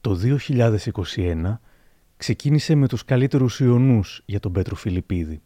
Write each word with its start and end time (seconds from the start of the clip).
Το 0.00 0.18
2021 1.16 1.60
ξεκίνησε 2.16 2.74
με 2.74 2.88
τους 2.88 3.04
καλύτερους 3.04 3.60
ιονούς 3.60 4.22
για 4.24 4.40
τον 4.40 4.52
Πέτρο 4.52 4.74
Φιλιππίδη. 4.74 5.42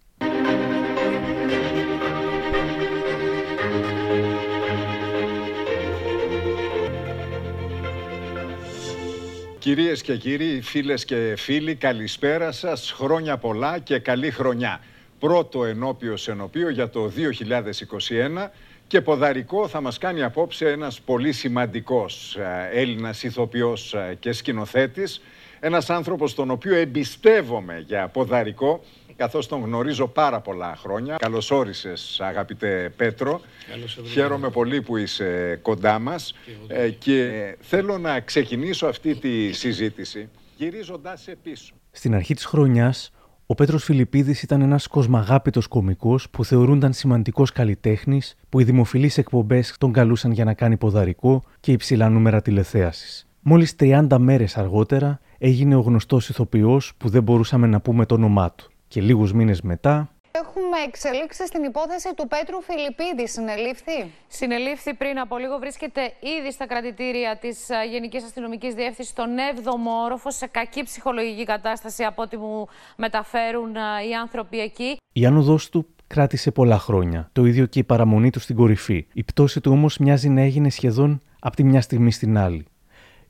Κυρίες 9.59 10.03
και 10.03 10.17
κύριοι, 10.17 10.61
φίλες 10.61 11.05
και 11.05 11.35
φίλοι, 11.37 11.75
καλησπέρα 11.75 12.53
σας, 12.53 12.93
χρόνια 12.93 13.39
πολλά 13.39 13.79
και 13.79 13.99
καλή 13.99 14.31
χρονιά. 14.31 14.81
Πρώτο 15.19 15.65
ενώπιος 15.65 16.29
ενωπίο 16.29 16.71
για 16.71 16.89
το 16.89 17.09
2021 17.09 18.51
και 18.95 19.01
ποδαρικό 19.01 19.69
θα 19.69 19.81
μας 19.81 19.99
κάνει 19.99 20.23
απόψε 20.23 20.69
ένας 20.69 21.01
πολύ 21.01 21.33
σημαντικός 21.33 22.37
ε, 22.37 22.69
Έλληνας 22.73 23.23
ηθοποιός 23.23 23.95
ε, 23.95 24.17
και 24.21 24.33
σκηνοθέτης, 24.33 25.21
ένας 25.61 25.91
άνθρωπος 25.91 26.35
τον 26.35 26.51
οποίο 26.51 26.75
εμπιστεύομαι 26.75 27.85
για 27.87 28.09
ποδαρικό, 28.09 28.85
καθώς 29.17 29.47
τον 29.47 29.63
γνωρίζω 29.63 30.07
πάρα 30.09 30.41
πολλά 30.41 30.77
χρόνια. 30.77 31.17
Καλώς 31.17 31.51
όρισες 31.51 32.21
αγαπητέ 32.21 32.93
Πέτρο. 32.97 33.41
Καλώς 33.71 33.99
Χαίρομαι 34.07 34.51
πολύ 34.51 34.83
που 34.83 34.97
είσαι 34.97 35.59
κοντά 35.63 35.99
μας 35.99 36.35
ε, 36.67 36.89
και 36.89 37.57
θέλω 37.61 37.99
να 37.99 38.21
ξεκινήσω 38.21 38.87
αυτή 38.87 39.15
τη 39.15 39.53
συζήτηση 39.53 40.29
γυρίζοντας 40.57 41.29
πίσω. 41.43 41.75
Στην 41.91 42.15
αρχή 42.15 42.35
της 42.35 42.45
χρονιάς 42.45 43.11
ο 43.47 43.55
Πέτρος 43.55 43.85
Φιλιππίδης 43.85 44.43
ήταν 44.43 44.61
ένας 44.61 44.87
κοσμαγάπητος 44.87 45.67
κωμικός 45.67 46.31
που 46.31 46.45
θεωρούνταν 46.45 46.93
σημαντικός 46.93 47.53
καλλιτέχνης, 47.53 48.37
που 48.49 48.61
οι 48.61 48.65
δημοφιλείς 48.65 49.19
εκπομπές 49.19 49.75
τον 49.79 49.93
καλούσαν 49.93 50.33
για 50.33 50.45
να 50.45 50.55
κάνει 50.55 50.77
ποδαρικό 50.77 51.43
και 51.61 51.73
υψηλά 51.73 52.09
νούμερα 52.09 52.43
τηλεθέασης. 52.43 53.27
Μόλις 53.41 53.75
30 53.79 54.19
μέρες 54.19 54.57
αργότερα 54.57 55.21
έγινε 55.39 55.75
ο 55.75 55.81
γνωστός 55.81 56.29
ηθοποιός 56.29 56.93
που 56.97 57.09
δεν 57.09 57.23
μπορούσαμε 57.23 57.67
να 57.67 57.81
πούμε 57.81 58.07
το 58.07 58.15
όνομά 58.15 58.53
του. 58.53 58.71
Και 58.89 59.01
λίγους 59.01 59.33
μήνες 59.33 59.63
μετά 59.63 60.14
Έχουμε 60.43 60.79
εξελίξει 60.87 61.47
στην 61.47 61.63
υπόθεση 61.65 62.09
του 62.17 62.27
Πέτρου 62.29 62.61
Φιλιππίδη. 62.63 63.29
Συνελήφθη; 63.29 64.11
Συνελήφθη 64.29 64.95
πριν 64.95 65.19
από 65.19 65.39
λίγο. 65.39 65.59
Βρίσκεται 65.59 66.01
ήδη 66.41 66.53
στα 66.53 66.67
κρατητήρια 66.67 67.39
της 67.41 67.69
ε, 67.69 67.75
Γενικής 67.91 68.25
Αστυνομικής 68.25 68.75
Διεύθυνσης 68.75 69.13
στον 69.13 69.29
7ο 69.55 70.05
όροφο, 70.05 70.31
σε 70.31 70.47
κακή 70.47 70.83
ψυχολογική 70.83 71.45
κατάσταση 71.45 72.05
από 72.05 72.23
ό,τι 72.23 72.37
μου 72.37 72.67
μεταφέρουν 72.97 73.77
ε, 73.77 73.81
οι 74.09 74.15
άνθρωποι 74.15 74.61
εκεί. 74.61 74.97
Η 75.13 75.27
άνοδος 75.27 75.69
του 75.69 75.87
κράτησε 76.07 76.51
πολλά 76.51 76.79
χρόνια. 76.79 77.29
Το 77.33 77.45
ίδιο 77.45 77.67
και 77.67 77.79
η 77.79 77.85
παραμονή 77.85 78.31
του 78.31 78.41
στην 78.41 78.57
κορυφή. 78.57 79.07
Η 79.13 79.23
πτώση 79.23 79.61
του 79.61 79.73
όμως 79.73 79.99
μοιάζει 79.99 80.29
να 80.29 80.41
έγινε 80.41 80.71
σχεδόν 80.71 81.21
από 81.41 81.57
τη 81.57 81.65
μια 81.65 81.81
στιγμή 81.81 82.13
στην 82.13 82.39
άλλη. 82.39 82.67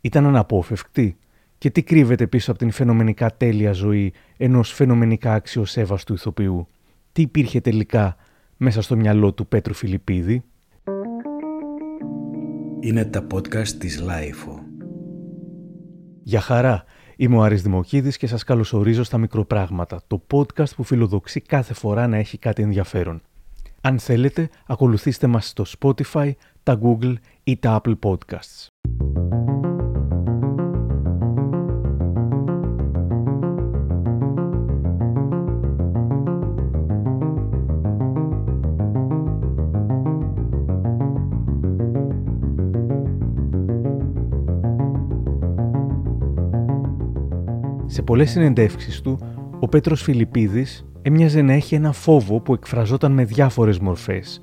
Ήταν 0.01 0.27
αναπόφευκτη. 0.27 1.17
Και 1.59 1.71
τι 1.71 1.83
κρύβεται 1.83 2.27
πίσω 2.27 2.51
από 2.51 2.61
την 2.61 2.71
φαινομενικά 2.71 3.37
τέλεια 3.37 3.73
ζωή 3.73 4.13
ενός 4.37 4.73
φαινομενικά 4.73 5.35
αξιοσέβαστου 5.35 6.13
ηθοποιού; 6.13 6.69
Τι 7.15 7.23
υπήρχε 7.23 7.61
τελικά 7.61 8.17
μέσα 8.57 8.83
στο 8.83 8.97
μυαλό 8.97 9.33
του 9.33 9.47
Πέτρου 9.47 9.75
Φιλιππίδη. 9.75 10.45
Είναι 12.81 13.05
τα 13.05 13.27
podcast 13.35 13.69
της 13.69 14.01
LiFO. 14.01 14.59
Για 16.23 16.41
χαρά, 16.41 16.85
είμαι 17.17 17.37
ο 17.37 17.43
Άρης 17.43 17.63
Δημοκίδης 17.63 18.17
και 18.17 18.27
σας 18.27 18.45
καλωσορίζω 18.45 19.03
στα 19.03 19.19
Μικροπράγματα, 19.19 20.01
το 20.07 20.23
podcast 20.31 20.75
που 20.77 20.83
φιλοδοξεί 20.83 21.41
κάθε 21.41 21.75
φορά 21.75 22.07
να 22.07 22.17
έχει 22.17 22.39
κάτι 22.39 22.63
ενδιαφέρον. 22.63 23.23
Αν 23.81 23.99
θέλετε, 23.99 24.49
ακολουθήστε 24.67 25.27
μας 25.27 25.49
στο 25.49 25.65
Spotify, 25.79 26.31
τα 26.63 26.81
Google 26.83 27.15
ή 27.45 27.57
τα 27.57 27.81
Apple 27.85 27.99
Podcasts. 27.99 28.67
Σε 47.95 48.03
πολλές 48.03 48.31
συνεντεύξεις 48.31 49.01
του, 49.01 49.19
ο 49.61 49.69
Πέτρος 49.69 50.03
Φιλιππίδης 50.03 50.87
έμοιαζε 51.03 51.43
να 51.43 51.53
έχει 51.53 51.75
ένα 51.75 51.93
φόβο 51.93 52.41
που 52.41 52.53
εκφραζόταν 52.53 53.13
με 53.13 53.25
διάφορες 53.25 53.79
μορφές. 53.79 54.41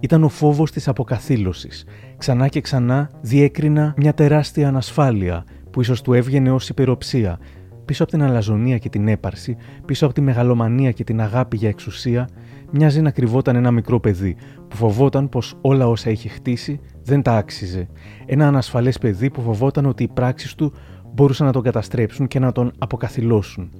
Ήταν 0.00 0.24
ο 0.24 0.28
φόβος 0.28 0.70
της 0.70 0.88
αποκαθήλωσης. 0.88 1.84
Ξανά 2.18 2.48
και 2.48 2.60
ξανά 2.60 3.10
διέκρινα 3.20 3.94
μια 3.96 4.14
τεράστια 4.14 4.68
ανασφάλεια 4.68 5.44
που 5.70 5.80
ίσως 5.80 6.02
του 6.02 6.12
έβγαινε 6.12 6.50
ως 6.50 6.68
υπεροψία. 6.68 7.38
Πίσω 7.84 8.02
από 8.02 8.12
την 8.12 8.22
αλαζονία 8.22 8.78
και 8.78 8.88
την 8.88 9.08
έπαρση, 9.08 9.56
πίσω 9.84 10.04
από 10.04 10.14
τη 10.14 10.20
μεγαλομανία 10.20 10.90
και 10.92 11.04
την 11.04 11.20
αγάπη 11.20 11.56
για 11.56 11.68
εξουσία, 11.68 12.28
μοιάζει 12.70 13.00
να 13.00 13.10
κρυβόταν 13.10 13.56
ένα 13.56 13.70
μικρό 13.70 14.00
παιδί 14.00 14.36
που 14.68 14.76
φοβόταν 14.76 15.28
πως 15.28 15.58
όλα 15.60 15.88
όσα 15.88 16.10
είχε 16.10 16.28
χτίσει 16.28 16.80
δεν 17.02 17.22
τα 17.22 17.36
άξιζε. 17.36 17.88
Ένα 18.26 18.46
ανασφαλές 18.46 18.98
παιδί 18.98 19.30
που 19.30 19.42
φοβόταν 19.42 19.86
ότι 19.86 20.02
οι 20.02 20.08
πράξεις 20.08 20.54
του 20.54 20.72
μπορούσαν 21.12 21.46
να 21.46 21.52
τον 21.52 21.62
καταστρέψουν 21.62 22.28
και 22.28 22.38
να 22.38 22.52
τον 22.52 22.72
αποκαθιλώσουν. 22.78 23.70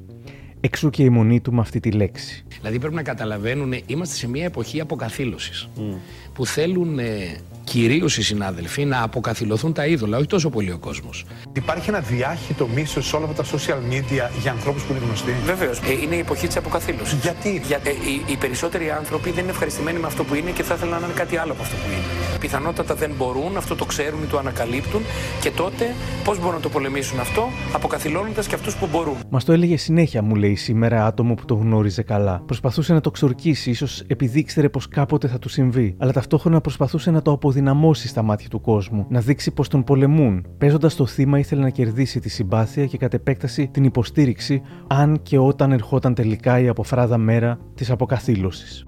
Εξού 0.60 0.90
και 0.90 1.02
η 1.02 1.08
μονή 1.08 1.40
του 1.40 1.52
με 1.52 1.60
αυτή 1.60 1.80
τη 1.80 1.90
λέξη. 1.90 2.44
Δηλαδή 2.58 2.78
πρέπει 2.78 2.94
να 2.94 3.02
καταλαβαίνουν, 3.02 3.74
είμαστε 3.86 4.14
σε 4.14 4.28
μια 4.28 4.44
εποχή 4.44 4.80
αποκαθήλωσης 4.80 5.68
που 6.32 6.46
θέλουν 6.46 6.98
ε, 6.98 7.36
κυρίως 7.64 8.16
οι 8.16 8.22
συνάδελφοι 8.22 8.84
να 8.84 9.02
αποκαθιλωθούν 9.02 9.72
τα 9.72 9.86
είδωλα, 9.86 10.16
όχι 10.16 10.26
τόσο 10.26 10.50
πολύ 10.50 10.70
ο 10.70 10.78
κόσμος. 10.78 11.24
Υπάρχει 11.52 11.88
ένα 11.88 12.00
διάχυτο 12.00 12.68
μίσος 12.74 13.06
σε 13.06 13.16
όλα 13.16 13.26
αυτά 13.26 13.42
τα 13.42 13.48
social 13.48 13.92
media 13.92 14.40
για 14.42 14.50
ανθρώπους 14.50 14.82
που 14.82 14.92
είναι 14.92 15.04
γνωστοί; 15.04 15.32
Βεβαίως. 15.44 15.78
Ε, 15.78 15.92
είναι 16.02 16.14
η 16.14 16.18
εποχή 16.18 16.46
της 16.46 16.56
αποκαθήλωσης. 16.56 17.18
Γιατί; 17.18 17.62
Για, 17.66 17.76
ε, 17.76 17.90
οι, 17.90 18.32
οι, 18.32 18.36
περισσότεροι 18.36 18.90
άνθρωποι 18.90 19.30
δεν 19.30 19.42
είναι 19.42 19.52
ευχαριστημένοι 19.52 19.98
με 19.98 20.06
αυτό 20.06 20.24
που 20.24 20.34
είναι 20.34 20.50
και 20.50 20.62
θα 20.62 20.74
ήθελαν 20.74 21.00
να 21.00 21.06
είναι 21.06 21.14
κάτι 21.14 21.36
άλλο 21.36 21.52
από 21.52 21.62
αυτό 21.62 21.76
που 21.76 21.92
είναι. 21.92 22.38
Πιθανότατα 22.40 22.94
δεν 22.94 23.10
μπορούν, 23.16 23.56
αυτό 23.56 23.74
το 23.74 23.84
ξέρουν 23.84 24.22
ή 24.22 24.26
το 24.26 24.38
ανακαλύπτουν 24.38 25.02
και 25.40 25.50
τότε 25.50 25.94
πώς 26.24 26.38
μπορούν 26.38 26.54
να 26.54 26.60
το 26.60 26.68
πολεμήσουν 26.68 27.20
αυτό, 27.20 27.48
αποκαθιλώνοντας 27.72 28.46
και 28.46 28.54
αυτούς 28.54 28.76
που 28.76 28.88
μπορούν. 28.90 29.16
Μας 29.28 29.44
το 29.44 29.52
έλεγε 29.52 29.76
συνέχεια, 29.76 30.22
μου 30.22 30.34
λέει 30.34 30.54
σήμερα 30.54 31.06
άτομο 31.06 31.34
που 31.34 31.44
το 31.44 31.54
γνώριζε 31.54 32.02
καλά. 32.02 32.42
Προσπαθούσε 32.46 32.92
να 32.92 33.00
το 33.00 33.10
ξορκίσει, 33.10 33.70
ίσως 33.70 34.02
επειδή 34.06 34.38
ήξερε 34.38 34.68
πως 34.68 34.88
κάποτε 34.88 35.28
θα 35.28 35.38
του 35.38 35.48
συμβεί, 35.48 35.94
αλλά 35.98 36.12
ταυτόχρονα 36.22 36.60
προσπαθούσε 36.60 37.10
να 37.10 37.22
το 37.22 37.30
αποδυναμώσει 37.32 38.08
στα 38.08 38.22
μάτια 38.22 38.48
του 38.48 38.60
κόσμου, 38.60 39.06
να 39.08 39.20
δείξει 39.20 39.50
πως 39.50 39.68
τον 39.68 39.84
πολεμούν. 39.84 40.46
Παίζοντας 40.58 40.94
το 40.94 41.06
θύμα, 41.06 41.38
ήθελε 41.38 41.62
να 41.62 41.70
κερδίσει 41.70 42.20
τη 42.20 42.28
συμπάθεια 42.28 42.86
και 42.86 42.96
κατ' 42.96 43.14
επέκταση 43.14 43.68
την 43.68 43.84
υποστήριξη, 43.84 44.62
αν 44.86 45.22
και 45.22 45.38
όταν 45.38 45.72
ερχόταν 45.72 46.14
τελικά 46.14 46.60
η 46.60 46.68
αποφράδα 46.68 47.18
μέρα 47.18 47.58
της 47.74 47.90
αποκαθήλωσης. 47.90 48.84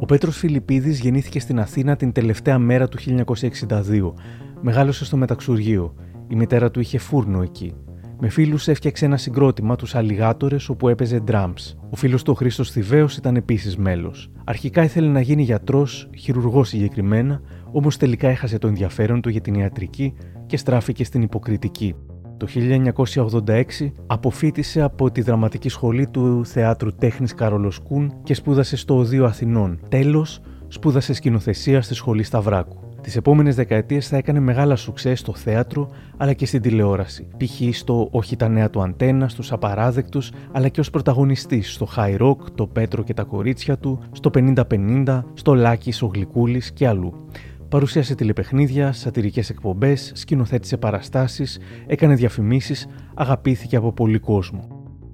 Ο 0.00 0.06
Πέτρος 0.06 0.36
Φιλιππίδης 0.36 1.00
γεννήθηκε 1.00 1.40
στην 1.40 1.60
Αθήνα 1.60 1.96
την 1.96 2.12
τελευταία 2.12 2.58
μέρα 2.58 2.88
του 2.88 2.98
1962. 2.98 4.14
Μεγάλωσε 4.60 5.04
στο 5.04 5.16
μεταξουργείο. 5.16 5.94
Η 6.28 6.34
μητέρα 6.34 6.70
του 6.70 6.80
είχε 6.80 6.98
φούρνο 6.98 7.42
εκεί. 7.42 7.74
Με 8.20 8.28
φίλους 8.28 8.68
έφτιαξε 8.68 9.04
ένα 9.04 9.16
συγκρότημα, 9.16 9.76
τους 9.76 9.94
Αλιγάτορες, 9.94 10.68
όπου 10.68 10.88
έπαιζε 10.88 11.22
drums. 11.26 11.74
Ο 11.90 11.96
φίλος 11.96 12.22
του 12.22 12.32
ο 12.32 12.38
Χρήστος 12.38 12.70
Θηβαίος 12.70 13.16
ήταν 13.16 13.36
επίσης 13.36 13.76
μέλος. 13.76 14.30
Αρχικά 14.44 14.82
ήθελε 14.82 15.08
να 15.08 15.20
γίνει 15.20 15.42
γιατρός, 15.42 16.08
χειρουργός 16.16 16.68
συγκεκριμένα, 16.68 17.40
όμως 17.72 17.96
τελικά 17.96 18.28
έχασε 18.28 18.58
το 18.58 18.66
ενδιαφέρον 18.66 19.20
του 19.20 19.28
για 19.28 19.40
την 19.40 19.54
ιατρική 19.54 20.14
και 20.46 20.56
στράφηκε 20.56 21.04
στην 21.04 21.22
υποκριτική. 21.22 21.94
Το 22.36 22.46
1986 22.46 23.92
αποφύτησε 24.06 24.80
από 24.80 25.10
τη 25.10 25.20
δραματική 25.20 25.68
σχολή 25.68 26.06
του 26.06 26.46
Θεάτρου 26.46 26.94
Τέχνης 26.94 27.34
Καρολοσκούν 27.34 28.14
και 28.22 28.34
σπούδασε 28.34 28.76
στο 28.76 28.96
Οδείο 28.96 29.24
Αθηνών. 29.24 29.78
Τέλος, 29.88 30.40
σπούδασε 30.68 31.12
σκηνοθεσία 31.12 31.82
στη 31.82 31.94
σχολή 31.94 32.22
Σταυράκου. 32.22 32.83
Τις 33.04 33.16
επόμενες 33.16 33.54
δεκαετίες 33.54 34.08
θα 34.08 34.16
έκανε 34.16 34.40
μεγάλα 34.40 34.76
σουξέ 34.76 35.14
στο 35.14 35.34
θέατρο 35.34 35.90
αλλά 36.16 36.32
και 36.32 36.46
στην 36.46 36.62
τηλεόραση. 36.62 37.28
Π.χ. 37.36 37.76
στο 37.76 38.08
Όχι 38.10 38.36
τα 38.36 38.48
νέα 38.48 38.70
του 38.70 38.82
Αντένα, 38.82 39.28
στους 39.28 39.52
Απαράδεκτους, 39.52 40.32
αλλά 40.52 40.68
και 40.68 40.80
ως 40.80 40.90
πρωταγωνιστής 40.90 41.72
στο 41.72 41.88
High 41.96 42.18
Rock, 42.18 42.36
το 42.54 42.66
Πέτρο 42.66 43.02
και 43.02 43.14
τα 43.14 43.22
κορίτσια 43.22 43.78
του, 43.78 44.00
στο 44.12 44.30
50-50, 44.34 45.22
στο 45.34 45.54
Λάκης, 45.54 46.02
ο 46.02 46.10
Γλυκούλης 46.14 46.72
και 46.72 46.88
αλλού. 46.88 47.28
Παρουσίασε 47.68 48.14
τηλεπαιχνίδια, 48.14 48.92
σατυρικές 48.92 49.50
εκπομπές, 49.50 50.12
σκηνοθέτησε 50.14 50.76
παραστάσεις, 50.76 51.58
έκανε 51.86 52.14
διαφημίσεις, 52.14 52.86
αγαπήθηκε 53.14 53.76
από 53.76 53.92
πολύ 53.92 54.18
κόσμο. 54.18 54.68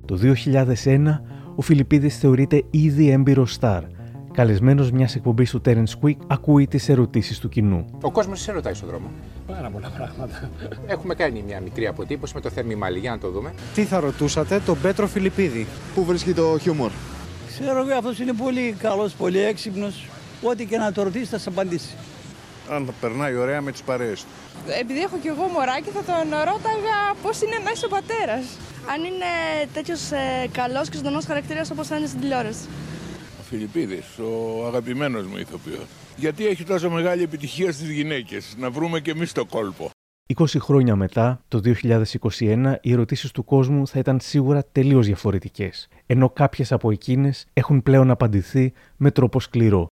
Το 0.04 0.16
2001 0.16 1.22
ο 1.54 1.62
Φιλιππίδης 1.62 2.18
θεωρείται 2.18 2.62
ήδη 2.70 3.10
έμπειρος 3.10 3.52
στάρ 3.52 3.82
καλεσμένος 4.32 4.90
μιας 4.90 5.14
εκπομπής 5.14 5.50
του 5.50 5.60
Terence 5.66 5.92
Quick, 6.02 6.16
ακούει 6.26 6.66
τις 6.66 6.88
ερωτήσεις 6.88 7.38
του 7.38 7.48
κοινού. 7.48 7.86
Ο 8.00 8.10
κόσμος 8.10 8.40
σε 8.40 8.52
ρωτάει 8.52 8.74
στον 8.74 8.88
δρόμο. 8.88 9.10
Πάρα 9.46 9.70
πολλά 9.70 9.88
πράγματα. 9.96 10.50
Έχουμε 10.86 11.14
κάνει 11.14 11.42
μια 11.46 11.60
μικρή 11.60 11.86
αποτύπωση 11.86 12.34
με 12.34 12.40
το 12.40 12.50
Θέρμη 12.50 12.74
Μάλι, 12.74 12.98
για 12.98 13.10
να 13.10 13.18
το 13.18 13.30
δούμε. 13.30 13.52
Τι 13.74 13.84
θα 13.84 14.00
ρωτούσατε 14.00 14.60
τον 14.66 14.80
Πέτρο 14.80 15.06
Φιλιππίδη; 15.06 15.66
Πού 15.94 16.04
βρίσκει 16.04 16.32
το 16.32 16.58
χιούμορ; 16.60 16.90
Ξέρω 17.48 17.80
εγώ, 17.80 17.94
αυτός 17.98 18.18
είναι 18.18 18.32
πολύ 18.32 18.74
καλός, 18.78 19.12
πολύ 19.12 19.38
έξυπνος. 19.38 20.08
ό,τι 20.42 20.64
και 20.66 20.76
να 20.76 20.92
το 20.92 21.02
ρωτήσει 21.02 21.24
θα 21.24 21.36
σας 21.36 21.46
απαντήσει. 21.46 21.94
Αν 22.70 22.88
περνάει 23.00 23.36
ωραία 23.36 23.60
με 23.60 23.72
τις 23.72 23.82
παρέες 23.82 24.20
του. 24.20 24.26
Επειδή 24.80 25.00
έχω 25.00 25.16
κι 25.22 25.28
εγώ 25.28 25.44
μωράκι, 25.54 25.90
θα 25.90 26.02
τον 26.10 26.28
ρώταγα 26.30 26.96
πώς 27.22 27.40
είναι 27.42 27.58
να 27.64 27.70
είσαι 27.70 27.86
ο 27.86 27.88
πατέρας. 27.88 28.44
Αν 28.92 28.98
είναι 29.08 29.30
τέτοιος 29.72 30.10
ε, 30.10 30.48
καλός 30.52 30.88
και 30.88 30.96
ζωντανός 30.96 31.24
χαρακτήρας 31.24 31.70
όπως 31.70 31.86
θα 31.86 31.96
είναι 31.96 32.06
στην 32.06 32.20
τηλεόραση. 32.20 32.64
Ο 33.50 33.52
Φιλιππίδης, 33.52 34.18
ο 34.18 34.66
αγαπημένος 34.66 35.26
μου 35.26 35.36
ηθοποιός. 35.36 35.86
Γιατί 36.16 36.46
έχει 36.46 36.64
τόσο 36.64 36.90
μεγάλη 36.90 37.22
επιτυχία 37.22 37.72
στις 37.72 37.90
γυναίκες, 37.90 38.56
να 38.58 38.70
βρούμε 38.70 39.00
κι 39.00 39.10
εμείς 39.10 39.32
το 39.32 39.44
κόλπο. 39.44 39.90
20 40.38 40.44
χρόνια 40.58 40.96
μετά, 40.96 41.44
το 41.48 41.60
2021, 41.60 42.78
οι 42.80 42.92
ερωτήσεις 42.92 43.30
του 43.30 43.44
κόσμου 43.44 43.86
θα 43.86 43.98
ήταν 43.98 44.20
σίγουρα 44.20 44.64
τελείως 44.72 45.06
διαφορετικές, 45.06 45.88
ενώ 46.06 46.30
κάποιες 46.30 46.72
από 46.72 46.90
εκείνες 46.90 47.46
έχουν 47.52 47.82
πλέον 47.82 48.10
απαντηθεί 48.10 48.72
με 48.96 49.10
τρόπο 49.10 49.40
σκληρό. 49.40 49.86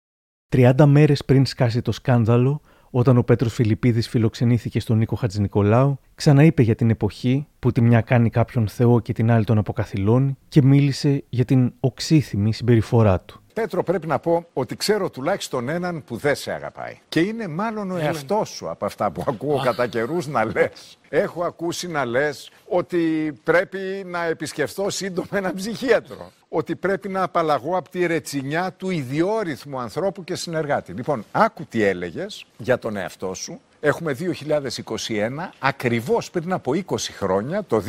30 0.55 0.85
μέρες 0.85 1.25
πριν 1.25 1.45
σκάσει 1.45 1.81
το 1.81 1.91
σκάνδαλο, 1.91 2.61
όταν 2.89 3.17
ο 3.17 3.23
Πέτρος 3.23 3.53
Φιλιππίδης 3.53 4.09
φιλοξενήθηκε 4.09 4.79
στον 4.79 4.97
Νίκο 4.97 5.15
Χατζηνικολάου, 5.15 5.99
ξαναείπε 6.15 6.61
για 6.61 6.75
την 6.75 6.89
εποχή 6.89 7.47
που 7.59 7.71
τη 7.71 7.81
μια 7.81 8.01
κάνει 8.01 8.29
κάποιον 8.29 8.67
Θεό 8.67 8.99
και 8.99 9.13
την 9.13 9.31
άλλη 9.31 9.43
τον 9.43 9.57
αποκαθιλώνει 9.57 10.37
και 10.47 10.61
μίλησε 10.61 11.23
για 11.29 11.45
την 11.45 11.73
οξύθυμη 11.79 12.53
συμπεριφορά 12.53 13.21
του. 13.21 13.39
Πέτρο, 13.53 13.83
πρέπει 13.83 14.07
να 14.07 14.19
πω 14.19 14.45
ότι 14.53 14.75
ξέρω 14.75 15.09
τουλάχιστον 15.09 15.69
έναν 15.69 16.03
που 16.03 16.17
δεν 16.17 16.35
σε 16.35 16.51
αγαπάει. 16.51 16.97
Και 17.09 17.19
είναι 17.19 17.47
μάλλον 17.47 17.91
ο 17.91 17.97
εαυτός 17.97 18.49
σου 18.49 18.69
από 18.69 18.85
αυτά 18.85 19.11
που 19.11 19.23
ακούω 19.27 19.61
κατά 19.63 19.87
καιρούς 19.87 20.27
να 20.27 20.45
λες. 20.45 20.97
Έχω 21.09 21.43
ακούσει 21.43 21.87
να 21.87 22.05
λες 22.05 22.51
ότι 22.65 23.33
πρέπει 23.43 23.79
να 24.05 24.25
επισκεφθώ 24.25 24.89
σύντομα 24.89 25.27
έναν 25.31 25.53
ψυχίατρο. 25.53 26.31
Ότι 26.49 26.75
πρέπει 26.75 27.09
να 27.09 27.23
απαλλαγώ 27.23 27.77
από 27.77 27.89
τη 27.89 28.05
ρετσινιά 28.05 28.73
του 28.77 28.89
ιδιόρυθμου 28.89 29.79
ανθρώπου 29.79 30.23
και 30.23 30.35
συνεργάτη. 30.35 30.91
Λοιπόν, 30.91 31.25
άκου 31.31 31.65
τι 31.65 31.83
έλεγες 31.83 32.45
για 32.57 32.79
τον 32.79 32.97
εαυτό 32.97 33.33
σου 33.33 33.59
Έχουμε 33.85 34.15
2021, 34.19 35.51
ακριβώς 35.59 36.29
πριν 36.29 36.53
από 36.53 36.71
20 36.87 36.95
χρόνια, 37.17 37.63
το 37.63 37.83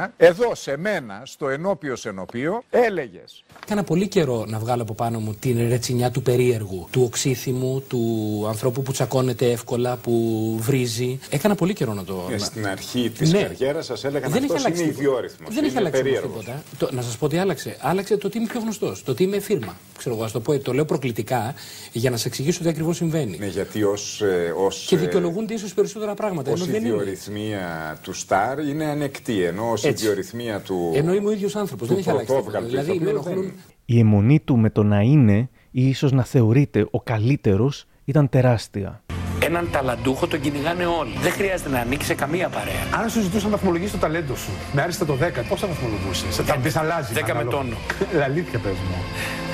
2001, 0.00 0.08
εδώ 0.16 0.54
σε 0.54 0.76
μένα, 0.76 1.22
στο 1.24 1.48
ενώπιο 1.48 1.96
ενωπίο, 2.04 2.62
έλεγες. 2.70 3.44
Κάνα 3.66 3.82
πολύ 3.84 4.08
καιρό 4.08 4.44
να 4.48 4.58
βγάλω 4.58 4.82
από 4.82 4.94
πάνω 4.94 5.18
μου 5.18 5.34
την 5.34 5.68
ρετσινιά 5.68 6.10
του 6.10 6.22
περίεργου, 6.22 6.88
του 6.90 7.02
οξύθυμου, 7.02 7.82
του 7.88 8.44
ανθρώπου 8.48 8.82
που 8.82 8.92
τσακώνεται 8.92 9.50
εύκολα, 9.50 9.96
που 9.96 10.56
βρίζει. 10.60 11.18
Έκανα 11.30 11.54
πολύ 11.54 11.72
καιρό 11.72 11.92
να 11.94 12.04
το... 12.04 12.26
Και 12.28 12.38
στην 12.38 12.66
αρχή 12.66 13.10
της 13.10 13.32
ναι. 13.32 13.42
καριέρας 13.42 13.86
σας 13.86 14.04
έλεγαν 14.04 14.30
δεν 14.30 14.42
αυτός 14.42 14.64
είναι 14.64 14.82
ιδιόρυθμος, 14.82 15.54
Δεν 15.54 15.64
έχει 15.64 15.76
αλλάξει 15.76 16.02
τίποτα. 16.02 16.62
Το, 16.78 16.88
να 16.92 17.02
σας 17.02 17.16
πω 17.16 17.28
τι 17.28 17.38
άλλαξε. 17.38 17.76
Άλλαξε 17.80 18.16
το 18.16 18.26
ότι 18.26 18.38
είμαι 18.38 18.46
πιο 18.46 18.60
γνωστός, 18.60 19.02
το 19.02 19.10
ότι 19.10 19.22
είμαι 19.22 19.40
φίρμα. 19.40 19.76
Ξέρω 19.98 20.16
εγώ, 20.16 20.30
το, 20.30 20.40
πω, 20.40 20.58
το 20.58 20.72
λέω 20.72 20.84
προκλητικά 20.84 21.54
για 21.92 22.10
να 22.10 22.16
σε 22.16 22.28
εξηγήσω 22.28 22.62
τι 22.62 22.68
ακριβώς 22.68 22.96
συμβαίνει. 22.96 23.38
Ναι, 23.38 23.46
γιατί 23.46 23.82
ως, 23.82 24.20
ε, 24.22 24.54
ως 24.56 24.81
και 24.86 24.96
δικαιολογούνται 24.96 25.54
ίσως 25.54 25.74
περισσότερα 25.74 26.14
πράγματα. 26.14 26.50
Ω 26.50 26.54
η 26.56 26.74
ιδιορυθμία 26.74 27.96
του 28.02 28.12
Σταρ 28.12 28.58
είναι 28.58 28.84
ανεκτή, 28.84 29.42
ενώ 29.42 29.70
ως 29.70 29.84
η 29.84 29.88
ιδιορυθμία 29.88 30.60
του. 30.60 30.92
Ενώ 30.94 31.14
είμαι 31.14 31.28
ο 31.28 31.32
ίδιος 31.32 31.56
άνθρωπος. 31.56 31.88
Δεν 31.88 31.96
έχει 31.96 32.10
αλλάξει. 32.10 32.34
Δηλαδή, 32.62 32.98
με 33.00 33.10
ενοχλούν. 33.10 33.52
Η 33.84 33.98
αιμονή 33.98 34.40
του 34.40 34.58
με 34.58 34.70
το 34.70 34.82
να 34.82 35.00
είναι 35.00 35.48
ή 35.70 35.88
ίσως 35.88 36.12
να 36.12 36.24
θεωρείται 36.24 36.86
ο 36.90 37.02
καλύτερος 37.02 37.86
ήταν 38.04 38.28
τεράστια. 38.28 39.02
Έναν 39.40 39.68
ταλαντούχο 39.72 40.26
τον 40.26 40.40
κυνηγάνε 40.40 40.86
όλοι. 40.86 41.12
Δεν 41.20 41.32
χρειάζεται 41.32 41.70
να 41.70 41.78
ανήκει 41.78 42.04
σε 42.04 42.14
καμία 42.14 42.48
παρέα. 42.48 43.02
Αν 43.02 43.10
σου 43.10 43.20
ζητούσαν 43.20 43.50
να 43.50 43.56
βαθμολογήσεις 43.56 43.92
το 43.92 43.98
ταλέντο 43.98 44.36
σου, 44.36 44.50
με 44.72 44.82
άριστα 44.82 45.04
το 45.04 45.14
10, 45.14 45.16
πώ 45.48 45.56
θα 45.56 45.66
βαθμολογούσε. 45.66 46.26
Θα 46.26 46.58
πει 46.58 46.72
αλλάζει. 46.74 47.12
10 47.14 47.34
με 47.34 47.44
τόνο. 47.44 47.76
Αλήθεια, 48.24 48.58
πες 48.58 48.72
μου. 48.72 48.96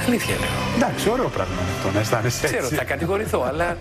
Αλήθεια 0.06 0.34
λέω. 0.34 0.48
Εντάξει, 0.76 1.10
ωραίο 1.10 1.28
πράγμα 1.28 1.54
είναι 1.62 1.72
αυτό 1.76 1.90
να 1.90 2.00
αισθάνεσαι 2.00 2.46
έτσι. 2.46 2.56
Ξέρω, 2.56 2.76
θα 2.76 2.84
κατηγορηθώ, 2.84 3.42
αλλά. 3.42 3.76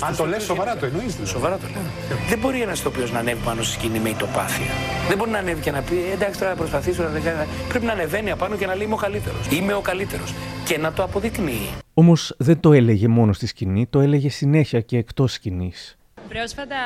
Αν 0.00 0.16
το 0.16 0.26
λες 0.26 0.42
σοβαρά, 0.42 0.76
το 0.76 0.86
εννοείς. 0.86 1.12
Δηλαδή. 1.12 1.30
Σοβαρά 1.30 1.56
το 1.56 1.66
λέω. 1.72 2.18
Δεν 2.28 2.38
μπορεί 2.38 2.62
ένας 2.62 2.78
ηθοποιό 2.78 3.06
να 3.12 3.18
ανέβει 3.18 3.40
πάνω 3.44 3.62
στη 3.62 3.72
σκηνή 3.72 3.98
με 3.98 4.08
ητοπάθεια. 4.08 4.70
Δεν 5.08 5.16
μπορεί 5.16 5.30
να 5.30 5.38
ανέβει 5.38 5.60
και 5.60 5.70
να 5.70 5.80
πει 5.82 5.96
εντάξει 6.12 6.40
τώρα 6.40 6.54
προσπαθήσω 6.54 7.02
να 7.02 7.10
Πρέπει 7.68 7.84
να 7.84 7.92
ανεβαίνει 7.92 8.30
απάνω 8.30 8.56
και 8.56 8.66
να 8.66 8.74
λέει 8.74 8.86
Είμαι 8.86 8.94
ο 8.94 8.96
καλύτερος. 8.96 9.46
Είμαι 9.50 9.74
ο 9.74 9.80
καλύτερος. 9.80 10.34
Και 10.64 10.78
να 10.78 10.92
το 10.92 11.02
αποδεικνύει. 11.02 11.68
Όμως 11.94 12.34
δεν 12.38 12.60
το 12.60 12.72
έλεγε 12.72 13.08
μόνο 13.08 13.32
στη 13.32 13.46
σκηνή, 13.46 13.86
το 13.86 14.00
έλεγε 14.00 14.28
συνέχεια 14.28 14.80
και 14.80 14.96
εκτός 14.96 15.32
σκηνής. 15.32 15.96
Πρόσφατα 16.28 16.76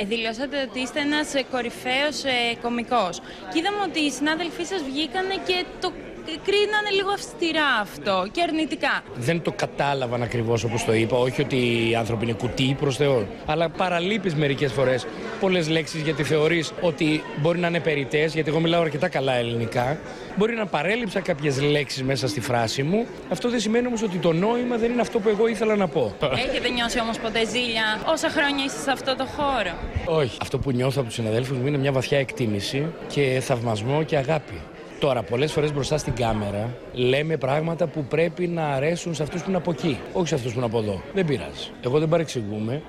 ε, 0.00 0.04
δηλώσατε 0.04 0.56
ότι 0.68 0.78
είστε 0.80 1.00
ένας 1.00 1.32
κορυφαίος 1.50 2.24
ε, 2.24 2.56
κομικός. 2.62 3.20
Και 3.52 3.58
είδαμε 3.58 3.78
ότι 3.88 4.00
οι 4.00 4.10
συνάδελφοί 4.10 4.64
σας 4.64 4.82
βγήκανε 4.82 5.34
και 5.46 5.64
το 5.80 5.92
κρίνανε 6.30 6.90
λίγο 6.94 7.10
αυστηρά 7.10 7.66
αυτό 7.80 8.26
και 8.32 8.42
αρνητικά. 8.42 9.02
Δεν 9.14 9.42
το 9.42 9.52
κατάλαβαν 9.52 10.22
ακριβώς 10.22 10.64
όπως 10.64 10.84
το 10.84 10.94
είπα. 10.94 11.16
Όχι 11.16 11.40
ότι 11.42 11.56
οι 11.90 11.94
άνθρωποι 11.94 12.24
είναι 12.24 12.32
κουτί 12.32 12.76
προς 12.80 12.96
Θεό. 12.96 13.26
Αλλά 13.46 13.68
παραλείπεις 13.68 14.34
μερικές 14.34 14.72
φορές 14.72 15.06
πολλές 15.40 15.68
λέξεις 15.68 16.00
γιατί 16.02 16.22
θεωρείς 16.22 16.72
ότι 16.80 17.22
μπορεί 17.36 17.58
να 17.58 17.68
είναι 17.68 17.80
περιττές, 17.80 18.34
γιατί 18.34 18.50
εγώ 18.50 18.60
μιλάω 18.60 18.80
αρκετά 18.80 19.08
καλά 19.08 19.32
ελληνικά. 19.32 19.98
Μπορεί 20.36 20.54
να 20.54 20.66
παρέλειψα 20.66 21.20
κάποιες 21.20 21.60
λέξεις 21.60 22.02
μέσα 22.02 22.28
στη 22.28 22.40
φράση 22.40 22.82
μου. 22.82 23.06
Αυτό 23.30 23.50
δεν 23.50 23.60
σημαίνει 23.60 23.86
όμως 23.86 24.02
ότι 24.02 24.16
το 24.16 24.32
νόημα 24.32 24.76
δεν 24.76 24.92
είναι 24.92 25.00
αυτό 25.00 25.18
που 25.18 25.28
εγώ 25.28 25.46
ήθελα 25.46 25.76
να 25.76 25.88
πω. 25.88 26.14
Έχετε 26.48 26.68
νιώσει 26.68 27.00
όμως 27.00 27.18
ποτέ 27.18 27.46
ζήλια 27.46 28.00
όσα 28.06 28.28
χρόνια 28.28 28.64
είστε 28.64 28.80
σε 28.80 28.90
αυτό 28.90 29.16
το 29.16 29.26
χώρο; 29.26 29.70
Όχι. 30.04 30.36
Αυτό 30.40 30.58
που 30.58 30.70
νιώθω 30.70 30.94
από 30.96 31.06
τους 31.06 31.14
συναδέλφους 31.14 31.56
μου 31.56 31.66
είναι 31.66 31.78
μια 31.78 31.92
βαθιά 31.92 32.18
εκτίμηση 32.18 32.86
και 33.08 33.40
θαυμασμό 33.40 34.02
και 34.02 34.16
αγάπη. 34.16 34.60
Τώρα, 35.02 35.22
πολλές 35.22 35.52
φορές 35.52 35.72
μπροστά 35.72 35.98
στην 35.98 36.14
κάμερα 36.14 36.74
λέμε 36.92 37.36
πράγματα 37.36 37.86
που 37.86 38.04
πρέπει 38.04 38.46
να 38.46 38.66
αρέσουν 38.68 39.14
σε 39.14 39.22
αυτούς 39.22 39.42
που 39.42 39.48
είναι 39.48 39.58
από 39.58 39.70
εκεί, 39.70 39.98
όχι 40.12 40.28
σε 40.28 40.34
αυτούς 40.34 40.52
που 40.52 40.58
είναι 40.58 40.66
από 40.66 40.78
εδώ. 40.78 41.02
Δεν 41.14 41.26
πειράζει. 41.26 41.70
Εγώ 41.84 41.98
δεν 41.98 42.08
παρεξηγούμε, 42.08 42.82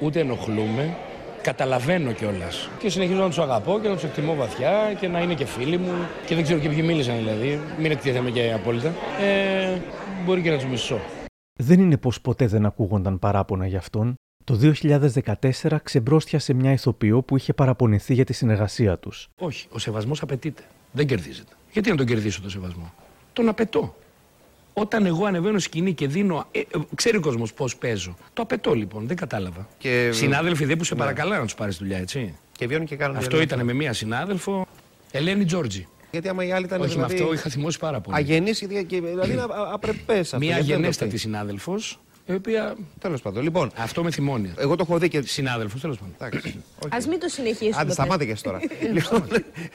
ούτε 0.00 0.20
ενοχλούμε. 0.20 0.96
Καταλαβαίνω 1.42 2.12
κιόλας. 2.12 2.68
Και 2.78 2.88
συνεχίζω 2.90 3.20
να 3.20 3.26
τους 3.26 3.38
αγαπώ 3.38 3.78
και 3.82 3.88
να 3.88 3.94
τους 3.94 4.04
εκτιμώ 4.04 4.34
βαθιά 4.34 4.96
και 5.00 5.08
να 5.08 5.20
είναι 5.20 5.34
και 5.34 5.44
φίλοι 5.44 5.78
μου. 5.78 5.92
Και 6.26 6.34
δεν 6.34 6.44
ξέρω 6.44 6.58
και 6.58 6.68
ποιοι 6.68 6.82
μίλησαν 6.84 7.16
δηλαδή. 7.16 7.60
Μην 7.78 7.90
εκτίθεμαι 7.90 8.30
και 8.30 8.52
απόλυτα. 8.52 8.92
Ε, 9.20 9.80
μπορεί 10.24 10.42
και 10.42 10.50
να 10.50 10.56
τους 10.56 10.66
μισώ. 10.66 11.00
Δεν 11.60 11.80
είναι 11.80 11.96
πως 11.96 12.20
ποτέ 12.20 12.46
δεν 12.46 12.66
ακούγονταν 12.66 13.18
παράπονα 13.18 13.66
για 13.66 13.78
αυτόν. 13.78 14.14
Το 14.44 14.58
2014 15.62 15.76
ξεμπρόστιασε 15.82 16.54
μια 16.54 16.72
ηθοποιό 16.72 17.22
που 17.22 17.36
είχε 17.36 17.52
παραπονηθεί 17.52 18.14
για 18.14 18.24
τη 18.24 18.32
συνεργασία 18.32 18.98
τους. 18.98 19.28
Όχι, 19.40 19.66
ο 19.72 19.78
σεβασμός 19.78 20.22
απαιτείται. 20.22 20.62
Δεν 20.94 21.06
κερδίζεται. 21.06 21.52
Γιατί 21.72 21.90
να 21.90 21.96
τον 21.96 22.06
κερδίσω 22.06 22.40
το 22.40 22.50
σεβασμό; 22.50 22.94
Τον 23.32 23.48
απαιτώ. 23.48 23.96
Όταν 24.72 25.06
εγώ 25.06 25.24
ανεβαίνω 25.26 25.58
σκηνή 25.58 25.94
και 25.94 26.06
δίνω. 26.06 26.46
Ε, 26.50 26.58
ε, 26.58 26.64
ξέρει 26.94 27.16
ο 27.16 27.20
κόσμος 27.20 27.52
πώς 27.52 27.76
παίζω. 27.76 28.16
Το 28.32 28.42
απαιτώ 28.42 28.74
λοιπόν, 28.74 29.06
δεν 29.06 29.16
κατάλαβα. 29.16 29.68
Και... 29.78 30.10
Συνάδελφοι 30.12 30.64
δεν 30.64 30.76
που 30.76 30.84
σε 30.84 30.94
ναι. 30.94 31.00
παρακαλά 31.00 31.38
να 31.38 31.44
τους 31.44 31.54
πάρεις 31.54 31.76
δουλειά, 31.76 31.98
έτσι. 31.98 32.34
Και 32.56 32.66
βγαίνουν 32.66 32.86
και 32.86 32.96
κάνουν 32.96 33.16
Αυτό 33.16 33.40
ήταν 33.40 33.64
με 33.64 33.72
μία 33.72 33.92
συνάδελφο, 33.92 34.66
Ελένη 35.10 35.44
Τζόρτζι. 35.44 35.86
Γιατί 36.10 36.28
άμα 36.28 36.44
η 36.44 36.52
άλλη 36.52 36.64
ήταν. 36.64 36.80
Όχι, 36.80 36.92
δηλαδή, 36.92 37.14
με 37.14 37.20
αυτό 37.20 37.34
είχα 37.34 37.50
θυμώσει 37.50 37.78
πάρα 37.78 38.00
πολύ. 38.00 38.16
Αγενής, 38.16 38.58
δηλαδή 38.66 39.36
απρεπές. 39.72 40.34
Μία 40.38 40.58
γενέστατη 40.58 41.16
συνάδελφος, 41.16 42.00
η 42.26 42.32
οποία. 42.32 42.76
Τέλος 42.98 43.22
πάντων. 43.22 43.42
Λοιπόν, 43.42 43.70
αυτό 43.76 44.02
με 44.02 44.10
θυμώνει. 44.10 44.52
Εγώ 44.56 44.76
το 44.76 44.84
έχω 44.88 44.98
δει 44.98 45.08
και. 45.08 45.20
Συνάδελφος, 45.20 45.80
τέλος 45.80 45.98
πάντων. 45.98 46.14
Α 46.88 47.08
μην 47.08 47.20
το 47.20 47.28
συνεχίσουμε. 47.28 47.76
Άντε, 47.80 47.92
σταμάτε 47.92 48.36
τώρα. 48.42 48.58
λοιπόν. 48.94 49.22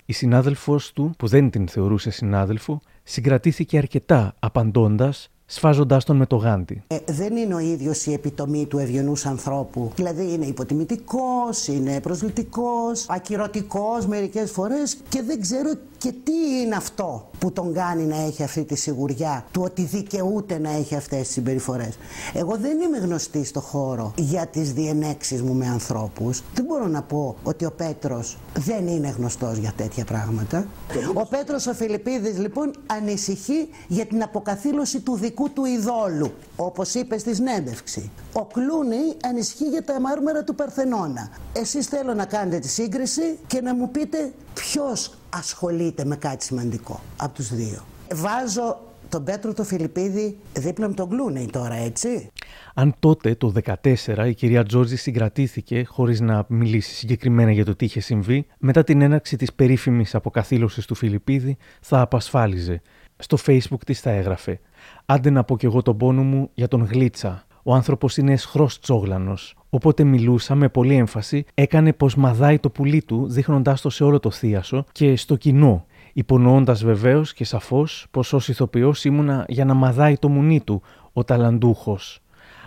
Η 0.06 0.14
συνάδελφός 0.14 0.94
του, 0.94 1.14
που 1.18 1.28
δεν 1.28 1.50
την 1.50 1.68
θεωρούσε 1.68 2.10
συνάδελφο, 2.10 2.82
συγκρατήθηκε 3.04 3.78
αρκετά 3.78 4.36
απαντώντας 4.40 5.30
σφάζοντάς 5.46 6.04
τον 6.06 6.18
με 6.18 6.26
το 6.26 6.36
γάντι. 6.36 6.84
Ε, 6.88 6.98
δεν 7.06 7.36
είναι 7.36 7.56
ο 7.56 7.60
ίδιος 7.60 8.06
η 8.06 8.14
επιτομή 8.14 8.66
του 8.66 8.78
ευγενούς 8.78 9.26
ανθρώπου. 9.26 9.92
Δηλαδή 9.96 10.34
είναι 10.34 10.46
υποτιμητικός, 10.46 11.68
είναι 11.68 12.00
προσβλητικός, 12.02 13.06
ακυρωτικός 13.10 14.06
μερικές 14.06 14.52
φορές 14.52 14.98
και 15.10 15.22
δεν 15.22 15.42
ξέρω 15.42 15.70
και 16.00 16.14
τι 16.24 16.32
είναι 16.62 16.76
αυτό 16.76 17.30
που 17.40 17.52
τον 17.52 17.74
κάνει 17.74 18.04
να 18.04 18.16
έχει 18.16 18.44
αυτή 18.44 18.64
τη 18.64 18.76
σιγουριά 18.76 19.46
του 19.52 19.62
ότι 19.66 19.82
δικαιούται 19.82 20.60
να 20.60 20.70
έχει 20.72 20.96
αυτές 20.96 21.20
τις 21.20 21.32
συμπεριφορές; 21.32 21.98
Εγώ 22.34 22.58
δεν 22.58 22.80
είμαι 22.80 22.98
γνωστή 22.98 23.46
στο 23.46 23.60
χώρο 23.60 24.14
για 24.16 24.48
τις 24.48 24.74
διενέξεις 24.74 25.42
μου 25.42 25.54
με 25.54 25.68
ανθρώπους. 25.68 26.44
Δεν 26.54 26.66
μπορώ 26.66 26.88
να 26.88 27.02
πω 27.02 27.36
ότι 27.44 27.66
ο 27.66 27.72
Πέτρος 27.72 28.38
δεν 28.54 28.88
είναι 28.88 29.14
γνωστός 29.18 29.58
για 29.58 29.74
τέτοια 29.76 30.06
πράγματα. 30.06 30.68
Ο 31.14 31.26
Πέτρος 31.26 31.68
ο 31.68 31.74
Φιλιππίδης 31.74 32.38
λοιπόν 32.38 32.72
ανησυχεί 32.86 33.70
για 33.88 34.06
την 34.06 34.24
αποκαθήλωση 34.24 35.00
του 35.00 35.16
δικού 35.16 35.50
του 35.50 35.66
ειδόλου. 35.66 36.32
Όπως 36.56 36.94
είπε 36.94 37.18
στη 37.18 37.36
συνέντευξη. 37.36 38.12
Ο 38.34 38.46
Κλούνι 38.46 39.16
ανησυχεί 39.26 39.64
για 39.64 39.84
τα 39.84 40.00
μάρμαρα 40.00 40.44
του 40.44 40.56
Παρθενώνα. 40.56 41.30
Εσείς 41.54 41.88
θέλω 41.88 42.14
να 42.14 42.26
κάνετε 42.26 42.60
τη 42.60 42.68
σύγκριση 42.68 43.40
και 43.48 43.62
να 43.62 43.76
μου 43.76 43.92
πείτε 43.92 44.32
ποιος 44.54 45.14
ασχολείται 45.30 46.06
με 46.06 46.16
κάτι 46.16 46.44
σημαντικό 46.44 47.00
από 47.18 47.34
τους 47.34 47.54
δύο. 47.54 47.84
Βάζω 48.14 48.80
τον 49.10 49.24
Πέτρο 49.24 49.54
το 49.54 49.64
Φιλιππίδη 49.64 50.38
δίπλα 50.54 50.88
με 50.88 50.94
τον 50.94 51.10
Κλούνι 51.10 51.48
τώρα, 51.52 51.76
έτσι. 51.76 52.32
Αν 52.74 52.96
τότε, 53.00 53.36
το 53.36 53.54
2014, 53.84 54.28
η 54.28 54.34
κυρία 54.34 54.64
Τζόρτζη 54.64 54.96
συγκρατήθηκε 54.96 55.84
χωρίς 55.88 56.20
να 56.20 56.46
μιλήσει 56.48 56.94
συγκεκριμένα 56.94 57.52
για 57.52 57.66
το 57.66 57.76
τι 57.76 57.86
είχε 57.86 58.00
συμβεί, 58.00 58.46
μετά 58.58 58.84
την 58.84 59.02
έναρξη 59.02 59.36
της 59.36 59.54
περίφημης 59.54 60.16
αποκαθήλωσης 60.16 60.86
του 60.86 60.96
Φιλιππίδη 60.96 61.58
θα 61.82 62.02
απασφάλιζε. 62.02 62.82
Στο 63.18 63.38
facebook 63.46 63.84
της 63.86 64.00
θα 64.00 64.10
έγραφε 64.10 64.60
«Άντε 65.06 65.30
να 65.30 65.44
πω 65.44 65.58
κι 65.58 65.66
εγώ 65.66 65.82
τον 65.82 65.98
πόνο 65.98 66.24
μου 66.24 66.50
για 66.54 66.68
τον 66.68 66.84
Γλίτσα. 66.84 67.48
Ο 67.70 67.74
άνθρωπος 67.74 68.18
είναι 68.18 68.32
εσχρός 68.32 68.80
τσόγλανος. 68.80 69.56
Όποτε 69.70 70.04
μιλούσα 70.04 70.56
με 70.56 70.70
πολύ 70.70 70.96
έμφαση, 70.96 71.46
έκανε 71.54 71.94
πως 71.94 72.16
μαδάει 72.16 72.60
το 72.60 72.70
πουλί 72.70 73.02
του, 73.02 73.28
δείχνοντάς 73.28 73.82
το 73.82 73.90
σε 73.90 74.04
όλο 74.04 74.20
το 74.20 74.32
θίασο 74.32 74.86
και 74.92 75.16
στο 75.16 75.36
κοινό, 75.36 75.86
υπονοώντας 76.14 76.84
βεβαίως 76.84 77.34
και 77.34 77.46
σαφώς 77.46 78.08
πως 78.12 78.34
ως 78.34 78.48
ηθοποιός 78.48 79.06
ήμουνα 79.06 79.46
για 79.48 79.66
να 79.66 79.74
μαδάει 79.74 80.18
το 80.18 80.30
μουνί 80.30 80.62
του, 80.62 80.82
ο 81.14 81.24
ταλαντούχος. 81.24 82.20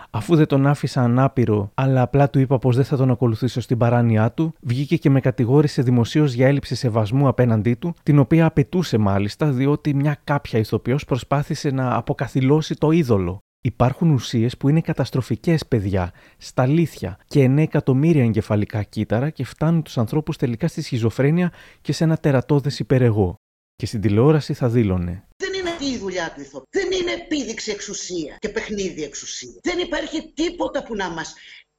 Αφού 0.09 0.35
δεν 0.35 0.45
τον 0.45 0.67
άφησα 0.67 1.01
ανάπηρο, 1.01 1.71
αλλά 1.73 2.01
απλά 2.01 2.29
του 2.29 2.39
είπα 2.39 2.59
πως 2.59 2.75
δεν 2.75 2.85
θα 2.85 2.97
τον 2.97 3.11
ακολουθήσω 3.11 3.61
στην 3.61 3.77
παράνοιά 3.77 4.31
του, 4.31 4.53
βγήκε 4.61 4.97
και 4.97 5.09
με 5.09 5.19
κατηγόρησε 5.19 5.81
δημοσίως 5.81 6.33
για 6.33 6.47
έλλειψη 6.47 6.75
σεβασμού 6.75 7.27
απέναντί 7.27 7.73
του, 7.73 7.93
την 8.03 8.19
οποία 8.19 8.45
απαιτούσε 8.45 8.97
μάλιστα, 8.97 9.51
διότι 9.51 9.93
μια 9.93 10.17
κάποια 10.23 10.59
ηθοποιός 10.59 11.05
προσπάθησε 11.05 11.69
να 11.69 11.95
αποκαθιλώσει 11.95 12.75
το 12.75 12.91
είδωλο. 12.91 13.41
Υπάρχουν 13.65 14.09
ουσίες 14.09 14.57
που 14.57 14.69
είναι 14.69 14.81
καταστροφικές, 14.81 15.65
παιδιά, 15.67 16.13
στα 16.37 16.61
αλήθεια 16.61 17.19
και 17.27 17.43
9 17.43 17.57
εκατομμύρια 17.57 18.23
εγκεφαλικά 18.23 18.83
κύτταρα 18.83 19.29
και 19.29 19.43
φτάνουν 19.43 19.83
τους 19.83 19.97
ανθρώπους 19.97 20.37
τελικά 20.37 20.67
στη 20.67 20.81
σχιζοφρένεια 20.81 21.53
και 21.81 21.93
σε 21.93 22.03
ένα 22.03 22.17
τερατώδες 22.17 22.79
υπερεγώ. 22.79 23.35
Και 23.75 23.85
στην 23.85 24.01
τηλεόραση 24.01 24.53
θα 24.53 24.69
δήλωνε. 24.69 25.27
Δεν 25.37 25.53
είναι 25.53 25.69
αυτή 25.69 25.85
η 25.85 25.97
δουλειά 25.97 26.31
του 26.35 26.41
ηθοποιού. 26.41 26.67
Δεν 26.69 26.91
είναι 26.91 27.11
επίδειξη 27.11 27.71
εξουσία 27.71 28.35
και 28.39 28.49
παιχνίδι 28.49 29.03
εξουσία. 29.03 29.59
Δεν 29.63 29.79
υπάρχει 29.79 30.31
τίποτα 30.33 30.83
που 30.83 30.95
να 30.95 31.09
μας 31.09 31.33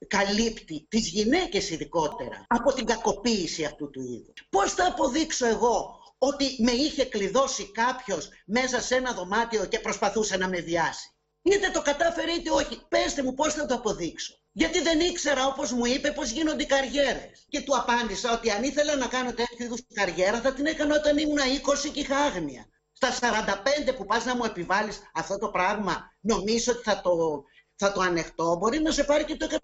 καλύπτει 0.06 0.86
τις 0.88 1.08
γυναίκες 1.08 1.70
ειδικότερα 1.70 2.44
από 2.46 2.72
την 2.72 2.84
κακοποίηση 2.84 3.64
αυτού 3.64 3.90
του 3.90 4.00
είδους. 4.00 4.46
Πώς 4.50 4.72
θα 4.72 4.86
αποδείξω 4.86 5.46
εγώ 5.46 6.02
ότι 6.18 6.44
με 6.58 6.70
είχε 6.70 7.04
κλειδώσει 7.04 7.70
κάποιος 7.70 8.28
μέσα 8.46 8.80
σε 8.80 8.94
ένα 8.94 9.12
δωμάτιο 9.12 9.64
και 9.66 9.78
προσπαθούσε 9.78 10.36
να 10.36 10.48
με 10.48 10.60
βιάσει; 10.60 11.08
Είτε 11.46 11.70
το 11.70 11.82
κατάφερε 11.82 12.32
είτε 12.32 12.50
όχι. 12.50 12.80
Πέστε 12.88 13.22
μου 13.22 13.34
πώς 13.34 13.54
θα 13.54 13.66
το 13.66 13.74
αποδείξω. 13.74 14.38
Γιατί 14.52 14.80
δεν 14.80 15.00
ήξερα 15.00 15.46
όπως 15.46 15.72
μου 15.72 15.84
είπε 15.84 16.12
πώς 16.12 16.30
γίνονται 16.30 16.62
οι 16.62 16.66
καριέρες. 16.66 17.44
Και 17.48 17.60
του 17.60 17.76
απάντησα 17.76 18.32
ότι 18.32 18.50
αν 18.50 18.62
ήθελα 18.62 18.96
να 18.96 19.06
κάνω 19.06 19.32
τέτοιου 19.32 19.64
είδους 19.64 19.80
καριέρα 19.94 20.40
θα 20.40 20.52
την 20.52 20.66
έκανα 20.66 20.94
όταν 20.94 21.18
ήμουν 21.18 21.38
20 21.38 21.90
και 21.92 22.00
είχα 22.00 22.16
άγνοια. 22.16 22.66
Στα 22.92 23.10
45 23.88 23.94
που 23.96 24.04
πας 24.04 24.24
να 24.24 24.36
μου 24.36 24.44
επιβάλλεις 24.44 25.00
αυτό 25.14 25.38
το 25.38 25.48
πράγμα 25.48 26.16
νομίζω 26.20 26.72
ότι 26.72 26.82
θα 26.82 27.00
το, 27.00 27.44
θα 27.76 27.92
το 27.92 28.00
ανεχτώ. 28.00 28.56
Μπορεί 28.56 28.80
να 28.80 28.90
σε 28.90 29.04
πάρει 29.04 29.24
και 29.24 29.36
το 29.36 29.46
166. 29.50 29.58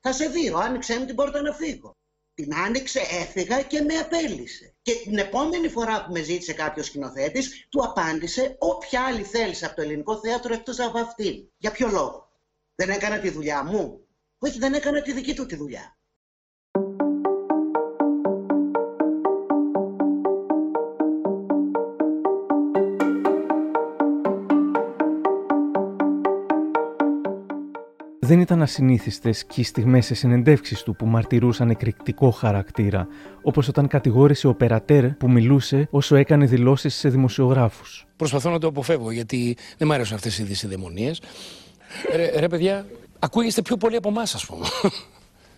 Θα 0.00 0.12
σε 0.12 0.26
δει, 0.28 0.52
άνοιξε 0.62 0.98
μου 0.98 1.04
την 1.06 1.14
πόρτα 1.14 1.42
να 1.42 1.52
φύγω. 1.52 1.96
Την 2.40 2.54
άνοιξε, 2.54 3.00
έφυγα 3.00 3.62
και 3.62 3.80
με 3.80 3.94
απέλησε. 3.94 4.74
Και 4.82 4.94
την 4.94 5.18
επόμενη 5.18 5.68
φορά 5.68 6.04
που 6.04 6.12
με 6.12 6.22
ζήτησε 6.22 6.52
κάποιος 6.52 6.86
σκηνοθέτης, 6.86 7.66
του 7.68 7.84
απάντησε 7.84 8.56
όποια 8.58 9.04
άλλη 9.04 9.22
θέλεις 9.22 9.64
από 9.64 9.76
το 9.76 9.82
ελληνικό 9.82 10.18
θέατρο 10.20 10.54
εκτός 10.54 10.78
από 10.78 10.98
αυτήν. 10.98 11.48
Για 11.56 11.70
ποιο 11.70 11.88
λόγο; 11.88 12.28
Δεν 12.74 12.90
έκανα 12.90 13.18
τη 13.18 13.30
δουλειά 13.30 13.64
μου; 13.64 14.06
Όχι, 14.38 14.58
δεν 14.58 14.74
έκανα 14.74 15.02
τη 15.02 15.12
δική 15.12 15.34
του 15.34 15.46
τη 15.46 15.56
δουλειά. 15.56 15.99
Δεν 28.30 28.40
ήταν 28.40 28.62
ασυνήθιστες 28.62 29.44
και 29.44 29.60
οι 29.60 29.64
στιγμές 29.64 30.06
σε 30.06 30.14
συνεντεύξεις 30.14 30.82
του 30.82 30.96
που 30.96 31.06
μαρτυρούσαν 31.06 31.70
εκρηκτικό 31.70 32.30
χαρακτήρα, 32.30 33.08
όπως 33.42 33.68
όταν 33.68 33.88
κατηγόρησε 33.88 34.46
ο 34.46 34.54
Περατέρ 34.54 35.08
που 35.08 35.30
μιλούσε 35.30 35.88
όσο 35.90 36.16
έκανε 36.16 36.46
δηλώσεις 36.46 36.94
σε 36.94 37.08
δημοσιογράφους. 37.08 38.06
Προσπαθώ 38.16 38.50
να 38.50 38.58
το 38.58 38.66
αποφεύγω 38.66 39.10
γιατί 39.10 39.56
δεν 39.78 39.88
μου 39.88 39.94
αρέσουν 39.94 40.16
αυτές 40.16 40.38
οι 40.38 40.42
δυσυδαιμονίε. 40.42 41.12
Ρε, 42.14 42.40
ρε, 42.40 42.48
παιδιά, 42.48 42.86
ακούγεστε 43.18 43.62
πιο 43.62 43.76
πολύ 43.76 43.96
από 43.96 44.08
εμάς, 44.08 44.34
ας 44.34 44.46
πούμε. 44.46 44.66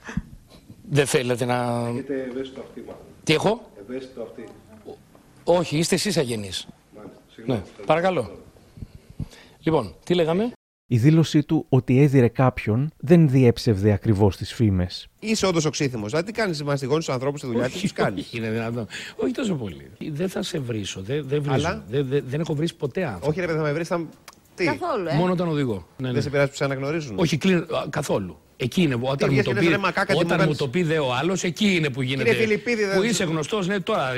δεν 0.97 1.07
θέλετε 1.07 1.45
να. 1.45 1.89
Έχετε 1.89 2.27
ευαίσθητο 2.31 2.61
αυτή, 2.61 2.85
Τι 3.25 3.33
έχω; 3.33 3.71
Ευαίσθητο 3.89 4.23
αυτή. 4.23 4.45
Όχι, 5.45 5.79
είστε 5.79 5.95
εσείς 5.95 6.17
αγενείς. 6.17 6.67
Ναι, 7.47 7.63
παρακαλώ. 7.87 8.31
Λοιπόν, 9.61 9.95
τι 10.05 10.15
λέγαμε; 10.15 10.53
Η 10.93 10.99
δήλωσή 10.99 11.43
του 11.43 11.67
ότι 11.69 12.03
έδιρε 12.03 12.29
κάποιον 12.29 12.93
δεν 12.97 13.29
διέψευδε 13.29 13.93
ακριβώς 13.93 14.37
τις 14.37 14.53
φήμες. 14.55 15.09
Είσαι 15.19 15.47
όντως 15.47 15.65
οξύθυμος. 15.65 16.11
Δηλαδή, 16.11 16.27
τι 16.27 16.33
κάνεις, 16.33 16.63
μαστιγώνει 16.63 17.05
του 17.05 17.13
ανθρώπους 17.13 17.41
στη 17.41 17.49
δουλειά, 17.49 17.69
τις 17.69 17.81
του 17.81 17.89
κάνεις. 17.95 18.25
Όχι, 18.25 18.37
είναι 18.37 18.51
δυνατόν. 18.51 18.87
Όχι 19.17 19.33
τόσο 19.33 19.55
πολύ. 19.55 19.91
Δεν 20.11 20.29
θα 20.29 20.43
σε 20.43 20.59
βρίσω. 20.59 21.01
Δεν, 21.03 21.25
δεν, 21.29 21.43
βρίζω. 21.43 21.55
Αλλά; 21.55 21.85
δεν, 21.89 22.07
δεν, 22.09 22.25
δεν 22.27 22.41
έχω 22.41 22.55
βρει 22.55 22.73
ποτέ 22.73 23.05
άνθρωπο. 23.05 23.27
Όχι, 23.29 23.41
ρε 23.41 23.47
παιδί, 23.47 23.59
θα 23.59 23.65
με 23.65 23.73
βρεις, 23.73 23.89
θα. 23.89 24.07
Τι; 24.55 24.65
Καθόλου, 24.65 25.07
ε. 25.09 25.15
Μόνο 25.15 25.33
όταν 25.33 25.49
οδηγώ. 25.49 25.87
Ναι, 25.97 26.07
ναι. 26.07 26.13
Δεν 26.13 26.23
σε 26.23 26.31
πειράζει 26.31 26.51
που 26.51 26.57
σε 26.57 26.65
αναγνωρίζουν; 26.65 27.19
Όχι, 27.19 27.37
κλείνω, 27.37 27.61
α, 27.61 27.87
καθόλου. 27.91 28.39
Εκεί 28.57 28.83
είναι 28.83 28.97
που 28.97 29.07
όταν, 29.07 29.29
μου 29.29 29.35
βγες 29.35 29.45
το, 29.45 29.51
και 29.53 29.59
πει, 29.59 29.65
λες, 29.65 29.73
ρε, 29.73 29.79
μακάκα, 29.79 30.07
τι 30.07 30.13
μου 30.13 30.19
όταν 30.25 30.37
μου 30.39 30.43
κάνεις. 30.43 30.59
το 30.59 30.69
πει 30.69 30.83
δε 30.83 30.99
ο 30.99 31.15
άλλος, 31.15 31.43
εκεί 31.45 31.75
είναι 31.77 31.91
που 31.91 32.03
γίνεται. 32.03 32.35
Φιλιππίδη, 32.35 32.85
δεν 32.85 32.95
που 32.97 33.03
σου- 33.03 33.11
είσαι 33.11 33.25
γνωστός, 33.25 33.67
ναι, 33.67 33.81
τώρα. 33.81 34.09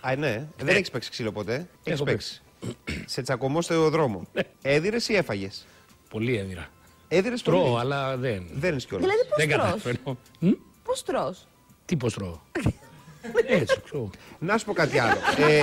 Α, 0.00 0.16
ναι. 0.16 0.46
Δεν 0.56 0.76
έχεις 0.76 0.90
παίξει 0.90 1.10
ξύλο 1.10 1.32
ποτέ; 1.32 1.54
Έχεις 1.54 1.68
Έχω 1.84 2.04
παίξει. 2.04 2.42
σε 3.06 3.22
τσακωμό 3.22 3.60
στο 3.62 3.90
δρόμο. 3.90 4.22
Έδιρες 4.62 5.08
ή 5.08 5.14
έφαγες; 5.16 5.66
Πολύ 6.10 6.36
έδιρα. 6.36 6.68
Έδιρες 7.08 7.42
Τρώω, 7.42 7.62
πολύ. 7.64 7.78
αλλά 7.80 8.16
δεν. 8.16 8.46
Δεν 8.54 8.70
είναι 8.72 8.80
κιόλας. 8.88 9.06
Δηλαδή 9.08 9.28
Δεν 9.36 9.48
πώς 9.48 9.56
τρως. 9.56 9.64
καταφέρνω. 9.64 10.18
Πώς 10.82 11.02
τρως; 11.02 11.46
Τι 11.84 11.96
πώς 11.96 12.14
τρώω; 12.14 12.38
Έτσι, 13.46 13.80
ξέρω. 13.84 14.10
Να 14.38 14.58
σου 14.58 14.64
πω 14.64 14.72
κάτι 14.72 14.98
άλλο. 14.98 15.16
ε, 15.38 15.62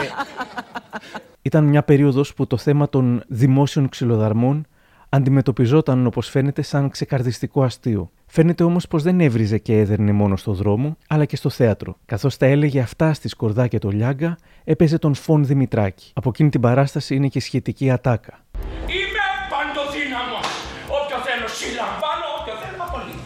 Ήταν 1.42 1.64
μια 1.64 1.84
περίοδος 1.84 2.34
που 2.34 2.48
το 2.48 2.58
θέμα 2.58 2.90
των 2.90 3.24
δημόσιων 3.28 3.90
ξυλοδαρμών 3.90 4.66
αντιμετωπιζόταν 5.10 6.06
όπως 6.06 6.30
φαίνεται 6.30 6.62
σαν 6.62 6.90
ξεκαρδιστικό 6.90 7.64
αστείο. 7.64 8.12
Φαίνεται 8.30 8.64
όμως 8.64 8.88
πως 8.88 9.04
δεν 9.04 9.20
έβριζε 9.20 9.58
και 9.58 9.80
έδερνε 9.80 10.12
μόνο 10.12 10.36
στο 10.36 10.54
δρόμο, 10.54 10.98
αλλά 11.08 11.26
και 11.26 11.36
στο 11.36 11.50
θέατρο. 11.50 11.98
Καθώς 12.06 12.38
τα 12.38 12.46
έλεγε 12.46 12.80
αυτά 12.80 13.14
στη 13.14 13.28
Σκορδά 13.28 13.68
και 13.68 13.80
το 13.80 13.90
Λιάγκα, 13.90 14.38
έπαιζε 14.64 14.98
τον 14.98 15.14
Φων 15.14 15.46
Δημητράκη. 15.46 16.12
Από 16.14 16.30
εκείνη 16.30 16.50
την 16.50 16.62
παράσταση 16.62 17.16
είναι 17.16 17.28
και 17.28 17.40
σχετική 17.40 17.90
ατάκα. 17.92 18.40
Είμαι 18.88 19.26
παντοδύναμος. 19.50 20.48
Όποιο 20.86 21.18
θέλω 21.18 21.48
συλλαμβάνω, 21.48 22.26
όποιο 22.42 22.54
θέλω 22.54 22.84
απολύτω. 22.88 23.20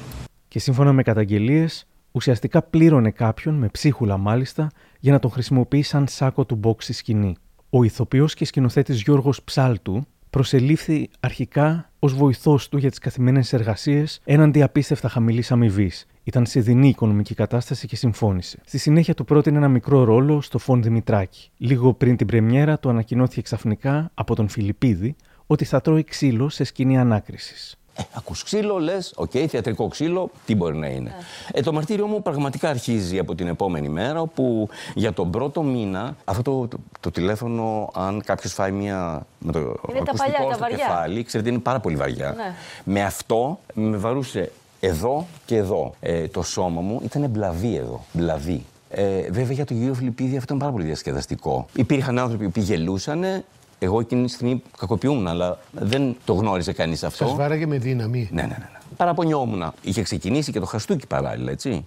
Και 0.48 0.60
σύμφωνα 0.60 0.94
με 0.94 1.04
καταγγελίες, 1.04 1.88
ουσιαστικά 2.12 2.62
πλήρωνε 2.62 3.12
κάποιον, 3.12 3.56
με 3.56 3.68
ψίχουλα 3.68 4.18
μάλιστα, 4.18 4.72
για 5.00 5.12
να 5.12 5.20
τον 5.20 5.32
χρησιμοποιεί 5.32 5.82
σαν 5.82 6.08
σάκο 6.08 6.46
του 6.46 6.56
μπόξ 6.56 6.84
στη 6.84 6.94
σκηνή. 6.94 7.36
Ο 7.70 7.84
ηθοποιός 7.84 8.34
και 8.34 8.46
σκηνοθέτης 8.46 9.02
Γιώργος 9.02 9.44
Ψάλτου 9.44 10.06
προσελήφθη 10.30 11.10
αρχικά 11.20 11.91
ως 12.04 12.14
βοηθός 12.14 12.70
του 12.70 12.78
για 12.78 12.90
τις 12.90 13.00
καθημερινές 13.00 13.54
εργασίες 13.54 14.22
έναντι 14.24 14.62
απίστευτα 14.62 15.10
χαμηλής 15.10 15.52
αμοιβής. 15.52 16.06
Ήταν 16.24 16.46
σε 16.46 16.60
δεινή 16.60 16.88
οικονομική 16.88 17.34
κατάσταση 17.34 17.88
και 17.88 17.96
συμφώνησε. 17.96 18.60
Στη 18.66 18.78
συνέχεια 18.78 19.14
του 19.14 19.26
πρότεινε 19.26 19.58
ένα 19.58 19.68
μικρό 19.68 20.04
ρόλο 20.04 20.42
στο 20.42 20.58
Φων 20.58 20.84
Δημητράκη. 20.84 21.50
Λίγο 21.58 21.94
πριν 21.94 22.16
την 22.18 22.28
πρεμιέρα 22.28 22.80
του 22.80 22.90
ανακοινώθηκε 22.90 23.42
ξαφνικά 23.42 24.12
από 24.14 24.36
τον 24.36 24.48
Φιλιππίδη 24.48 25.16
ότι 25.48 25.66
θα 25.66 25.82
τρώει 25.82 26.04
ξύλο 26.04 26.50
σε 26.50 26.64
σκηνή 26.64 26.98
ανάκρισης. 26.98 27.76
Ε, 27.96 28.02
ακούς 28.14 28.44
ξύλο, 28.44 28.80
λες, 28.80 29.14
οκ, 29.16 29.32
θεατρικό 29.50 29.88
ξύλο, 29.88 30.30
τι 30.46 30.56
μπορεί 30.56 30.78
να 30.78 30.88
είναι. 30.88 31.12
Ε, 31.52 31.62
το 31.62 31.74
μαρτύριο 31.74 32.06
μου 32.08 32.22
πραγματικά 32.22 32.70
αρχίζει 32.70 33.20
από 33.20 33.36
την 33.36 33.48
επόμενη 33.48 33.90
μέρα, 33.90 34.22
όπου 34.22 34.70
για 34.96 35.14
τον 35.14 35.32
πρώτο 35.32 35.64
μήνα, 35.64 36.16
αυτό 36.26 36.42
το, 36.42 36.68
το, 36.68 36.78
το 37.00 37.12
τηλέφωνο, 37.12 37.90
αν 37.94 38.22
κάποιος 38.26 38.54
φάει 38.54 38.72
μια 38.72 39.26
με 39.40 39.52
το 39.52 39.60
τα 39.60 39.70
ακουστικό 39.70 40.16
παλιά, 40.18 40.38
τα 40.38 40.54
στο 40.54 40.60
βαριά. 40.60 40.78
κεφάλι, 40.78 41.24
ξέρετε, 41.24 41.50
είναι 41.50 41.60
πάρα 41.60 41.80
πολύ 41.80 41.96
βαριά. 41.96 42.34
Ναι. 42.38 42.54
Με 42.84 43.04
αυτό 43.04 43.60
με 43.74 43.98
βαρούσε 43.98 44.52
εδώ 44.80 45.28
και 45.46 45.56
εδώ. 45.56 45.94
Ε, 46.00 46.28
το 46.28 46.42
σώμα 46.42 46.82
μου 46.82 47.02
ήταν 47.04 47.30
μπλαβή 47.30 47.76
εδώ, 47.76 48.06
μπλαβή. 48.12 48.66
Ε, 48.90 49.32
βέβαια 49.32 49.54
για 49.54 49.66
τον 49.66 49.78
κύριο 49.78 49.94
Φιλιππίδη 49.94 50.32
αυτό 50.38 50.44
ήταν 50.44 50.58
πάρα 50.58 50.72
πολύ 50.72 50.86
διασκεδαστικό. 50.86 51.66
Υπήρχαν 51.74 52.20
άνθρωποι 52.20 52.50
που 52.50 52.60
γελούσαν. 52.60 53.44
Εγώ 53.84 54.00
εκείνη 54.00 54.26
τη 54.26 54.32
στιγμή 54.32 54.62
κακοποιούμουν, 54.78 55.28
αλλά 55.28 55.60
δεν 55.72 56.16
το 56.26 56.34
γνώριζε 56.34 56.74
κανείς 56.74 57.04
αυτό. 57.04 57.26
Σας 57.26 57.36
βάραγε 57.36 57.66
με 57.66 57.78
δύναμη. 57.78 58.30
Ναι, 58.32 58.42
ναι, 58.42 58.48
ναι. 58.48 58.56
ναι. 58.58 58.80
Παραπονιόμουν. 58.98 59.74
Είχε 59.82 60.02
ξεκινήσει 60.02 60.52
και 60.52 60.60
το 60.60 60.66
χαστούκι 60.66 61.08
παράλληλα, 61.08 61.52
έτσι. 61.52 61.86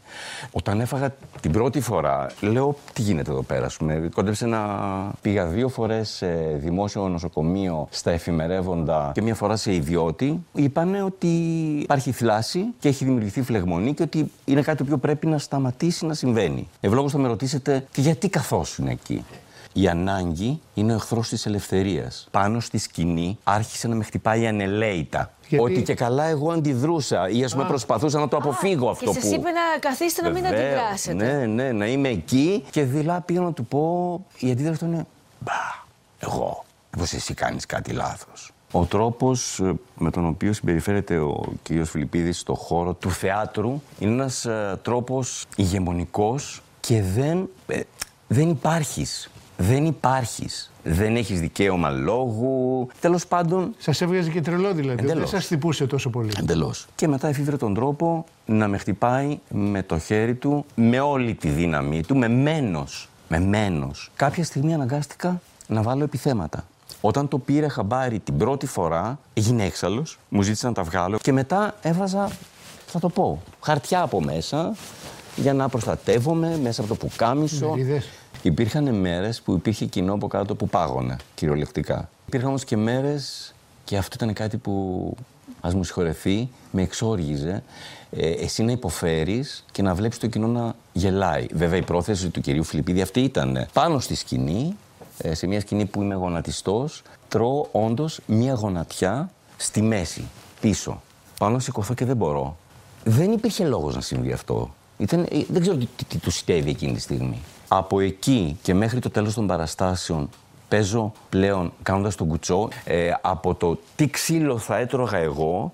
Όταν 0.53 0.81
έφαγα 0.81 1.15
την 1.41 1.53
πρώτη 1.53 1.81
φορά, 1.81 2.31
λέω 2.41 2.77
τι 2.93 3.03
γίνεται 3.03 3.31
εδώ 3.31 3.43
πέρα. 3.43 3.67
Ας 3.67 3.77
πούμε. 3.77 4.09
Κόντεψε 4.15 4.47
να 4.47 4.61
πήγα 5.21 5.47
δύο 5.47 5.69
φορές 5.69 6.09
σε 6.09 6.27
δημόσιο 6.57 7.09
νοσοκομείο 7.09 7.89
στα 7.91 8.11
εφημερεύοντα 8.11 9.11
και 9.15 9.23
μία 9.23 9.35
φορά 9.35 9.57
σε 9.57 9.75
ιδιώτη. 9.75 10.45
Είπανε 10.53 11.03
ότι 11.03 11.29
υπάρχει 11.83 12.13
θλάση 12.13 12.65
και 12.79 12.89
έχει 12.89 13.05
δημιουργηθεί 13.05 13.43
φλεγμονή 13.43 13.95
και 13.95 14.03
ότι 14.03 14.31
είναι 14.45 14.63
κάτι 14.63 14.77
το 14.77 14.85
οποίο 14.85 14.99
πρέπει 14.99 15.27
να 15.27 15.39
σταματήσει 15.39 16.07
να 16.07 16.15
συμβαίνει. 16.15 16.69
Ευλόγως 16.81 17.13
θα 17.13 17.19
με 17.19 17.29
ρωτήσετε, 17.29 17.87
και 17.93 18.01
γιατί 18.01 18.29
καθόσουν 18.29 18.87
εκεί; 18.87 19.25
Η 19.77 19.89
ανάγκη 19.89 20.61
είναι 20.75 20.93
ο 20.93 20.95
εχθρός 20.95 21.29
της 21.29 21.47
ελευθερίας. 21.47 22.29
Πάνω 22.31 22.61
στη 22.61 22.79
σκηνή 22.79 23.39
άρχισε 23.45 23.89
να 23.89 23.95
με 23.95 24.05
χτυπάει 24.05 24.47
ανελαίητα. 24.47 25.33
Γιατί; 25.49 25.65
Ότι 25.65 25.83
και 25.83 25.95
καλά 25.95 26.25
εγώ 26.25 26.51
αντιδρούσα 26.53 27.29
ή 27.29 27.45
ας 27.45 27.53
πούμε 27.53 27.65
Α. 27.65 27.67
προσπαθούσα 27.67 28.19
να 28.19 28.29
το 28.29 28.37
αποφύγω 28.37 28.89
αυτό 28.91 29.13
Και 29.13 29.19
που. 29.21 29.27
σα 29.27 29.35
είπε 29.35 29.51
να 29.51 29.79
καθίσετε 29.81 30.23
να 30.23 30.31
μην 30.31 30.43
Βεβαίως, 30.43 30.63
αντιδράσετε. 30.65 31.15
Ναι, 31.25 31.47
ναι, 31.47 31.73
να 31.73 31.87
είμαι 31.87 32.09
εκεί 32.09 32.65
και 32.71 32.85
δειλά 32.85 33.21
πήγα 33.21 33.41
να 33.41 33.53
του 33.53 33.65
πω. 33.65 34.25
Η 34.39 34.51
αντίδραση 34.51 34.79
του 34.79 34.85
είναι. 34.85 35.07
Μπα. 35.39 35.53
Εγώ. 36.19 36.65
Πως 36.99 37.13
εσύ 37.13 37.35
κάνεις 37.35 37.67
κάτι 37.67 37.93
λάθος. 37.93 38.53
Ο 38.71 38.85
τρόπος 38.85 39.61
ε, 39.61 39.73
με 39.99 40.11
τον 40.11 40.27
οποίο 40.27 40.53
συμπεριφέρεται 40.53 41.19
ο 41.19 41.45
κ. 41.63 41.85
Φιλιππίδης 41.85 42.39
στο 42.39 42.55
χώρο 42.55 42.93
του 42.95 43.11
θεάτρου 43.11 43.83
είναι 43.99 44.13
ένας 44.13 44.45
ε, 44.45 44.79
τρόπος 44.83 45.45
ηγεμονικός 45.57 46.63
και 46.81 47.03
δεν, 47.03 47.49
ε, 47.67 47.81
δεν 48.29 48.49
υπάρχεις. 48.49 49.31
Δεν 49.57 49.85
υπάρχεις. 49.85 50.71
Δεν 50.83 51.17
έχεις 51.17 51.41
δικαίωμα 51.41 51.91
λόγου. 51.91 52.89
Τέλος 53.01 53.27
πάντων... 53.27 53.75
Σας 53.79 54.01
έβγαζε 54.01 54.31
και 54.31 54.41
τρελό 54.41 54.73
δηλαδή. 54.73 55.05
Εντελώς. 55.05 55.31
Δεν 55.31 55.41
σας 55.41 55.45
χτυπούσε 55.45 55.87
τόσο 55.87 56.11
πολύ. 56.11 56.33
Εντελώς. 56.39 56.87
Και 56.95 57.09
μετά 57.09 57.29
εφήβρε 57.29 57.57
τον 57.57 57.75
τρόπο 57.75 58.25
να 58.47 58.69
με 58.69 58.79
χτυπάει 58.79 59.39
με 59.49 59.83
το 59.83 59.99
χέρι 59.99 60.35
του, 60.35 60.65
με 60.75 61.01
όλη 61.01 61.35
τη 61.35 61.49
δύναμη 61.49 62.03
του, 62.03 62.17
με 62.17 62.29
μένος. 62.29 63.09
Με 63.29 63.41
μένος. 63.41 64.11
Κάποια 64.17 64.45
στιγμή 64.45 64.75
αναγκάστηκα 64.75 65.41
να 65.67 65.83
βάλω 65.83 66.05
επιθέματα. 66.05 66.65
Όταν 67.01 67.29
το 67.29 67.39
πήρε 67.39 67.69
χαμπάρι 67.69 68.19
την 68.19 68.37
πρώτη 68.37 68.67
φορά, 68.67 69.19
έγινε 69.35 69.65
έξαλλος, 69.65 70.19
μου 70.29 70.43
ζήτησε 70.43 70.67
να 70.67 70.73
τα 70.73 70.83
βγάλω 70.83 71.19
και 71.19 71.33
μετά 71.33 71.75
έβαζα, 71.83 72.31
θα 72.87 72.99
το 72.99 73.09
πω, 73.09 73.43
χαρτιά 73.61 74.01
από 74.01 74.23
μέσα 74.23 74.75
για 75.37 75.53
να 75.55 75.69
προστατεύομαι 75.69 76.59
μέσα 76.63 76.81
από 76.81 76.89
το 76.89 77.07
πουκάμισο. 77.07 77.69
Μερίδες. 77.69 78.09
Υπήρχαν 78.45 78.95
μέρες 78.95 79.43
που 79.43 79.53
υπήρχε 79.53 79.85
κοινό 79.85 80.13
από 80.13 80.27
κάτω 80.27 80.55
που 80.55 80.69
πάγωνε, 80.69 81.17
κυριολεκτικά. 81.35 82.09
Υπήρχαν 82.27 82.49
όμως 82.49 82.65
και 82.65 82.77
μέρες, 82.77 83.55
και 83.85 83.97
αυτό 83.97 84.17
ήταν 84.21 84.35
κάτι 84.35 84.57
που 84.57 85.17
ας 85.61 85.75
μου 85.75 85.85
συγχωρεθεί, 85.85 86.49
με 86.71 86.83
εξόργιζε, 86.83 87.63
ε, 88.11 88.31
εσύ 88.31 88.63
να 88.63 88.73
υποφέρεις 88.73 89.65
και 89.73 89.83
να 89.83 89.95
βλέπεις 89.95 90.19
το 90.19 90.27
κοινό 90.27 90.47
να 90.47 90.75
γελάει. 90.93 91.47
Βέβαια 91.53 91.79
η 91.79 91.83
πρόθεση 91.83 92.29
του 92.29 92.41
κυρίου 92.41 92.65
Φιλιππίδη 92.65 93.01
αυτή 93.01 93.21
ήταν 93.21 93.67
πάνω 93.73 93.99
στη 93.99 94.15
σκηνή, 94.15 94.77
ε, 95.19 95.35
σε 95.35 95.47
μια 95.47 95.61
σκηνή 95.61 95.85
που 95.85 96.03
είμαι 96.03 96.15
γονατιστός, 96.15 97.03
τρώω 97.29 97.67
όντως 97.73 98.21
μια 98.27 98.55
γονατιά 98.55 99.31
στη 99.57 99.83
μέση, 99.83 100.25
πίσω. 100.61 101.03
Πάνω 101.39 101.53
να 101.53 101.61
σηκωθώ 101.61 101.95
και 101.95 102.05
δεν 102.05 102.17
μπορώ. 102.17 102.57
Δεν 103.05 103.33
υπήρχε 103.33 103.65
λόγος 103.65 103.95
να 103.95 104.01
συμβεί 104.01 104.33
αυτό. 104.33 104.75
Ήταν, 104.99 105.21
ε, 105.21 105.45
δεν 105.49 105.61
ξέρω 105.61 105.77
τι, 105.77 105.89
τι, 105.97 106.05
τι 106.05 106.19
του 106.19 106.31
στέβει 106.31 106.71
εκείνη 106.71 106.93
τη 106.93 107.01
στιγμή. 107.01 107.43
Από 107.69 108.01
εκεί 108.01 108.59
και 108.63 108.75
μέχρι 108.75 108.99
το 109.01 109.11
τέλος 109.11 109.35
των 109.35 109.47
παραστάσεων 109.47 110.29
παίζω 110.69 111.13
πλέον 111.29 111.73
κάνοντας 111.83 112.15
τον 112.15 112.29
κουτσό 112.29 112.69
ε, 112.85 113.11
από 113.21 113.55
το 113.55 113.79
τι 113.97 114.09
ξύλο 114.09 114.59
θα 114.59 114.77
έτρωγα 114.77 115.17
εγώ 115.19 115.73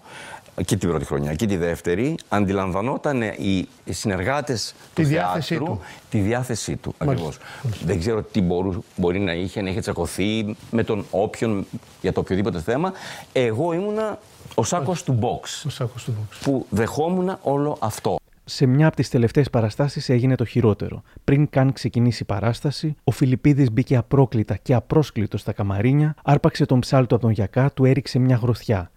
και 0.65 0.77
την 0.77 0.89
πρώτη 0.89 1.05
χρονιά 1.05 1.35
και 1.35 1.47
τη 1.47 1.57
δεύτερη 1.57 2.15
αντιλαμβανόταν 2.29 3.23
οι 3.23 3.69
συνεργάτες 3.91 4.75
Τη 4.95 5.03
του 5.03 5.09
διάθεσή 5.09 5.49
θεάτρου 5.55 5.67
του. 5.67 5.81
τη 6.11 6.19
διάθεσή 6.19 6.77
του 6.77 6.95
ακριβώς. 6.99 7.39
Δεν 7.85 7.99
ξέρω 7.99 8.23
τι 8.23 8.41
μπορού, 8.41 8.85
μπορεί 8.97 9.19
να 9.21 9.33
είχε, 9.33 9.61
να 9.63 9.71
είχε 9.71 9.81
τσακωθεί 9.81 10.57
με 10.71 10.83
τον 10.85 11.05
όποιον 11.11 11.67
για 12.01 12.13
το 12.13 12.21
οποιοδήποτε 12.21 12.61
θέμα. 12.61 12.93
Εγώ 13.33 13.73
ήμουνα 13.73 14.19
ο 14.55 14.65
σάκος 14.65 15.03
του 15.03 15.19
box 15.23 15.63
Ο 15.67 15.69
σάκος 15.71 16.05
του 16.05 16.15
box. 16.21 16.37
που 16.43 16.67
δεχόμουν 16.71 17.39
όλο 17.43 17.77
αυτό. 17.81 18.19
Σε 18.53 18.67
μια 18.67 18.87
από 18.87 18.97
τις 18.97 19.09
τελευταίες 19.09 19.51
παραστάσεις 19.51 20.09
έγινε 20.09 20.35
το 20.35 20.45
χειρότερο. 20.45 21.03
Πριν 21.25 21.49
καν 21.49 21.73
ξεκινήσει 21.73 22.23
η 22.23 22.27
παράσταση, 22.27 22.95
ο 23.05 23.11
Φιλιππίδης 23.11 23.73
μπήκε 23.73 23.97
απρόκλητα 23.97 24.57
και 24.57 24.75
απρόσκλητος 24.75 25.41
στα 25.41 25.53
καμαρίνια, 25.53 26.15
άρπαξε 26.25 26.67
τον 26.67 26.81
ψάλτο 26.81 27.15
από 27.15 27.25
τον 27.25 27.33
γιακά, 27.33 27.71
του 27.73 27.85
έριξε 27.85 28.19
μια 28.19 28.37
γροθιά. 28.37 28.91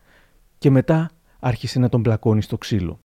Και 0.57 0.69
μετά 0.69 1.11
άρχισε 1.39 1.79
να 1.79 1.89
τον 1.89 2.01
πλακώνει 2.01 2.41
στο 2.41 2.57
ξύλο. 2.57 3.02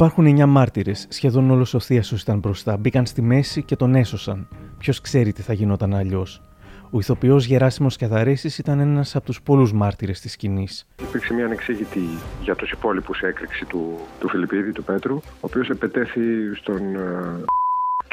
Υπάρχουν 0.00 0.26
9 0.40 0.46
μάρτυρες, 0.46 1.06
σχεδόν 1.08 1.50
όλος 1.50 1.74
ο 1.74 1.80
Θίασο 1.80 2.16
ήταν 2.20 2.38
μπροστά. 2.38 2.76
Μπήκαν 2.76 3.06
στη 3.06 3.22
μέση 3.22 3.62
και 3.62 3.76
τον 3.76 3.94
έσωσαν. 3.94 4.48
Ποιος 4.78 5.00
ξέρει 5.00 5.32
τι 5.32 5.42
θα 5.42 5.52
γινόταν 5.52 5.94
αλλιώς. 5.94 6.42
Ο 6.90 6.98
ηθοποιός 6.98 7.44
Γεράσιμος 7.44 7.96
Κιαδαρέση 7.96 8.60
ήταν 8.60 8.80
ένας 8.80 9.16
από 9.16 9.24
τους 9.24 9.42
πολλούς 9.42 9.72
μάρτυρες 9.72 10.20
της 10.20 10.32
σκηνής. 10.32 10.86
Υπήρξε 11.02 11.34
μια 11.34 11.44
ανεξήγητη 11.44 12.00
για 12.42 12.54
τους 12.54 12.70
υπόλοιπους 12.70 13.20
έκρηξη 13.20 13.64
του, 13.64 13.98
του 14.20 14.28
Φιλιππίδη, 14.28 14.72
του 14.72 14.84
Πέτρου, 14.84 15.16
ο 15.16 15.22
οποίος 15.40 15.68
επετέθη 15.68 16.54
στον... 16.54 16.80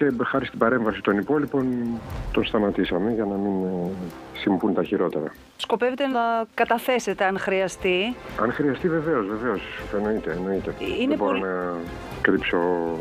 ε, 0.01 0.09
και 0.09 0.23
χάρη 0.23 0.45
στην 0.45 0.59
παρέμβαση 0.59 1.01
των 1.01 1.17
υπόλοιπων 1.17 1.67
τον 2.31 2.45
σταματήσαμε 2.45 3.11
για 3.11 3.25
να 3.25 3.35
μην 3.35 3.63
ε, 3.65 3.89
συμβούν 4.39 4.73
τα 4.73 4.83
χειρότερα. 4.83 5.33
Σκοπεύετε 5.57 6.07
να 6.07 6.19
καταθέσετε 6.53 7.23
αν 7.25 7.39
χρειαστεί; 7.39 8.15
Αν 8.41 8.51
χρειαστεί 8.51 8.89
βεβαίως, 8.89 9.27
βεβαίως, 9.27 9.61
εννοείται, 9.97 10.31
εννοείται. 10.31 10.73
Είναι 10.79 11.07
Δεν 11.07 11.17
μπορώ 11.17 11.31
πολύ- 11.31 11.41
να 11.43 11.75
κρύψω 12.21 12.57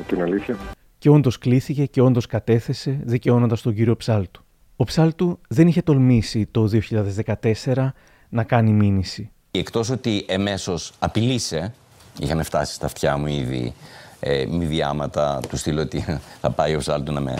την 0.06 0.22
αλήθεια. 0.22 0.56
Και 0.98 1.10
όντως 1.10 1.38
κλήθηκε 1.38 1.84
και 1.86 2.00
όντως 2.00 2.26
κατέθεσε, 2.26 3.00
δικαιώνοντας 3.04 3.62
τον 3.62 3.74
κύριο 3.74 3.96
Ψάλτου. 3.96 4.44
Ο 4.76 4.84
Ψάλτου 4.84 5.38
δεν 5.48 5.66
είχε 5.66 5.82
τολμήσει 5.82 6.46
το 6.50 6.66
2014 6.66 7.94
να 8.28 8.44
κάνει 8.44 8.72
μήνυση. 8.72 9.30
Εκτός 9.50 9.90
ότι 9.90 10.24
εμέσως 10.28 10.92
απειλήσε, 10.98 11.74
είχαν 12.20 12.42
φτάσει 12.42 12.74
στα 12.74 12.86
αυτιά 12.86 13.16
μου 13.16 13.26
ήδη 13.26 13.74
ε, 14.28 14.46
μη 14.46 14.64
διάματα 14.64 15.40
του 15.48 15.56
στείλω 15.56 15.80
ότι 15.80 16.04
θα 16.40 16.50
πάει 16.50 16.74
ο 16.74 16.78
Ψάλτου 16.78 17.12
να 17.12 17.20
με 17.20 17.38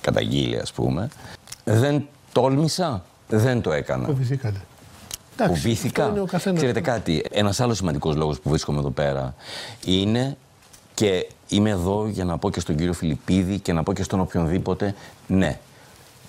καταγγείλει 0.00 0.58
ας 0.58 0.72
πούμε. 0.72 1.08
Δεν 1.64 2.06
τόλμησα, 2.32 3.04
δεν 3.28 3.60
το 3.60 3.72
έκανα. 3.72 4.06
Φοβηθήκατε. 4.06 4.60
Εντάξει, 5.36 5.60
Φοβήθηκα. 5.60 6.02
αυτό 6.02 6.14
είναι 6.14 6.22
ο 6.22 6.26
καθένας. 6.26 6.58
Ξέρετε 6.58 6.80
κάτι, 6.80 7.24
ένας 7.30 7.60
άλλος 7.60 7.76
σημαντικός 7.76 8.16
λόγος 8.16 8.40
που 8.40 8.48
βρίσκομαι 8.48 8.78
εδώ 8.78 8.90
πέρα 8.90 9.34
είναι 9.84 10.36
και 10.94 11.28
είμαι 11.48 11.70
εδώ 11.70 12.08
για 12.08 12.24
να 12.24 12.38
πω 12.38 12.50
και 12.50 12.60
στον 12.60 12.76
κύριο 12.76 12.92
Φιλιππίδη 12.92 13.58
και 13.58 13.72
να 13.72 13.82
πω 13.82 13.92
και 13.92 14.02
στον 14.02 14.20
οποιονδήποτε, 14.20 14.94
ναι, 15.26 15.58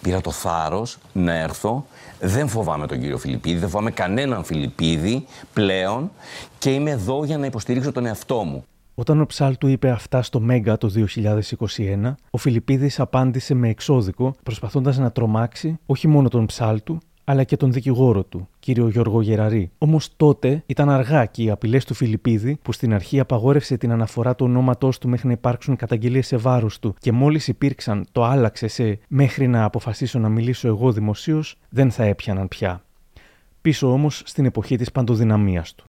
πήρα 0.01 0.21
το 0.21 0.31
θάρρος 0.31 0.97
να 1.13 1.33
έρθω, 1.33 1.85
δεν 2.19 2.47
φοβάμαι 2.47 2.87
τον 2.87 2.99
κύριο 2.99 3.17
Φιλιππίδη, 3.17 3.57
δεν 3.57 3.69
φοβάμαι 3.69 3.91
κανέναν 3.91 4.43
Φιλιππίδη 4.43 5.25
πλέον 5.53 6.11
και 6.57 6.69
είμαι 6.69 6.91
εδώ 6.91 7.23
για 7.25 7.37
να 7.37 7.45
υποστηρίξω 7.45 7.91
τον 7.91 8.05
εαυτό 8.05 8.43
μου. 8.43 8.65
Όταν 8.97 9.21
ο 9.21 9.25
Ψάλτου 9.25 9.67
είπε 9.67 9.89
αυτά 9.89 10.21
στο 10.21 10.39
Μέγκα 10.39 10.77
το 10.77 10.91
2021, 12.09 12.13
ο 12.29 12.37
Φιλιππίδης 12.37 12.99
απάντησε 12.99 13.53
με 13.53 13.69
εξώδικο, 13.69 14.35
προσπαθώντας 14.43 14.97
να 14.97 15.11
τρομάξει 15.11 15.77
όχι 15.85 16.07
μόνο 16.07 16.29
τον 16.29 16.45
Ψάλτου, 16.45 16.97
αλλά 17.23 17.43
και 17.43 17.57
τον 17.57 17.71
δικηγόρο 17.71 18.23
του, 18.23 18.47
κύριο 18.59 18.87
Γιώργο 18.87 19.21
Γεραρή. 19.21 19.71
Όμως 19.77 20.15
τότε 20.15 20.63
ήταν 20.65 20.89
αργά 20.89 21.25
και 21.25 21.43
οι 21.43 21.49
απειλές 21.49 21.85
του 21.85 21.93
Φιλιππίδη, 21.93 22.57
που 22.61 22.71
στην 22.71 22.93
αρχή 22.93 23.19
απαγόρευσε 23.19 23.77
την 23.77 23.91
αναφορά 23.91 24.35
του 24.35 24.45
ονόματός 24.45 24.97
του 24.97 25.09
μέχρι 25.09 25.27
να 25.27 25.33
υπάρξουν 25.33 25.75
καταγγελίες 25.75 26.27
σε 26.27 26.37
βάρος 26.37 26.79
του 26.79 26.95
και 26.99 27.11
μόλις 27.11 27.47
υπήρξαν 27.47 28.05
το 28.11 28.23
άλλαξε 28.23 28.67
σε 28.67 28.99
μέχρι 29.07 29.47
να 29.47 29.63
αποφασίσω 29.63 30.19
να 30.19 30.29
μιλήσω 30.29 30.67
εγώ 30.67 30.91
δημοσίως, 30.91 31.57
δεν 31.69 31.91
θα 31.91 32.03
έπιαναν 32.03 32.47
πια. 32.47 32.83
Πίσω 33.61 33.91
όμως 33.91 34.21
στην 34.25 34.45
εποχή 34.45 34.75
της 34.75 34.91
παντοδυναμίας 34.91 35.75
του. 35.75 35.83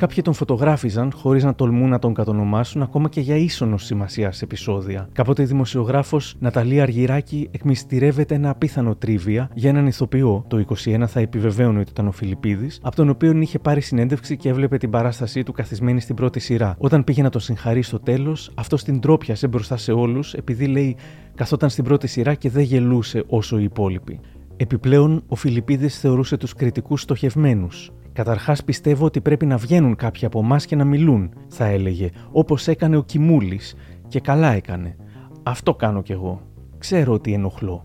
Κάποιοι 0.00 0.22
τον 0.22 0.34
φωτογράφιζαν 0.34 1.12
χωρίς 1.14 1.44
να 1.44 1.54
τολμούν 1.54 1.88
να 1.88 1.98
τον 1.98 2.14
κατονομάσουν 2.14 2.82
ακόμα 2.82 3.08
και 3.08 3.20
για 3.20 3.36
ίσονος 3.36 3.84
σημασίας 3.84 4.42
επεισόδια. 4.42 5.08
Κάποτε 5.12 5.42
η 5.42 5.44
δημοσιογράφος 5.44 6.34
Ναταλία 6.38 6.82
Αργυράκη 6.82 7.48
εκμυστηρεύεται 7.50 8.34
ένα 8.34 8.50
απίθανο 8.50 8.94
τρίβια 8.94 9.50
για 9.54 9.70
έναν 9.70 9.86
ηθοποιό, 9.86 10.44
το 10.48 10.64
21 10.84 11.04
θα 11.06 11.20
επιβεβαίωνε 11.20 11.80
ότι 11.80 11.90
ήταν 11.90 12.06
ο 12.06 12.12
Φιλιππίδης, 12.12 12.78
από 12.82 12.96
τον 12.96 13.08
οποίο 13.08 13.36
είχε 13.40 13.58
πάρει 13.58 13.80
συνέντευξη 13.80 14.36
και 14.36 14.48
έβλεπε 14.48 14.76
την 14.76 14.90
παράστασή 14.90 15.42
του 15.42 15.52
καθισμένη 15.52 16.00
στην 16.00 16.14
πρώτη 16.14 16.40
σειρά. 16.40 16.74
Όταν 16.78 17.04
πήγε 17.04 17.22
να 17.22 17.30
τον 17.30 17.40
συγχαρεί 17.40 17.82
στο 17.82 17.98
τέλος, 17.98 18.50
αυτός 18.54 18.84
την 18.84 19.00
τρόπιασε 19.00 19.48
μπροστά 19.48 19.76
σε 19.76 19.92
όλους, 19.92 20.34
επειδή 20.34 20.66
λέει 20.66 20.96
καθόταν 21.34 21.70
στην 21.70 21.84
πρώτη 21.84 22.06
σειρά 22.06 22.34
και 22.34 22.50
δεν 22.50 22.62
γελούσε 22.62 23.24
όσο 23.26 23.58
οι 23.58 23.62
υπόλοιποι. 23.64 24.20
Επιπλέον, 24.56 25.22
ο 25.28 25.34
Φιλιππίδης 25.34 26.00
θεωρούσε 26.00 26.36
τους 26.36 26.54
κριτικούς 26.54 27.00
στοχευμένους. 27.00 27.90
Καταρχάς 28.12 28.64
πιστεύω 28.64 29.04
ότι 29.04 29.20
πρέπει 29.20 29.46
να 29.46 29.56
βγαίνουν 29.56 29.96
κάποιοι 29.96 30.26
από 30.26 30.38
εμάς 30.38 30.66
και 30.66 30.76
να 30.76 30.84
μιλούν, 30.84 31.30
θα 31.48 31.64
έλεγε, 31.64 32.10
όπως 32.32 32.68
έκανε 32.68 32.96
ο 32.96 33.02
Κιμούλης. 33.02 33.74
Και 34.08 34.20
καλά 34.20 34.52
έκανε. 34.52 34.96
Αυτό 35.42 35.74
κάνω 35.74 36.02
κι 36.02 36.12
εγώ. 36.12 36.40
Ξέρω 36.78 37.12
ότι 37.12 37.32
ενοχλώ. 37.32 37.84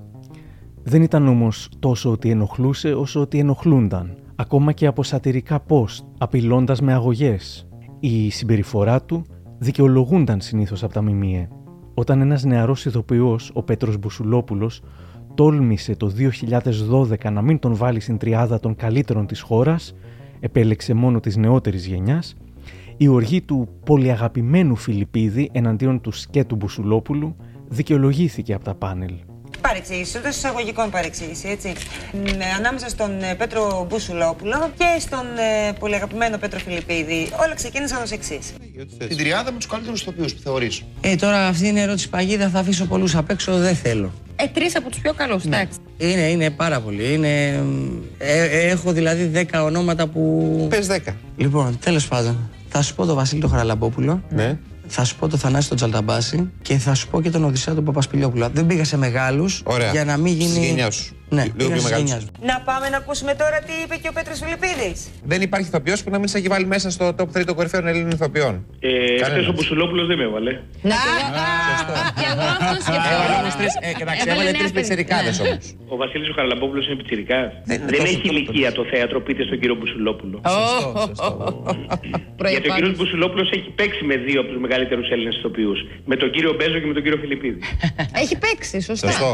Δεν 0.83 1.01
ήταν 1.01 1.27
όμως 1.27 1.69
τόσο 1.79 2.11
ότι 2.11 2.29
ενοχλούσε 2.29 2.93
όσο 2.93 3.21
ότι 3.21 3.39
ενοχλούνταν. 3.39 4.17
Ακόμα 4.35 4.71
και 4.71 4.85
από 4.85 5.03
σατυρικά 5.03 5.63
post, 5.67 6.05
απειλώντας 6.17 6.81
με 6.81 6.93
αγωγές. 6.93 7.67
Η 7.99 8.29
συμπεριφορά 8.29 9.01
του 9.01 9.25
δικαιολογούνταν 9.57 10.41
συνήθως 10.41 10.83
από 10.83 10.93
τα 10.93 11.01
ΜΜΕ. 11.01 11.47
Όταν 11.93 12.21
ένας 12.21 12.43
νεαρός 12.43 12.85
ηθοποιός, 12.85 13.51
ο 13.53 13.63
Πέτρος 13.63 13.97
Μπουσουλόπουλος, 13.97 14.81
τόλμησε 15.35 15.95
το 15.95 16.07
2012 16.07 17.29
να 17.31 17.41
μην 17.41 17.59
τον 17.59 17.75
βάλει 17.75 17.99
στην 17.99 18.17
τριάδα 18.17 18.59
των 18.59 18.75
καλύτερων 18.75 19.25
της 19.25 19.41
χώρας, 19.41 19.95
επέλεξε 20.39 20.93
μόνο 20.93 21.19
της 21.19 21.35
νεότερης 21.37 21.85
γενιάς, 21.85 22.35
Η 22.97 23.07
οργή 23.07 23.41
του 23.41 23.69
πολυαγαπημένου 23.85 24.75
Φιλιππίδη 24.75 25.49
εναντίον 25.53 26.01
του 26.01 26.11
σκέτου 26.11 26.55
Μπουσουλόπουλου 26.55 27.35
δικαιολογήθηκε 27.67 28.53
από 28.53 28.63
τα 28.63 28.75
πάνελ. 28.75 29.13
Παρεξήγηση, 29.61 30.17
ούτε 30.17 30.27
εισαγωγικών 30.29 30.89
παρεξήγηση, 30.89 31.47
έτσι. 31.47 31.73
Ναι, 32.37 32.45
ανάμεσα 32.57 32.89
στον 32.89 33.21
ε, 33.23 33.35
Πέτρο 33.35 33.85
Μπουσουλόπουλο 33.89 34.69
και 34.77 34.99
στον 34.99 35.19
ε, 35.37 35.71
πολύ 35.79 35.95
αγαπημένο 35.95 36.37
Πέτρο 36.37 36.59
Φιλιππίδη. 36.59 37.27
Όλα 37.45 37.53
ξεκίνησαν 37.55 38.01
ως 38.01 38.11
εξής. 38.11 38.53
Την 39.07 39.17
τριάδα 39.17 39.51
με 39.51 39.57
τους 39.57 39.67
καλύτερους 39.67 40.01
ηθοποιούς 40.01 40.33
που 40.33 40.41
θεωρείς. 40.41 40.83
Ε, 41.01 41.15
τώρα 41.15 41.47
αυτή 41.47 41.67
είναι 41.67 41.79
η 41.79 41.81
ερώτηση 41.81 42.09
παγίδα. 42.09 42.49
Θα 42.49 42.59
αφήσω 42.59 42.85
πολλούς 42.85 43.15
απ' 43.15 43.29
έξω, 43.29 43.57
δεν 43.57 43.75
θέλω. 43.75 44.11
Ε, 44.35 44.47
τρεις 44.47 44.75
από 44.75 44.89
τους 44.89 44.99
πιο 44.99 45.13
καλούς, 45.13 45.45
Ναι. 45.45 45.55
εντάξει. 45.55 45.79
Είναι, 45.97 46.21
είναι 46.21 46.49
πάρα 46.49 46.79
πολύ. 46.79 47.13
Είναι, 47.13 47.63
ε, 48.17 48.43
ε, 48.43 48.69
έχω 48.69 48.91
δηλαδή 48.91 49.31
10 49.51 49.63
ονόματα 49.63 50.07
που. 50.07 50.67
Πες 50.69 50.87
10. 50.87 51.13
Λοιπόν, 51.35 51.77
τέλος 51.79 52.07
πάντων, 52.07 52.49
θα 52.69 52.81
σου 52.81 52.95
πω 52.95 53.05
τον 53.05 53.15
Βασίλη 53.15 53.41
τον 53.41 53.49
Χαραλαμπόπουλο. 53.49 54.23
Ναι. 54.29 54.57
Θα 54.87 55.03
σου 55.03 55.15
πω 55.15 55.27
τον 55.27 55.39
Θανάση 55.39 55.67
τον 55.67 55.77
Τζαλταμπάση 55.77 56.51
και 56.61 56.77
θα 56.77 56.93
σου 56.93 57.07
πω 57.07 57.21
και 57.21 57.29
τον 57.29 57.43
Οδυσσέα 57.43 57.73
τον 57.73 57.83
Παπασπιλιόπουλο. 57.83 58.49
Δεν 58.53 58.65
πήγα 58.65 58.83
σε 58.83 58.97
μεγάλους 58.97 59.61
Ωραία. 59.65 59.91
για 59.91 60.05
να 60.05 60.17
μην 60.17 60.33
γίνει. 60.33 60.49
Στη 60.49 60.65
γενιάς 60.65 60.95
σου. 60.95 61.15
Ναι, 61.29 61.41
Λίγο 61.43 61.53
πήγα 61.57 61.69
πιο 61.69 61.79
στις 61.79 61.83
μεγάλους. 61.91 62.09
γενιάς 62.09 62.23
μου. 62.23 62.31
Να 62.51 62.55
πάμε 62.69 62.85
να 62.89 62.97
ακούσουμε 62.97 63.33
τώρα 63.41 63.57
τι 63.67 63.73
είπε 63.83 63.95
και 64.01 64.09
ο 64.11 64.13
Πέτρος 64.17 64.37
Φιλιππίδης. 64.43 64.99
Δεν 65.31 65.41
υπάρχει 65.47 65.67
ηθοποιός 65.71 66.03
που 66.03 66.09
να 66.09 66.17
μην 66.19 66.27
σε 66.27 66.37
έχει 66.37 66.47
βάλει 66.47 66.65
μέσα 66.65 66.87
στο 66.95 67.05
top 67.19 67.27
3 67.37 67.45
των 67.45 67.55
κορυφαίων 67.55 67.87
Ελλήνων 67.87 68.11
ηθοποιών. 68.11 68.53
Ε, 68.79 68.89
Κανένας. 68.89 69.29
Χθες 69.29 69.47
ο 69.47 69.51
Μπουσουλόπουλος 69.51 70.07
δεν 70.07 70.17
με 70.17 70.23
έβαλε. 70.23 70.51
Να, 70.91 70.95
και 72.21 72.27
εγώ 72.31 72.43
αυτό 72.59 72.73
σκεφτόμουν. 72.87 73.11
Έβαλε 73.15 73.35
όμως 73.41 73.55
τρεις, 73.59 73.73
ε, 73.87 73.93
κοιτάξτε, 73.99 74.29
έβαλε 74.31 74.31
Έβαλε 74.31 74.51
τρεις 74.59 74.71
νέα 74.71 74.77
πιτσιρικάδες 74.81 75.35
παιδιά. 75.37 75.51
όμως. 75.51 75.65
Ο 75.93 75.95
Βασίλης 76.01 76.27
ο 76.31 76.33
Χαραλαμπόπουλος 76.37 76.83
είναι 76.87 76.95
πιτσιρικάς. 77.01 77.49
Δεν 77.63 77.63
Δεν, 77.65 77.77
είναι 77.87 77.97
τόσο 77.97 78.11
έχει 78.17 78.27
ηλικία 78.33 78.69
το 78.79 78.83
θέατρο, 78.91 79.17
πείτε 79.27 79.43
στον 79.49 79.57
κύριο 79.61 79.75
Μπουσουλόπουλο. 79.79 80.37
Γιατί 82.53 82.67
ο 82.69 82.73
κύριος 82.77 82.95
Μπουσουλόπουλος 82.97 83.47
έχει 83.57 83.69
παίξει 83.79 84.03
με 84.09 84.15
δύο 84.27 84.39
από 84.41 84.49
τους 84.51 84.59
μεγαλύτερους 84.65 85.07
Έλληνες 85.13 85.35
ηθοποιούς. 85.39 85.79
Με 86.05 86.15
τον 86.21 86.29
κύριο 86.31 86.51
Μπέζο 86.57 86.77
και 86.81 86.87
με 86.91 86.93
τον 86.97 87.03
κύριο 87.05 87.17
Φιλιππίδη. 87.23 87.59
Έχει 88.21 88.35
παίξει, 88.37 88.81
σωστά. 88.81 89.11
Σωστό. 89.11 89.29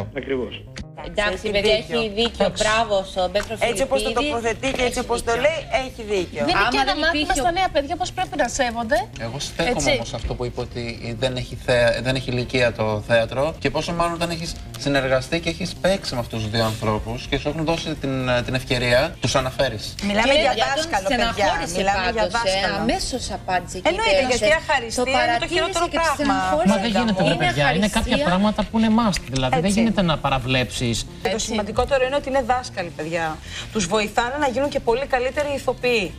Ακριβώς. 1.02 1.24
Εντάξει, 1.26 1.44
Έχει 1.48 1.52
παιδιά, 1.56 1.76
δίκιο. 1.76 2.00
έχει 2.00 2.10
δίκιο. 2.20 2.48
Μπράβο 2.62 2.96
στον 3.12 3.28
Πέτρο 3.36 3.54
Φιλιππίδη. 3.60 3.72
Έτσι 3.72 3.84
όπως 3.88 4.00
το 4.06 4.12
τοποθετεί 4.20 4.68
και 4.78 4.84
έτσι 4.90 5.00
όπως 5.06 5.20
το 5.28 5.34
λέει, 5.46 5.60
έχει 5.84 6.02
δίκιο. 6.14 6.42
Δεν 6.48 6.54
είναι 6.54 6.60
Άμα 6.66 6.72
και 6.74 6.80
ένα 6.84 6.86
δεν 6.92 6.98
μάθημα 7.04 7.22
υπήρχε 7.24 7.40
στα 7.46 7.50
ο- 7.54 7.58
νέα 7.60 7.70
παιδιά 7.76 7.96
πώς 8.02 8.10
πρέπει 8.18 8.36
να 8.44 8.48
σέβονται. 8.58 8.98
Εγώ 9.26 9.38
στέκομαι 9.48 9.76
Έτσι. 9.76 9.92
όμως 9.96 10.08
σε 10.12 10.16
αυτό 10.20 10.32
που 10.38 10.44
είπε 10.48 10.60
ότι 10.68 10.84
δεν 11.24 11.32
έχει, 11.42 11.56
θέα, 11.66 11.88
δεν 12.06 12.14
έχει 12.20 12.30
ηλικία 12.36 12.68
το 12.80 12.86
θέατρο 13.10 13.44
και 13.64 13.70
πόσο 13.76 13.92
μάλλον 14.00 14.14
όταν 14.20 14.30
έχεις 14.36 14.50
συνεργαστεί 14.86 15.38
και 15.44 15.50
έχεις 15.54 15.70
παίξει 15.84 16.12
με 16.16 16.20
αυτούς 16.26 16.40
τους 16.42 16.52
δύο 16.56 16.66
ανθρώπους 16.72 17.18
και 17.30 17.38
σου 17.42 17.48
έχουν 17.52 17.64
δώσει 17.66 17.90
την, 18.04 18.14
την 18.46 18.54
ευκαιρία, 18.60 19.00
τους 19.24 19.34
αναφέρεις. 19.42 19.86
Μιλάμε 20.10 20.34
Και 20.34 20.40
για 20.40 20.54
τον 20.54 20.60
δάσκαλο, 20.76 21.08
παιδιά. 21.08 21.32
στεναχώρησε 21.34 21.78
Μιλάμε 21.80 22.10
για 22.18 22.22
πάντως, 22.22 22.40
ε, 22.44 22.54
δάσκαλο. 22.54 22.76
αμέσως 22.82 23.24
απάντησε 23.38 23.78
και 23.84 23.90
Εννοείται, 23.92 24.12
υπέρασε. 24.16 24.38
γιατί 24.38 24.50
αχαριστία 24.62 25.04
Το 25.04 25.10
είναι 25.10 25.20
το 25.20 25.26
παρατήρησε 25.26 25.54
χειρότερο 25.56 25.86
και 25.86 25.98
τη 25.98 25.98
πράγμα. 26.00 26.16
στεναχώρησε. 26.18 26.72
Μα 26.74 26.78
δεν 26.84 26.92
γίνεται, 26.98 27.22
ρε 27.32 27.38
παιδιά. 27.44 27.66
Είναι 27.78 27.90
κάποια 27.98 28.16
ευχαριστία. 28.16 28.26
πράγματα 28.30 28.60
που 28.70 28.76
είναι 28.80 28.92
must. 29.00 29.22
Δηλαδή 29.36 29.56
δεν 29.56 29.66
Έτσι. 29.70 29.78
γίνεται 29.80 30.02
να 30.12 30.16
παραβλέψει. 30.26 30.90
Το 31.32 31.38
σημαντικότερο 31.40 32.06
είναι 32.06 32.16
ότι 32.16 32.30
είναι 32.30 32.42
δάσκαλοι, 32.42 32.90
παιδιά. 32.96 33.38
Τους 33.72 33.86
βοηθάνε 33.86 34.38
να 34.40 34.48
γίνουν 34.48 34.70
και 34.70 34.80
πολύ 34.80 35.06
καλύτεροι 35.06 35.48
ηθοποιοί. 35.56 36.12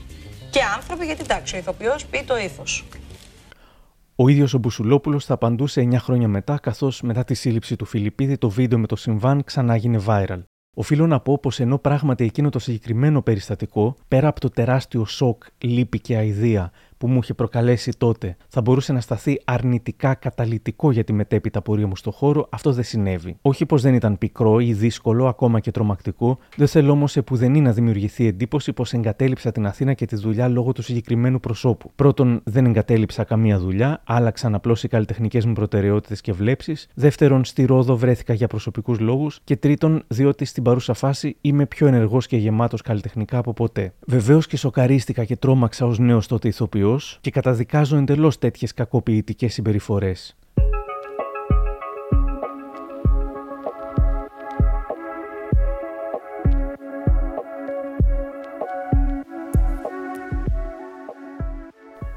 Και 0.51 0.61
άνθρωποι, 0.77 1.05
γιατί 1.05 1.21
εντάξει, 1.23 1.55
ο 1.55 1.59
ηθοποιός 1.59 2.05
πει 2.07 2.25
το 2.27 2.39
ήθος. 2.39 2.85
Ο 4.17 4.29
ίδιος 4.29 4.55
ο 4.55 4.59
Μπουσουλόπουλος 4.59 5.25
θα 5.25 5.35
απαντούσε 5.35 5.89
9 5.91 5.97
χρόνια 5.99 6.29
μετά, 6.29 6.59
καθώς 6.59 7.03
μετά 7.03 7.25
τη 7.25 7.35
σύλληψη 7.35 7.77
του 7.77 7.85
Φιλιππίδη 7.85 8.39
το 8.39 8.49
βίντεο 8.51 8.79
με 8.79 8.87
το 8.87 8.97
συμβάν 8.97 9.45
ξανά 9.45 9.75
έγινε 9.75 10.03
viral. 10.07 10.43
Οφείλω 10.75 11.07
να 11.07 11.21
πω 11.21 11.39
πως 11.39 11.61
ενώ 11.61 11.79
πράγματι 11.79 12.25
εκείνο 12.25 12.49
το 12.49 12.59
συγκεκριμένο 12.59 13.23
περιστατικό, 13.23 13.97
πέρα 14.09 14.29
από 14.29 14.41
το 14.41 14.49
τεράστιο 14.49 15.05
σοκ, 15.05 15.43
λύπη 15.59 16.01
και 16.01 16.17
αηδία 16.17 16.73
που 17.03 17.09
μου 17.09 17.19
είχε 17.23 17.35
προκαλέσει 17.35 17.93
τότε, 17.99 18.37
θα 18.49 18.61
μπορούσε 18.61 18.93
να 18.93 19.01
σταθεί 19.01 19.41
αρνητικά 19.45 20.15
καταλητικό 20.15 20.91
για 20.91 21.05
τη 21.05 21.12
μετέπειτα 21.12 21.62
πορεία 21.62 21.87
μου 21.87 21.97
στο 21.97 22.11
χώρο, 22.11 22.47
αυτό 22.51 22.73
δεν 22.73 22.85
συνέβη. 22.85 23.37
Όχι 23.43 23.67
πως 23.67 23.83
δεν 23.83 23.95
ήταν 23.95 24.19
πικρό 24.19 24.61
ή 24.61 24.73
δύσκολο, 24.73 25.27
ακόμα 25.27 25.61
και 25.61 25.71
τρομακτικό, 25.71 26.38
δεν 26.57 26.67
θέλω 26.67 26.93
όμως 26.93 27.17
επουδενή 27.17 27.61
να 27.61 27.73
δημιουργηθεί 27.73 28.27
εντύπωση 28.27 28.73
πως 28.73 28.93
εγκατέλειψα 28.93 29.53
την 29.53 29.67
Αθήνα 29.67 29.93
και 29.93 30.07
τη 30.07 30.17
δουλειά 30.17 30.49
λόγω 30.49 30.73
του 30.73 30.83
συγκεκριμένου 30.83 31.41
προσώπου. 31.41 31.91
Πρώτον, 31.97 32.41
δεν 32.45 32.67
εγκατέλειψα 32.67 33.25
καμία 33.25 33.59
δουλειά, 33.59 34.03
άλλαξαν 34.05 34.55
απλώς 34.55 34.83
οι 34.83 34.88
καλλιτεχνικές 34.88 35.47
μου 35.47 35.53
προτεραιότητες 35.53 36.21
και 36.21 36.33
βλέψεις. 36.33 36.88
Δεύτερον, 36.95 37.45
στη 37.45 37.65
Ρόδο 37.65 37.97
βρέθηκα 37.97 38.33
για 38.33 38.47
προσωπικούς 38.47 38.99
λόγους. 38.99 39.41
Και 39.45 39.57
τρίτον, 39.57 40.03
διότι 40.09 40.45
στην 40.45 40.62
παρούσα 40.62 40.95
φάση 40.95 41.37
είμαι 41.41 41.67
πιο 41.67 41.87
ενεργός 41.87 42.27
και 42.27 42.37
γεμάτος 42.37 42.83
καλλιτεχνικά 42.83 43.38
από 43.38 43.53
ποτέ. 43.53 43.93
Βεβαίως 44.07 44.47
και 44.47 44.57
σοκαρίστηκα 44.57 45.25
και 45.25 45.37
τρόμαξα 45.37 45.87
ως 45.87 45.99
νέος 45.99 46.27
τότε 46.27 46.49
ηθοποιός 46.49 46.91
και 47.20 47.31
καταδικάζω 47.31 47.96
εντελώς 47.96 48.38
τέτοιες 48.38 48.74
κακοποιητικές 48.74 49.52
συμπεριφορές. 49.52 50.37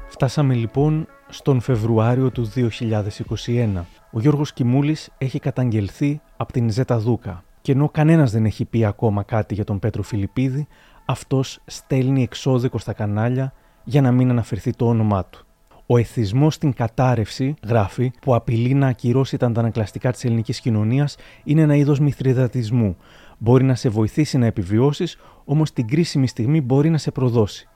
Φτάσαμε 0.08 0.54
λοιπόν 0.54 1.06
στον 1.28 1.60
Φεβρουάριο 1.60 2.30
του 2.30 2.52
2021. 2.54 3.68
Ο 4.10 4.20
Γιώργος 4.20 4.52
Κιμούλης 4.52 5.10
έχει 5.18 5.38
καταγγελθεί 5.38 6.20
από 6.36 6.52
την 6.52 6.70
Ζέτα 6.70 6.98
Δούκα. 6.98 7.44
Και 7.60 7.72
ενώ 7.72 7.88
κανένας 7.88 8.32
δεν 8.32 8.44
έχει 8.44 8.64
πει 8.64 8.84
ακόμα 8.84 9.22
κάτι 9.22 9.54
για 9.54 9.64
τον 9.64 9.78
Πέτρο 9.78 10.02
Φιλιππίδη, 10.02 10.66
αυτός 11.04 11.58
στέλνει 11.66 12.22
εξώδικο 12.22 12.78
στα 12.78 12.92
κανάλια 12.92 13.52
για 13.88 14.00
να 14.00 14.12
μην 14.12 14.30
αναφερθεί 14.30 14.72
το 14.72 14.86
όνομά 14.86 15.24
του. 15.24 15.46
Ο 15.86 15.96
εθισμός 15.98 16.54
στην 16.54 16.72
κατάρρευση, 16.72 17.54
γράφει, 17.66 18.12
που 18.20 18.34
απειλεί 18.34 18.74
να 18.74 18.86
ακυρώσει 18.86 19.36
τα 19.36 19.46
αντανακλαστικά 19.46 20.12
της 20.12 20.24
ελληνικής 20.24 20.60
κοινωνίας, 20.60 21.16
είναι 21.44 21.60
ένα 21.60 21.74
είδος 21.74 22.00
μυθριδατισμού. 22.00 22.96
Μπορεί 23.38 23.64
να 23.64 23.74
σε 23.74 23.88
βοηθήσει 23.88 24.38
να 24.38 24.46
επιβιώσεις, 24.46 25.18
όμως 25.44 25.72
την 25.72 25.86
κρίσιμη 25.86 26.26
στιγμή 26.26 26.60
μπορεί 26.60 26.90
να 26.90 26.98
σε 26.98 27.10
προδώσει. 27.10 27.68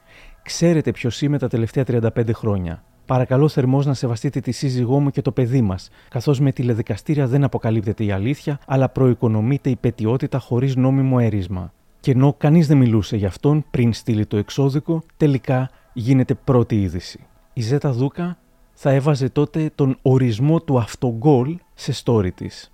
Ξέρετε 0.43 0.91
ποιος 0.93 1.23
είμαι 1.23 1.39
τα 1.39 1.49
τελευταία 1.49 1.85
35 1.85 2.33
χρόνια. 2.33 2.83
Παρακαλώ 3.07 3.49
θερμός 3.49 3.87
να 3.87 3.95
σεβαστείτε 3.95 4.41
τη 4.41 4.53
σύζυγό 4.53 5.01
μου 5.01 5.11
και 5.11 5.23
το 5.23 5.33
παιδί 5.33 5.63
μας, 5.63 5.91
καθώς 6.09 6.41
με 6.41 6.53
τηλεδικαστήρια 6.53 7.27
δεν 7.27 7.45
αποκαλύπτεται 7.45 8.05
η 8.05 8.11
αλήθεια, 8.11 8.59
αλλά 8.67 8.89
προοικονομείται 8.89 9.71
η 9.71 9.77
πετιότητα 9.77 10.39
χωρίς 10.39 10.77
νόμιμο 10.77 11.17
έρισμα. 11.21 11.73
Και 12.01 12.11
ενώ 12.11 12.35
κανείς 12.39 12.67
δεν 12.67 12.77
μιλούσε 12.77 13.17
για 13.17 13.29
αυτόν 13.29 13.65
πριν 13.71 13.93
στείλει 13.93 14.27
το 14.27 14.37
εξώδικο, 14.37 15.03
τελικά 15.17 15.71
γίνεται 15.93 16.35
πρώτη 16.35 16.81
είδηση. 16.83 17.27
Η 17.53 17.61
Ζέτα 17.61 17.93
Δούκα 17.93 18.39
θα 18.73 18.91
έβαζε 18.91 19.29
τότε 19.29 19.71
τον 19.75 19.99
ορισμό 20.03 20.61
του 20.61 20.79
αυτογκόλ 20.79 21.59
σε 21.75 22.03
story 22.05 22.33
της. 22.35 22.73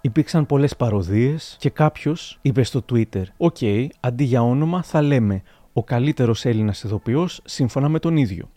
Υπήρξαν 0.00 0.46
πολλές 0.46 0.76
παροδίες 0.76 1.56
και 1.58 1.70
κάποιος 1.70 2.38
είπε 2.42 2.62
στο 2.62 2.84
Twitter 2.92 3.22
«Ok, 3.36 3.56
αντί 4.00 4.24
για 4.24 4.42
όνομα 4.42 4.82
θα 4.82 5.02
λέμε 5.02 5.42
ο 5.72 5.84
καλύτερος 5.84 6.44
Έλληνας 6.44 6.82
ηθοποιός 6.82 7.40
σύμφωνα 7.44 7.88
με 7.88 7.98
τον 7.98 8.16
ίδιο». 8.16 8.48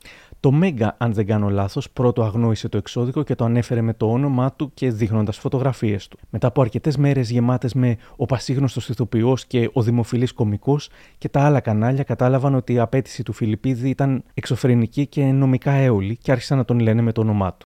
Το 0.42 0.52
Mega, 0.52 0.96
αν 0.98 1.14
δεν 1.14 1.26
κάνω 1.26 1.50
λάθος, 1.50 1.90
πρώτο 1.90 2.24
αγνόησε 2.24 2.70
το 2.70 2.78
εξώδικο 2.78 3.24
και 3.24 3.36
το 3.36 3.46
ανέφερε 3.46 3.82
με 3.82 3.94
το 3.94 4.12
όνομά 4.12 4.54
του 4.54 4.72
και 4.74 4.92
δείχνοντας 4.92 5.38
φωτογραφίες 5.38 6.08
του. 6.08 6.18
Μετά 6.30 6.48
από 6.48 6.62
αρκετές 6.62 6.98
μέρες 6.98 7.30
γεμάτες 7.30 7.74
με 7.74 7.98
ο 8.16 8.26
πασίγνωστος 8.26 8.90
ηθοποιός 8.90 9.46
και 9.46 9.70
ο 9.74 9.82
δημοφιλής 9.82 10.34
κομικός 10.34 10.90
και 11.18 11.30
τα 11.30 11.42
άλλα 11.42 11.60
κανάλια 11.60 12.04
κατάλαβαν 12.04 12.56
ότι 12.56 12.74
η 12.74 12.80
απέτηση 12.80 13.24
του 13.24 13.34
Φιλιππίδη 13.34 13.90
ήταν 13.90 14.24
εξωφρενική 14.34 15.08
και 15.08 15.24
νομικά 15.24 15.72
έολη 15.72 16.18
και 16.18 16.32
άρχισαν 16.32 16.58
να 16.58 16.66
τον 16.66 16.80
λένε 16.80 17.02
με 17.02 17.12
το 17.12 17.22
όνομά 17.22 17.54
του. 17.54 17.66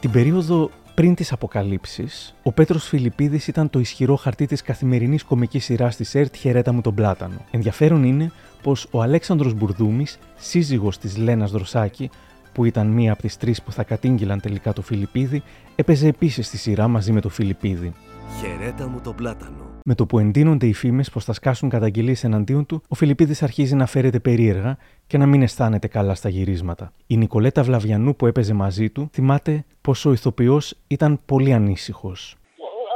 Την 0.00 0.10
περίοδο 0.10 0.70
πριν 0.98 1.14
τις 1.14 1.32
αποκαλύψεις, 1.32 2.34
ο 2.42 2.52
Πέτρος 2.52 2.84
Φιλιππίδης 2.84 3.46
ήταν 3.46 3.70
το 3.70 3.78
ισχυρό 3.78 4.16
χαρτί 4.16 4.46
της 4.46 4.62
καθημερινής 4.62 5.22
κομικής 5.22 5.64
σειράς 5.64 5.96
της 5.96 6.14
ΕΡΤ 6.14 6.36
«Χαιρέτα 6.36 6.72
μου 6.72 6.80
τον 6.80 6.94
Πλάτανο». 6.94 7.44
Ενδιαφέρον 7.50 8.04
είναι 8.04 8.32
πως 8.62 8.88
ο 8.90 9.02
Αλέξανδρος 9.02 9.54
Μπουρδούμης, 9.54 10.18
σύζυγος 10.36 10.98
της 10.98 11.16
Λένας 11.16 11.50
Δροσάκη, 11.50 12.10
που 12.52 12.64
ήταν 12.64 12.86
μία 12.86 13.12
από 13.12 13.22
τις 13.22 13.36
τρεις 13.36 13.62
που 13.62 13.72
θα 13.72 13.82
κατήγγυλαν 13.82 14.40
τελικά 14.40 14.72
το 14.72 14.82
Φιλιππίδη, 14.82 15.42
έπαιζε 15.74 16.08
επίσης 16.08 16.46
στη 16.46 16.56
σειρά 16.56 16.88
μαζί 16.88 17.12
με 17.12 17.20
το 17.20 17.28
Φιλιππίδη. 17.28 17.92
Χαιρέτα 18.40 18.88
μου 18.88 19.00
τον 19.00 19.14
πλάτανο. 19.14 19.67
Με 19.90 19.94
το 19.94 20.06
που 20.06 20.18
εντείνονται 20.18 20.66
οι 20.66 20.72
φήμες 20.72 21.10
πως 21.10 21.24
θα 21.24 21.32
σκάσουν 21.32 21.68
καταγγελίες 21.68 22.24
εναντίον 22.24 22.66
του, 22.66 22.82
ο 22.88 22.94
Φιλιππίδης 22.94 23.42
αρχίζει 23.42 23.74
να 23.74 23.86
φέρεται 23.86 24.20
περίεργα 24.20 24.78
και 25.06 25.18
να 25.18 25.26
μην 25.26 25.42
αισθάνεται 25.42 25.88
καλά 25.88 26.14
στα 26.14 26.28
γυρίσματα. 26.28 26.92
Η 27.06 27.16
Νικολέτα 27.16 27.62
Βλαβιανού 27.62 28.16
που 28.16 28.26
έπαιζε 28.26 28.54
μαζί 28.54 28.90
του 28.90 29.10
θυμάται 29.12 29.64
πως 29.80 30.04
ο 30.04 30.12
ηθοποιός 30.12 30.74
ήταν 30.88 31.20
πολύ 31.26 31.52
ανήσυχος. 31.52 32.36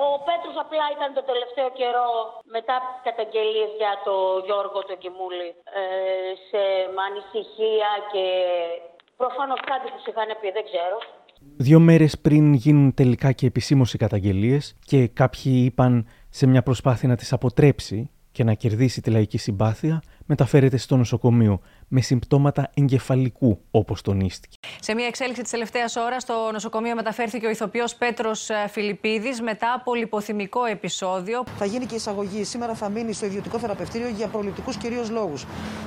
Ο 0.04 0.08
Πέτρος 0.28 0.56
απλά 0.64 0.86
ήταν 0.96 1.10
το 1.18 1.22
τελευταίο 1.30 1.68
καιρό 1.80 2.08
μετά 2.56 2.74
από 2.78 2.86
τις 2.92 3.02
καταγγελίες 3.08 3.70
για 3.80 3.92
το 4.06 4.14
Γιώργο 4.46 4.78
το 4.88 4.94
Κιμούλη 5.02 5.50
ε, 5.80 5.84
σε 6.48 6.62
με 6.94 7.02
ανησυχία 7.10 7.90
και 8.12 8.24
προφανώς 9.20 9.60
κάτι 9.70 9.86
που 9.92 9.98
είχαν 10.10 10.30
πει, 10.40 10.48
δεν 10.56 10.64
ξέρω. 10.70 10.96
Δύο 11.56 11.80
μέρες 11.80 12.18
πριν 12.18 12.44
γίνουν 12.54 12.94
τελικά 12.94 13.32
και 13.32 13.46
επισήμως 13.46 13.94
οι 13.94 13.98
καταγγελίες 13.98 14.76
και 14.90 15.06
κάποιοι 15.06 15.62
είπαν 15.66 16.06
σε 16.34 16.46
μια 16.46 16.62
προσπάθεια 16.62 17.08
να 17.08 17.16
τις 17.16 17.32
αποτρέψει 17.32 18.10
και 18.32 18.44
να 18.44 18.54
κερδίσει 18.54 19.00
τη 19.00 19.10
λαϊκή 19.10 19.38
συμπάθεια, 19.38 20.02
μεταφέρεται 20.26 20.76
στο 20.76 20.96
νοσοκομείο 20.96 21.60
με 21.88 22.00
συμπτώματα 22.00 22.70
εγκεφαλικού, 22.74 23.58
όπως 23.70 24.02
τονίστηκε. 24.02 24.56
Σε 24.80 24.94
μια 24.94 25.06
εξέλιξη 25.06 25.42
της 25.42 25.50
τελευταίας 25.50 25.96
ώρας, 25.96 26.22
στο 26.22 26.34
νοσοκομείο 26.52 26.94
μεταφέρθηκε 26.94 27.46
ο 27.46 27.50
ηθοποιός 27.50 27.94
Πέτρος 27.94 28.48
Φιλιππίδης 28.68 29.40
μετά 29.40 29.72
από 29.76 29.94
λιποθυμικό 29.94 30.64
επεισόδιο. 30.64 31.44
Θα 31.58 31.64
γίνει 31.64 31.86
και 31.86 31.94
εισαγωγή. 31.94 32.44
Σήμερα 32.44 32.74
θα 32.74 32.88
μείνει 32.88 33.12
στο 33.12 33.26
ιδιωτικό 33.26 33.58
θεραπευτήριο 33.58 34.08
για 34.08 34.26
προληπτικούς 34.26 34.76
κυρίως 34.76 35.10
λόγους. 35.10 35.46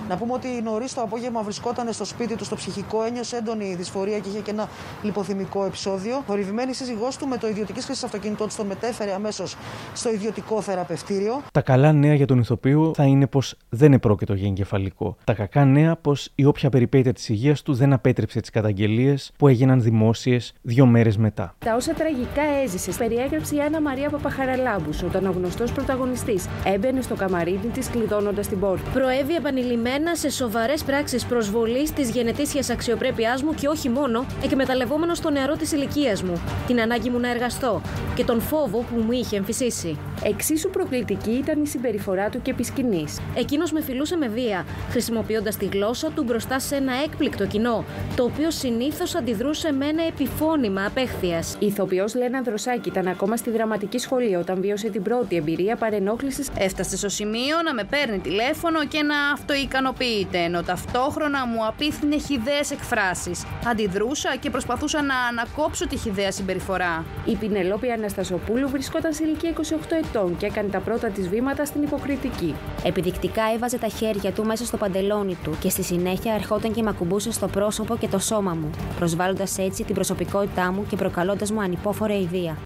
Να 0.10 0.18
πούμε 0.18 0.34
ότι 0.34 0.48
νωρίς 0.48 0.94
το 0.94 1.02
απόγευμα 1.02 1.42
βρισκόταν 1.42 1.94
στο 1.94 2.06
σπίτι 2.06 2.36
του 2.36 2.44
στο 2.44 2.56
ψυχικό, 2.56 3.04
ένιωσε 3.04 3.38
έντονη 3.38 3.76
δυσφορία 3.76 4.20
και 4.20 4.30
είχε 4.30 4.40
και 4.40 4.52
ένα 4.52 4.70
λιποθυμικό 5.04 5.66
επεισόδιο. 5.66 6.24
Θορυβημένη 6.28 6.74
σύζυγός 6.74 7.18
του 7.18 7.28
με 7.28 7.38
το 7.38 7.48
ιδιωτική 7.48 7.82
χρήση 7.82 8.06
αυτοκίνητό 8.06 8.46
του 8.48 8.54
το 8.58 8.64
μετέφερε 8.64 9.14
αμέσως 9.14 9.56
στο 9.94 10.12
ιδιωτικό 10.12 10.62
θεραπευτήριο. 10.62 11.42
Τα 11.52 11.62
καλά 11.62 11.92
νέα 11.92 12.14
για 12.14 12.26
τον 12.26 12.40
ηθοποιό 12.40 12.92
θα 12.96 13.04
είναι 13.04 13.28
πως 13.28 13.58
δεν 13.70 13.94
επρόκειτο 13.94 14.25
για 14.34 14.48
εγκεφαλικό. 14.48 15.18
Τα 15.24 15.34
κακά 15.34 15.66
νέα 15.66 15.96
πως 15.96 16.32
η 16.36 16.46
όποια 16.46 16.70
περιπέτεια 16.70 17.14
της 17.14 17.30
υγείας 17.30 17.62
του 17.62 17.74
δεν 17.74 17.94
απέτρεψε 17.94 18.40
τις 18.40 18.50
καταγγελίες 18.50 19.32
που 19.38 19.48
έγιναν 19.48 19.82
δημόσιες 19.82 20.54
δύο 20.62 20.86
μέρες 20.86 21.18
μετά. 21.18 21.56
Τα 21.66 21.76
όσα 21.76 21.94
τραγικά 21.94 22.42
έζησες 22.64 22.98
περιέγραψε 22.98 23.56
η 23.56 23.60
Άννα 23.60 23.82
Μαρία 23.82 24.10
Παπαχαραλάμπους 24.10 25.02
όταν 25.02 25.26
ο 25.26 25.32
γνωστό 25.32 25.64
πρωταγωνιστής 25.74 26.48
έμπαινε 26.66 27.02
στο 27.02 27.16
καμαρίνι 27.16 27.70
της 27.74 27.90
κλειδώνοντας 27.90 28.48
την 28.48 28.60
πόρτα. 28.60 28.90
Προέβη 28.94 29.36
επανειλημμένα 29.36 30.16
σε 30.16 30.30
σοβαρές 30.30 30.84
πράξεις 30.84 31.26
προσβολής 31.26 31.94
της 31.94 32.10
γενετήσιας 32.10 32.70
αξιοπρέπειάς 32.70 33.44
μου 33.44 33.54
και 33.54 33.68
όχι 33.68 33.90
μόνο, 33.90 34.26
εκμεταλλευόμενος 34.44 35.20
το 35.20 35.30
νεαρό 35.30 35.56
της 35.56 35.72
ηλικίας 35.72 36.24
μου, 36.24 36.42
την 36.68 36.82
ανάγκη 36.82 37.10
μου 37.10 37.20
να 37.20 37.30
εργαστώ 37.30 37.82
και 38.16 38.24
τον 38.24 38.42
φόβο 38.42 38.80
που 38.80 39.02
μου 39.06 39.12
είχε 39.12 39.38
εμφυσίσει. 39.38 39.98
Εξίσου 40.24 40.70
προκλητική 40.70 41.32
ήταν 41.32 41.64
η 41.64 41.68
συμπεριφορά 41.68 42.30
του 42.30 42.42
και 42.42 42.52
επί 42.52 42.64
σκηνής. 42.64 43.20
Εκείνος 43.36 43.72
με 43.72 43.82
φιλούσε 43.82 44.15
με 44.18 44.28
βία, 44.28 44.66
χρησιμοποιώντας 44.90 45.58
τη 45.58 45.66
γλώσσα 45.66 46.12
του 46.12 46.24
μπροστά 46.24 46.60
σε 46.60 46.76
ένα 46.76 46.94
έκπληκτο 47.04 47.46
κοινό, 47.46 47.84
το 48.16 48.24
οποίο 48.24 48.52
συνήθως 48.52 49.16
αντιδρούσε 49.16 49.72
με 49.72 49.86
ένα 49.86 50.04
επιφώνημα 50.04 50.86
απέχθειας. 50.86 51.56
Η 51.60 51.66
ηθοποιός 51.66 52.16
Λένα 52.16 52.42
Δροσάκη 52.42 52.90
ήταν 52.90 53.08
ακόμα 53.08 53.38
στη 53.38 53.50
δραματική 53.50 53.98
σχολή 53.98 54.36
όταν 54.36 54.62
βίωσε 54.62 54.90
την 54.90 55.04
πρώτη 55.04 55.36
εμπειρία 55.36 55.76
παρενόχλησης. 55.76 56.50
Έφτασε 56.58 56.98
στο 56.98 57.10
σημείο 57.10 57.62
να 57.66 57.74
με 57.74 57.84
παίρνει 57.84 58.20
τηλέφωνο 58.20 58.86
και 58.86 59.04
να 59.04 59.16
αυτοικανοποιείται, 59.34 60.38
ενώ 60.38 60.62
ταυτόχρονα 60.64 61.46
μου 61.46 61.66
απίθυνε 61.66 62.18
χιδαίε 62.18 62.62
εκφράσεις. 62.72 63.46
Αντιδρούσα 63.68 64.36
και 64.40 64.50
προσπαθούσα 64.50 65.02
να 65.02 65.16
ανακόψω 65.30 65.88
τη 65.88 65.98
χιδαία 65.98 66.32
συμπεριφορά. 66.32 67.06
Η 67.26 67.36
Πινελόπη 67.36 67.92
Αναστασοπούλου 67.92 68.70
βρισκόταν 68.70 69.14
σε 69.14 69.24
ηλικία 69.24 69.54
28 69.54 69.62
ετών 70.06 70.38
και 70.38 70.46
έκανε 70.46 70.70
τα 70.70 70.80
πρώτα 70.80 71.08
της 71.08 71.30
βήματα 71.30 71.66
στην 71.66 71.82
υποκριτική. 71.84 72.56
Επιδεικτικά 72.84 73.44
έβαζε 73.56 73.78
τα 73.78 73.88
χέρια 73.88 74.05
του 74.14 74.46
μέσα 74.46 74.66
στο 74.66 74.78
παντελόνι 74.78 75.38
του 75.44 75.58
και 75.60 75.70
στη 75.70 75.84
συνέχεια 75.84 76.34
ερχόταν 76.34 76.74
και 76.74 76.82
με 76.82 76.90
ακουμπούσε 76.90 77.32
στο 77.32 77.48
πρόσωπο 77.48 77.98
και 77.98 78.08
το 78.08 78.20
σώμα 78.20 78.54
μου, 78.54 78.70
προσβάλλοντας 78.96 79.58
έτσι 79.58 79.84
την 79.84 79.96
προσωπικότητά 79.96 80.72
μου 80.72 80.86
και 80.90 80.96
προκαλώντας 80.96 81.52
μου 81.52 81.62
ανυπόφορη 81.62 82.14
ιδέα. 82.14 82.58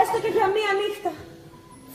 Έστω 0.00 0.18
και 0.22 0.28
για 0.36 0.46
μία 0.46 0.70
νύχτα. 0.80 1.07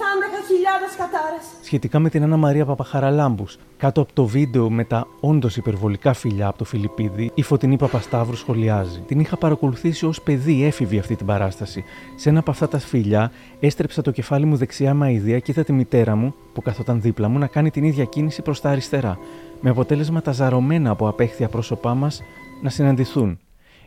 Θα 0.04 0.10
άντεχα 0.16 0.42
χιλιάδες 0.48 0.96
κατάρες. 0.98 1.46
Σχετικά 1.64 2.00
με 2.00 2.10
την 2.10 2.24
Άννα 2.24 2.38
Μαρία 2.38 2.66
Παπαχαραλάμπους, 2.66 3.58
κάτω 3.78 4.02
από 4.02 4.14
το 4.14 4.26
βίντεο 4.26 4.70
με 4.70 4.84
τα 4.84 5.08
όντως 5.20 5.58
υπερβολικά 5.58 6.14
φιλιά 6.14 6.48
από 6.48 6.58
το 6.58 6.66
Φιλιππίδη, 6.66 7.32
η 7.34 7.42
Φωτεινή 7.42 7.78
Παπασταύρου 7.78 8.36
σχολιάζει. 8.36 9.00
Την 9.00 9.20
είχα 9.20 9.38
παρακολουθήσει 9.38 10.06
ως 10.06 10.22
παιδί 10.22 10.66
έφηβη 10.66 11.00
αυτή 11.00 11.16
την 11.16 11.26
παράσταση. 11.26 11.84
Σε 12.16 12.30
ένα 12.30 12.40
από 12.40 12.52
αυτά 12.52 12.68
τα 12.68 12.80
φιλιά 12.80 13.32
έστρεψα 13.60 14.02
το 14.02 14.12
κεφάλι 14.12 14.46
μου 14.46 14.56
δεξιά 14.56 14.94
μαίδια 14.94 15.40
και 15.40 15.52
είδα 15.52 15.64
τη 15.64 15.74
μητέρα 15.74 16.16
μου, 16.16 16.34
που 16.54 16.62
καθόταν 16.62 17.02
δίπλα 17.02 17.28
μου, 17.28 17.38
να 17.38 17.48
κάνει 17.48 17.72
την 17.72 17.84
ίδια 17.84 18.06
κίνηση 18.06 18.42
προς 18.42 18.62
τα 18.62 18.70
αριστερά. 18.70 19.18
Με 19.62 19.70
αποτέλεσμα 19.70 20.22
τα 20.22 20.32
ζαρωμένα 20.32 20.90
από 20.90 21.08
απέχθεια 21.08 21.48
πρόσωπά 21.48 21.94
μας 21.94 22.22
να 22.62 22.70
συναντηθούν. 22.70 23.40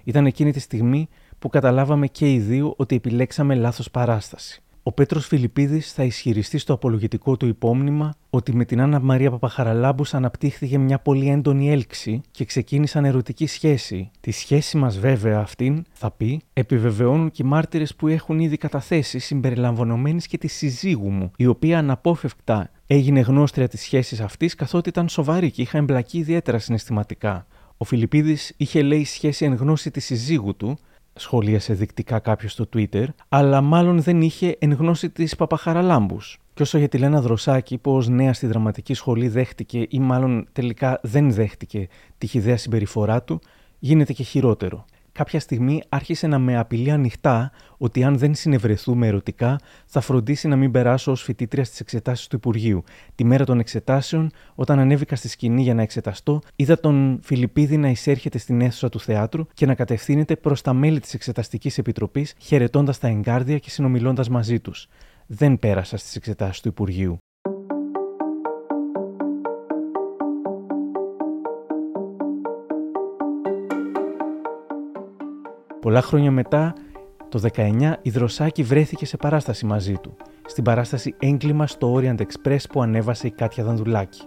Ήταν 0.05 0.27
εκείνη 0.27 0.53
τη 0.53 0.61
στιγμή 0.61 1.09
που 1.39 1.49
καταλάβαμε 1.49 2.07
και 2.07 2.33
οι 2.33 2.39
δύο 2.39 2.75
ότι 2.77 2.95
επιλέξαμε 2.95 3.55
λάθος 3.55 3.91
παράσταση. 3.91 4.61
Ο 4.89 4.93
Πέτρος 4.93 5.27
Φιλιππίδης 5.27 5.93
θα 5.93 6.03
ισχυριστεί 6.05 6.59
στο 6.59 6.73
απολογητικό 6.73 7.37
του 7.37 7.47
υπόμνημα 7.47 8.15
ότι 8.31 8.55
με 8.55 8.65
την 8.65 8.81
Άννα 8.81 9.01
Μαρία 9.01 9.31
Παπαχαραλάμπους 9.31 10.15
αναπτύχθηκε 10.15 10.79
μια 10.79 10.99
πολύ 10.99 11.29
έντονη 11.29 11.71
έλξη 11.71 12.21
και 12.31 12.45
ξεκίνησαν 12.45 13.05
ερωτική 13.05 13.47
σχέση. 13.47 14.11
Τη 14.21 14.31
σχέση 14.31 14.77
μας, 14.77 14.99
βέβαια, 14.99 15.39
αυτήν, 15.41 15.85
θα 15.93 16.11
πει, 16.11 16.41
επιβεβαιώνουν 16.53 17.31
και 17.31 17.43
οι 17.45 17.47
μάρτυρες 17.47 17.95
που 17.95 18.09
έχουν 18.09 18.39
ήδη 18.39 18.57
καταθέσει 18.57 19.19
συμπεριλαμβανομένης 19.19 20.27
και 20.27 20.39
της 20.39 20.53
συζύγου 20.53 21.11
μου, 21.11 21.31
η 21.37 21.47
οποία 21.47 21.79
αναπόφευκτα 21.79 22.71
έγινε 22.87 23.21
γνώστρια 23.21 23.69
της 23.69 23.81
σχέσης 23.81 24.21
αυτής 24.21 24.55
καθότι 24.55 24.89
ήταν 24.89 25.09
σοβαρή 25.09 25.51
και 25.51 25.63
είχα 25.63 25.79
εμπλακεί 25.79 26.19
ιδιαίτερα 26.19 26.59
συναισθηματικά. 26.59 27.47
Ο 27.77 27.85
Φιλιππίδης 27.85 28.53
είχε 28.57 28.83
λέει 28.83 29.05
σχέση 29.05 29.45
εν 29.45 29.55
γνώση 29.55 29.91
της 29.91 30.05
συζύγου 30.05 30.57
του, 30.57 30.79
σχολίασε 31.17 31.75
δεικτικά 31.75 32.19
κάποιος 32.19 32.53
στο 32.53 32.69
Twitter, 32.77 33.05
αλλά 33.29 33.61
μάλλον 33.61 34.01
δεν 34.01 34.21
είχε 34.21 34.57
εν 34.59 34.73
γνώση 34.73 35.11
της 35.11 35.37
Παπαχαραλάμπους. 35.37 36.39
Και 36.55 36.63
όσο 36.63 36.79
για 36.79 36.89
τη 36.89 36.99
Λένα 36.99 37.21
Δροσάκη, 37.21 37.79
που 37.79 37.93
ω 37.93 38.03
νέα 38.03 38.33
στη 38.33 38.47
δραματική 38.47 38.95
σχολή 38.95 39.29
δέχτηκε 39.29 39.87
ή 39.89 39.99
μάλλον 39.99 40.47
τελικά 40.53 41.01
δεν 41.03 41.33
δέχτηκε 41.33 41.89
τη 42.19 42.27
χιδέα 42.27 42.57
συμπεριφορά 42.57 43.23
του, 43.23 43.41
γίνεται 43.79 44.13
και 44.13 44.23
χειρότερο. 44.23 44.85
Κάποια 45.17 45.41
στιγμή 45.41 45.83
άρχισε 45.89 46.27
να 46.27 46.39
με 46.39 46.59
απειλεί 46.59 46.91
ανοιχτά 46.91 47.53
ότι 47.77 48.05
αν 48.05 48.19
δεν 48.19 48.35
συνευρεθούμε 48.35 49.07
ερωτικά, 49.07 49.61
θα 49.87 50.01
φροντίσει 50.01 50.49
να 50.49 50.57
μην 50.57 50.71
περάσω 50.71 51.11
ως 51.11 51.23
φοιτήτρια 51.23 51.65
στις 51.65 51.81
εξετάσεις 51.81 52.27
του 52.27 52.37
Υπουργείου. 52.37 52.85
Τη 53.15 53.25
μέρα 53.25 53.45
των 53.45 53.59
εξετάσεων, 53.59 54.31
όταν 54.55 54.79
ανέβηκα 54.79 55.17
στη 55.17 55.29
σκηνή 55.29 55.63
για 55.63 55.75
να 55.75 55.83
εξεταστώ, 55.83 56.41
είδα 56.57 56.81
τον 56.81 57.21
Φιλιππίδη 57.23 57.77
να 57.77 57.89
εισέρχεται 57.89 58.39
στην 58.39 58.61
αίθουσα 58.61 58.89
του 58.89 59.01
θεάτρου 59.01 59.47
και 59.55 59.67
να 59.67 59.75
κατευθύνεται 59.75 60.37
προς 60.37 60.63
τα 60.63 60.73
μέλη 60.73 61.01
της 61.01 61.15
Εξεταστικής 61.15 61.79
Επιτροπής, 61.79 62.35
χαιρετώντας 62.39 62.99
τα 62.99 63.09
εγκάρδια 63.09 63.59
και 63.59 63.71
συνομιλώντας 63.71 64.29
μαζί 64.29 64.61
τους. 64.61 64.89
Δεν 65.27 65.59
πέρασα 65.59 65.97
στις 65.97 66.17
εξετάσεις 66.17 66.61
του 66.61 66.69
Υπουργείου. 66.69 67.19
Πολλά 75.87 76.03
χρόνια 76.03 76.31
μετά, 76.31 76.75
το 77.29 77.41
19, 77.57 77.93
η 78.03 78.11
Δροσάκη 78.11 78.63
βρέθηκε 78.63 79.07
σε 79.07 79.17
παράσταση 79.17 79.67
μαζί 79.67 79.93
του. 79.93 80.17
Στην 80.47 80.65
παράσταση 80.65 81.15
Έγκλημα 81.19 81.67
στο 81.67 81.95
Orient 81.97 82.17
Express 82.17 82.61
που 82.73 82.83
ανέβασε 82.83 83.27
η 83.27 83.31
Κάτια 83.31 83.65
Δανδουλάκη. 83.65 84.21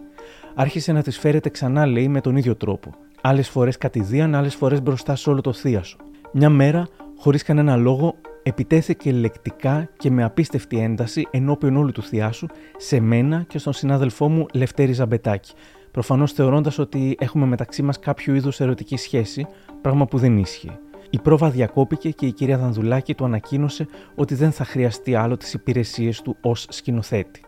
Άρχισε 0.55 0.91
να 0.91 1.01
της 1.01 1.19
φέρεται 1.19 1.49
ξανά, 1.49 1.85
λέει, 1.85 2.07
με 2.07 2.21
τον 2.21 2.35
ίδιο 2.35 2.55
τρόπο. 2.55 2.89
Άλλες 3.21 3.49
φορές 3.49 3.77
κατηδίαν, 3.77 4.35
άλλες 4.35 4.55
φορές 4.55 4.81
μπροστά 4.81 5.15
σε 5.15 5.29
όλο 5.29 5.41
το 5.41 5.53
θίασο. 5.53 5.97
Μια 6.31 6.49
μέρα, 6.49 6.87
χωρίς 7.17 7.43
κανένα 7.43 7.75
λόγο, 7.75 8.15
επιτέθηκε 8.43 9.11
λεκτικά 9.11 9.89
και 9.97 10.11
με 10.11 10.23
απίστευτη 10.23 10.79
ένταση 10.79 11.27
ενώπιον 11.31 11.77
όλου 11.77 11.91
του 11.91 12.01
θειάσου 12.01 12.47
σε 12.77 12.99
μένα 12.99 13.45
και 13.47 13.57
στον 13.57 13.73
συνάδελφό 13.73 14.29
μου 14.29 14.45
Λευτέρη 14.53 14.93
Ζαμπετάκη. 14.93 15.53
Προφανώς 15.91 16.31
θεωρώντας 16.31 16.79
ότι 16.79 17.15
έχουμε 17.19 17.45
μεταξύ 17.45 17.81
μας 17.81 17.99
κάποιο 17.99 18.35
είδους 18.35 18.59
ερωτική 18.59 18.97
σχέση, 18.97 19.47
πράγμα 19.81 20.05
που 20.05 20.17
δεν 20.17 20.37
ίσχυε. 20.37 20.79
Η 21.09 21.19
πρόβα 21.19 21.49
διακόπηκε 21.49 22.09
και 22.09 22.25
η 22.25 22.31
κυρία 22.31 22.57
Δανδουλάκη 22.57 23.15
του 23.15 23.25
ανακοίνωσε 23.25 23.87
ότι 24.15 24.35
δεν 24.35 24.51
θα 24.51 24.63
χρειαστεί 24.63 25.15
άλλο 25.15 25.37
τις 25.37 25.53
υπηρεσίες 25.53 26.21
του 26.21 26.37
ως 26.41 26.65
σκηνοθέτη. 26.69 27.41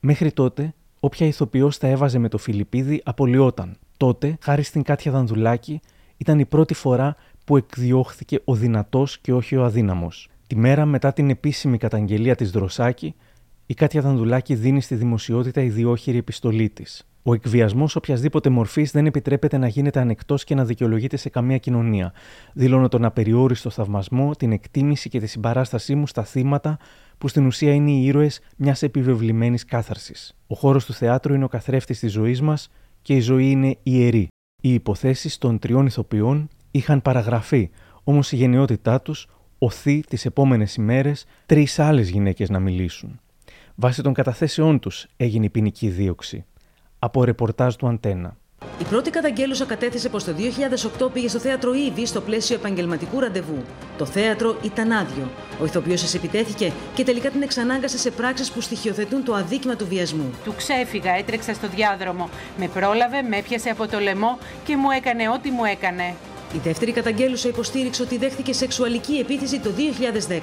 Μέχρι 0.00 0.32
τότε, 0.32 0.74
όποια 1.00 1.26
ηθοποιός 1.26 1.78
τα 1.78 1.86
έβαζε 1.86 2.18
με 2.18 2.28
το 2.28 2.38
Φιλιππίδη 2.38 3.00
απολυόταν. 3.04 3.76
Τότε, 3.96 4.36
χάρη 4.40 4.62
στην 4.62 4.82
Κάτια 4.82 5.12
Δανδουλάκη, 5.12 5.80
ήταν 6.16 6.38
η 6.38 6.44
πρώτη 6.44 6.74
φορά 6.74 7.16
που 7.44 7.56
εκδιώχθηκε 7.56 8.40
ο 8.44 8.54
δυνατός 8.54 9.18
και 9.18 9.32
όχι 9.32 9.56
ο 9.56 9.64
αδύναμος. 9.64 10.28
Τη 10.46 10.56
μέρα 10.56 10.84
μετά 10.84 11.12
την 11.12 11.30
επίσημη 11.30 11.78
καταγγελία 11.78 12.34
της 12.34 12.50
Δροσάκη, 12.50 13.14
η 13.66 13.74
Κάτια 13.74 14.00
Δανδουλάκη 14.00 14.54
δίνει 14.54 14.80
στη 14.80 14.94
δημοσιότητα 14.94 15.60
ιδιόχειρη 15.60 16.18
επιστολή 16.18 16.68
της. 16.68 17.06
Ο 17.28 17.34
εκβιασμός 17.34 17.96
οποιασδήποτε 17.96 18.48
μορφής 18.48 18.90
δεν 18.90 19.06
επιτρέπεται 19.06 19.58
να 19.58 19.66
γίνεται 19.68 20.00
ανεκτός 20.00 20.44
και 20.44 20.54
να 20.54 20.64
δικαιολογείται 20.64 21.16
σε 21.16 21.28
καμία 21.28 21.58
κοινωνία. 21.58 22.12
Δηλώνω 22.52 22.88
τον 22.88 23.04
απεριόριστο 23.04 23.70
θαυμασμό, 23.70 24.34
την 24.34 24.52
εκτίμηση 24.52 25.08
και 25.08 25.20
τη 25.20 25.26
συμπαράστασή 25.26 25.94
μου 25.94 26.06
στα 26.06 26.24
θύματα 26.24 26.78
που 27.18 27.28
στην 27.28 27.46
ουσία 27.46 27.72
είναι 27.72 27.90
οι 27.90 28.04
ήρωες 28.04 28.40
μιας 28.56 28.82
επιβεβλημένης 28.82 29.64
κάθαρσης. 29.64 30.36
Ο 30.46 30.54
χώρος 30.54 30.84
του 30.84 30.92
θεάτρου 30.92 31.34
είναι 31.34 31.44
ο 31.44 31.48
καθρέφτης 31.48 31.98
της 31.98 32.12
ζωής 32.12 32.40
μας 32.40 32.68
και 33.02 33.14
η 33.14 33.20
ζωή 33.20 33.50
είναι 33.50 33.76
ιερή. 33.82 34.28
Οι 34.62 34.72
υποθέσεις 34.74 35.38
των 35.38 35.58
τριών 35.58 35.86
ηθοποιών 35.86 36.48
είχαν 36.70 37.02
παραγραφεί, 37.02 37.70
όμως 38.04 38.32
η 38.32 38.36
γενναιότητά 38.36 39.00
τους 39.00 39.28
οθεί 39.58 40.00
τις 40.00 40.24
επόμενες 40.24 40.74
ημέρες 40.74 41.26
τρεις 41.46 41.78
άλλες 41.78 42.08
γυναίκες 42.08 42.50
να 42.50 42.58
μιλήσουν. 42.58 43.20
Βάσει 43.74 44.02
των 44.02 44.12
καταθέσεών 44.12 44.78
τους 44.78 45.06
έγινε 45.16 45.44
η 45.44 45.50
ποινική 45.50 45.88
δίωξη 45.88 46.44
από 46.98 47.24
ρεπορτάζ 47.24 47.74
του 47.74 47.86
Αντένα. 47.88 48.36
Η 48.78 48.84
πρώτη 48.84 49.10
καταγγέλουσα 49.10 49.64
κατέθεσε 49.64 50.08
πως 50.08 50.24
το 50.24 50.32
2008 51.06 51.12
πήγε 51.12 51.28
στο 51.28 51.38
θέατρο 51.38 51.74
Ήδη 51.74 52.06
στο 52.06 52.20
πλαίσιο 52.20 52.56
επαγγελματικού 52.56 53.20
ραντεβού. 53.20 53.64
Το 53.98 54.04
θέατρο 54.04 54.56
ήταν 54.62 54.92
άδειο. 54.92 55.30
Ο 55.60 55.64
ηθοποιός 55.64 56.02
τη 56.02 56.16
επιτέθηκε 56.16 56.72
και 56.94 57.04
τελικά 57.04 57.30
την 57.30 57.42
εξανάγκασε 57.42 57.98
σε 57.98 58.10
πράξεις 58.10 58.50
που 58.50 58.60
στοιχειοθετούν 58.60 59.24
το 59.24 59.34
αδίκημα 59.34 59.76
του 59.76 59.86
βιασμού. 59.86 60.34
Του 60.44 60.54
ξέφυγα, 60.56 61.12
έτρεξα 61.12 61.54
στο 61.54 61.68
διάδρομο. 61.68 62.28
Με 62.58 62.68
πρόλαβε, 62.68 63.22
με 63.22 63.36
έπιασε 63.36 63.70
από 63.70 63.88
το 63.88 63.98
λαιμό 63.98 64.38
και 64.64 64.76
μου 64.76 64.90
έκανε 64.90 65.28
ό,τι 65.28 65.50
μου 65.50 65.64
έκανε. 65.64 66.14
Η 66.54 66.58
δεύτερη 66.58 66.92
καταγγέλουσα 66.92 67.48
υποστήριξε 67.48 68.02
ότι 68.02 68.18
δέχτηκε 68.18 68.52
σεξουαλική 68.52 69.14
επίθεση 69.14 69.60
το 69.60 69.70
2010. 70.28 70.40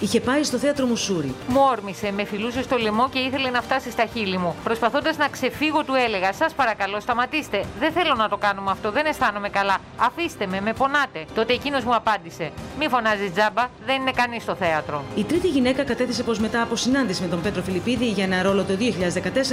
Είχε 0.00 0.20
πάει 0.20 0.42
στο 0.42 0.58
θέατρο 0.58 0.86
Μουσούρι. 0.86 1.34
Μου 1.48 1.60
όρμησε, 1.70 2.12
με 2.12 2.24
φιλούσε 2.24 2.62
στο 2.62 2.76
λαιμό 2.76 3.08
και 3.08 3.18
ήθελε 3.18 3.50
να 3.50 3.62
φτάσει 3.62 3.90
στα 3.90 4.04
χείλη 4.04 4.38
μου. 4.38 4.54
Προσπαθώντας 4.64 5.16
να 5.16 5.28
ξεφύγω, 5.28 5.84
του 5.84 5.94
έλεγα: 6.06 6.32
Σας 6.32 6.52
παρακαλώ, 6.52 7.00
σταματήστε. 7.00 7.64
Δεν 7.78 7.92
θέλω 7.92 8.14
να 8.14 8.28
το 8.28 8.36
κάνουμε 8.36 8.70
αυτό, 8.70 8.90
δεν 8.90 9.06
αισθάνομαι 9.06 9.48
καλά. 9.48 9.76
Αφήστε 9.96 10.46
με, 10.46 10.60
με 10.60 10.72
πονάτε. 10.72 11.24
Τότε 11.34 11.52
εκείνος 11.52 11.84
μου 11.84 11.94
απάντησε: 11.94 12.50
Μη 12.78 12.88
φωνάζεις 12.88 13.32
τζάμπα, 13.32 13.68
δεν 13.86 14.00
είναι 14.00 14.10
κανείς 14.10 14.42
στο 14.42 14.54
θέατρο. 14.54 15.04
Η 15.16 15.24
τρίτη 15.24 15.48
γυναίκα 15.48 15.82
κατέθεσε 15.84 16.22
πως 16.22 16.38
μετά 16.38 16.62
από 16.62 16.76
συνάντηση 16.76 17.22
με 17.22 17.28
τον 17.28 17.40
Πέτρο 17.42 17.62
Φιλιππίδη 17.62 18.06
για 18.06 18.24
ένα 18.24 18.42
ρόλο 18.42 18.64
το 18.64 18.74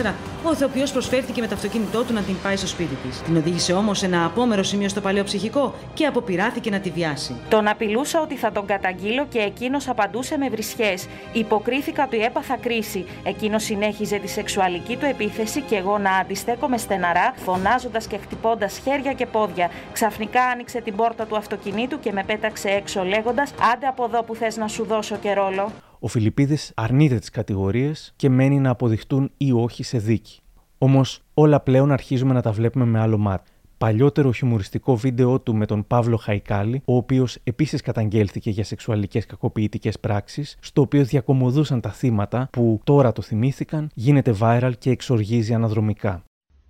2014, 0.05 0.13
ο 0.43 0.51
ηθοποιό 0.51 0.85
προσφέρθηκε 0.93 1.41
με 1.41 1.47
το 1.47 1.55
αυτοκίνητό 1.55 2.03
του 2.03 2.13
να 2.13 2.21
την 2.21 2.35
πάει 2.43 2.55
στο 2.55 2.67
σπίτι 2.67 2.95
της. 2.95 3.21
Την 3.21 3.37
οδήγησε 3.37 3.73
όμως 3.73 3.97
σε 3.97 4.05
ένα 4.05 4.25
απόμερο 4.25 4.63
σημείο 4.63 4.89
στο 4.89 5.01
παλαιό 5.01 5.23
ψυχικό 5.23 5.73
και 5.93 6.05
αποπειράθηκε 6.05 6.69
να 6.69 6.79
τη 6.79 6.89
βιάσει. 6.89 7.35
Τον 7.49 7.67
απειλούσα 7.67 8.21
ότι 8.21 8.35
θα 8.35 8.51
τον 8.51 8.65
καταγγείλω 8.65 9.25
και 9.29 9.39
εκείνος 9.39 9.87
απαντούσε 9.87 10.36
με 10.37 10.49
βρισιέ. 10.49 10.93
Υποκρίθηκα 11.33 12.03
ότι 12.03 12.17
έπαθα 12.17 12.57
κρίση. 12.57 13.05
Εκείνος 13.23 13.63
συνέχιζε 13.63 14.17
τη 14.17 14.27
σεξουαλική 14.27 14.95
του 14.97 15.05
επίθεση 15.05 15.61
και 15.61 15.75
εγώ 15.75 15.97
να 15.97 16.11
αντιστέκομαι 16.11 16.77
στεναρά, 16.77 17.33
φωνάζοντας 17.35 18.07
και 18.07 18.17
χτυπώντας 18.17 18.77
χέρια 18.77 19.13
και 19.13 19.25
πόδια. 19.25 19.69
Ξαφνικά 19.91 20.43
άνοιξε 20.43 20.81
την 20.81 20.95
πόρτα 20.95 21.25
του 21.25 21.37
αυτοκινήτου 21.37 21.99
και 21.99 22.11
με 22.11 22.23
πέταξε 22.23 22.69
έξω 22.69 23.03
λέγοντας: 23.03 23.53
Άντε 23.73 23.87
από 23.87 24.03
εδώ 24.03 24.23
που 24.23 24.35
θες 24.35 24.57
να 24.57 24.67
σου 24.67 24.85
δώσω 24.85 25.15
και 25.15 25.33
ρόλο. 25.33 25.71
Ο 25.99 26.07
Φιλιππίδης 26.07 26.71
αρνείται 26.75 27.19
τις 27.19 27.29
κατηγορίες 27.29 28.13
και 28.15 28.29
μένει 28.29 28.59
να 28.59 28.69
αποδειχτούν 28.69 29.31
ή 29.37 29.51
όχι 29.51 29.83
σε 29.83 29.97
δίκη. 29.97 30.39
Όμως 30.77 31.21
όλα 31.33 31.59
πλέον 31.59 31.91
αρχίζουμε 31.91 32.33
να 32.33 32.41
τα 32.41 32.51
βλέπουμε 32.51 32.85
με 32.85 32.99
άλλο 32.99 33.17
μάτι 33.17 33.51
παλιότερο 33.77 34.31
χιουμοριστικό 34.31 34.95
βίντεο 34.95 35.39
του 35.39 35.55
με 35.55 35.65
τον 35.65 35.87
Παύλο 35.87 36.17
Χαϊκάλη, 36.17 36.81
ο 36.85 36.95
οποίος 36.95 37.37
επίσης 37.43 37.81
καταγγέλθηκε 37.81 38.49
για 38.49 38.63
σεξουαλικές 38.63 39.25
κακοποιητικές 39.25 39.99
πράξεις, 39.99 40.57
στο 40.59 40.81
οποίο 40.81 41.03
διακομωδούσαν 41.03 41.81
τα 41.81 41.91
θύματα 41.91 42.49
που 42.51 42.81
τώρα 42.83 43.11
το 43.11 43.21
θυμήθηκαν, 43.21 43.89
γίνεται 43.93 44.35
viral 44.39 44.71
και 44.79 44.89
εξοργίζει 44.89 45.53
αναδρομικά. 45.53 46.23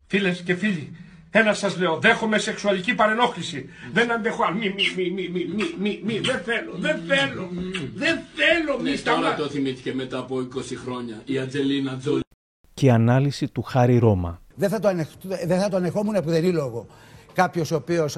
Φίλες 0.08 0.42
και 0.42 0.56
φίλοι, 0.56 0.92
ένα 1.32 1.54
σας 1.54 1.78
λέω, 1.78 2.00
δέχομαι 2.00 2.38
σεξουαλική 2.38 2.96
παρενόχληση. 2.96 3.70
Δεν 3.94 4.12
αντέχω 4.12 4.44
άλλο. 4.44 4.58
Μη, 4.58 4.74
μη, 4.96 5.12
μη, 5.12 5.30
μη, 5.30 5.46
μη, 5.56 5.64
μη, 5.80 6.02
μη, 6.06 6.20
δεν 6.20 6.40
θέλω, 6.44 6.72
δεν 6.76 7.00
θέλω. 7.08 7.50
Δεν 7.96 8.20
θέλω, 8.36 8.82
μη 8.82 8.90
Ναι, 8.90 8.96
σταμα... 8.96 9.18
τώρα 9.22 9.36
το 9.36 9.48
θυμήθηκε 9.48 9.94
μετά 9.94 10.18
από 10.18 10.36
20 10.36 10.46
χρόνια. 10.84 11.22
Η 11.26 11.40
Ατζελίνα 11.40 11.98
Τζόλι. 11.98 12.22
Και 12.74 12.86
η 12.86 12.90
ανάλυση 12.90 13.48
του 13.48 13.62
Χάρη 13.62 13.98
Ρώμα. 13.98 14.42
Δεν 14.58 14.70
θα 14.70 14.80
το, 14.80 14.88
ανεχ... 14.88 15.08
δεν 15.46 15.60
θα 15.60 15.70
το 15.70 15.78
ανεχόμουν 15.78 16.14
που 16.24 16.30
δεν 16.30 16.54
λόγο. 16.54 16.86
Κάποιος 17.34 17.72
ο 17.72 17.76
οποίος 17.76 18.16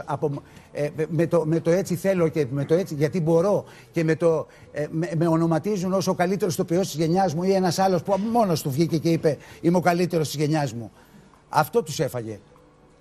ε, 0.72 0.90
με, 1.10 1.28
το, 1.28 1.46
με 1.46 1.60
το 1.60 1.70
έτσι 1.70 1.96
θέλω 1.96 2.28
και 2.28 2.46
με 2.52 2.66
το 2.66 2.74
έτσι 2.74 2.96
γιατί 2.96 3.22
μπορώ 3.22 3.64
και 3.92 4.04
με 4.04 4.16
το 4.16 4.48
ε, 4.72 4.86
με, 4.92 5.12
με 5.18 5.28
ονοματίζουν 5.28 5.94
ω 5.94 6.02
ο 6.06 6.14
καλύτερο 6.14 6.52
ηθοποιό 6.52 6.80
της 6.80 6.94
γενιάς 6.94 7.34
μου 7.34 7.44
ή 7.44 7.52
ένας 7.52 7.80
άλλος 7.80 8.04
που 8.04 8.16
μόνος 8.32 8.62
του 8.62 8.72
βγήκε 8.72 8.98
και 8.98 9.10
είπε 9.10 9.38
Είμαι 9.62 9.78
ο 9.78 9.82
καλύτερος 9.82 10.28
της 10.28 10.40
γενιάς 10.40 10.74
μου. 10.74 10.92
Αυτό 11.50 11.84
τους 11.84 12.00
έφαγε. 12.00 12.40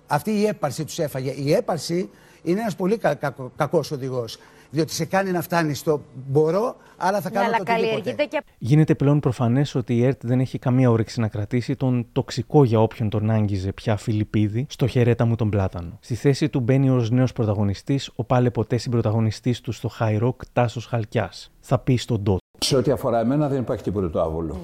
Αυτή 0.09 0.31
η 0.31 0.45
έπαρση 0.45 0.85
τους 0.85 0.99
έφαγε. 0.99 1.31
Η 1.31 1.53
έπαρση 1.53 2.09
είναι 2.43 2.59
ένας 2.59 2.75
πολύ 2.75 2.97
κα, 2.97 3.13
κα, 3.13 3.35
κακός 3.55 3.91
οδηγός. 3.91 4.37
Διότι 4.71 4.93
σε 4.93 5.05
κάνει 5.05 5.31
να 5.31 5.41
φτάνει 5.41 5.73
στο 5.73 6.01
μπορώ, 6.27 6.75
άρα 6.97 7.21
θα 7.21 7.29
κάνω 7.29 7.47
Ναι, 7.49 7.55
αλλά 7.55 7.63
το 7.65 7.71
οτιδήποτε. 7.71 7.93
καλλιεργείται 8.01 8.25
και 8.25 8.43
Γίνεται 8.57 8.95
πλέον 8.95 9.19
προφανές 9.19 9.75
ότι 9.75 9.95
η 9.97 10.05
ΕΡΤ 10.05 10.25
δεν 10.25 10.39
έχει 10.39 10.59
καμία 10.59 10.89
όρεξη 10.89 11.19
να 11.19 11.27
κρατήσει 11.27 11.75
τον 11.75 12.07
τοξικό 12.11 12.63
για 12.63 12.79
όποιον 12.81 13.09
τον 13.09 13.29
άγγιζε 13.29 13.71
πια 13.71 13.97
Φιλιππίδη 13.97 14.65
στο 14.69 14.87
χαιρέτα 14.87 15.25
μου 15.25 15.35
τον 15.35 15.49
πλάτανο. 15.49 15.97
Στη 15.99 16.15
θέση 16.15 16.49
του 16.49 16.59
μπαίνει 16.59 16.89
ως 16.89 17.11
νέος 17.11 17.33
πρωταγωνιστής 17.33 18.11
ο 18.15 18.23
πάλε 18.23 18.49
ποτέ 18.49 18.77
συμπροταγωνιστής 18.77 19.61
του 19.61 19.71
στο 19.71 19.89
High 19.99 20.21
Rock 20.21 20.35
Τάσος 20.53 20.85
Χαλκιάς. 20.85 21.51
Θα 21.59 21.79
πει 21.79 21.95
στον 21.95 22.21
Ντότ. 22.21 22.39
Σε 22.59 22.75
ό,τι 22.75 22.91
αφορά 22.91 23.19
εμένα 23.19 23.47
δεν 23.47 23.59
υπάρχει 23.59 23.83
τίποτα 23.83 24.09
το 24.09 24.21
άβολο. 24.21 24.59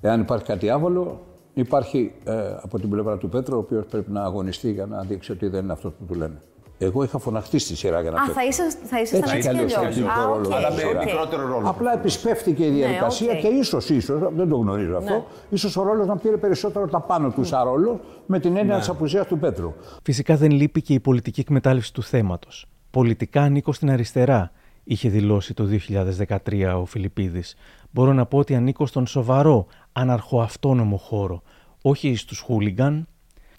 Εάν 0.00 0.20
υπάρχει 0.20 0.44
κάτι 0.44 0.70
άβολο, 0.70 1.20
υπάρχει 1.60 2.12
ε, 2.24 2.32
από 2.62 2.78
την 2.78 2.90
πλευρά 2.90 3.16
του 3.16 3.28
Πέτρου, 3.28 3.56
ο 3.56 3.58
οποίος 3.58 3.84
πρέπει 3.90 4.10
να 4.10 4.22
αγωνιστεί 4.22 4.72
για 4.72 4.86
να 4.86 5.02
δείξει 5.02 5.32
ότι 5.32 5.48
δεν 5.48 5.62
είναι 5.62 5.72
αυτός 5.72 5.92
που 5.98 6.04
του 6.04 6.14
λένε. 6.14 6.40
Εγώ 6.78 7.02
είχα 7.02 7.18
φωναχτεί 7.18 7.58
στη 7.58 7.76
σειρά 7.76 8.00
για 8.00 8.10
να 8.10 8.16
Α, 8.16 8.20
παίξω. 8.20 8.32
θα 8.40 8.44
είσαστε 8.46 8.86
θα 8.86 9.00
ήσασταν 9.00 9.36
Έτσι 9.36 9.36
έτσι 9.36 9.48
κι 9.48 9.54
κι 9.54 9.58
αλλιώς 9.58 9.76
αλλιώς. 9.76 9.94
τεχνικό 9.94 10.20
Α, 10.20 10.26
ρόλο. 10.26 10.46
οκ, 10.46 10.52
Αλλά 10.54 10.72
με 10.72 10.84
οκ. 10.84 11.04
μικρότερο 11.04 11.46
ρόλο. 11.46 11.68
Απλά 11.68 11.92
επισπεύτηκε 11.94 12.66
η 12.66 12.70
διαδικασία 12.70 13.32
οκ. 13.32 13.38
και 13.38 13.46
ίσως, 13.46 13.88
ίσως, 13.90 14.20
δεν 14.36 14.48
το 14.48 14.56
γνωρίζω 14.56 14.96
αυτό, 14.96 15.12
Ναι. 15.14 15.22
ίσως 15.50 15.76
ο 15.76 15.82
ρόλος 15.82 16.06
να 16.06 16.16
πήρε 16.16 16.36
περισσότερο 16.36 16.86
τα 16.88 17.00
πάνω 17.00 17.30
του 17.30 17.44
σαν 17.44 17.64
ρόλο 17.64 18.00
με 18.26 18.38
την 18.40 18.56
έννοια 18.56 18.72
Ναι. 18.74 18.78
της 18.80 18.88
απουσίας 18.88 19.26
του 19.26 19.38
Πέτρου. 19.38 19.72
Φυσικά 20.02 20.36
δεν 20.36 20.50
λείπει 20.50 20.82
και 20.82 20.92
η 20.94 21.00
πολιτική 21.00 21.40
εκμετάλλευση 21.40 21.92
του 21.92 22.02
θέματος. 22.02 22.66
Πολιτικά 22.90 23.42
ανήκω 23.42 23.72
στην 23.72 23.90
αριστερά, 23.90 24.50
είχε 24.84 25.08
δηλώσει 25.08 25.54
το 25.54 25.64
2013 25.64 26.78
ο 26.80 26.84
Φιλιππίδης. 26.84 27.54
Μπορώ 27.90 28.12
να 28.12 28.26
πω 28.26 28.38
ότι 28.38 28.54
ανήκω 28.54 28.86
στον 28.86 29.06
σοβαρό, 29.06 29.66
αναρχοαυτόνομο 29.92 30.96
χώρο, 30.96 31.42
όχι 31.82 32.16
στους 32.16 32.38
χούλιγκαν. 32.38 33.06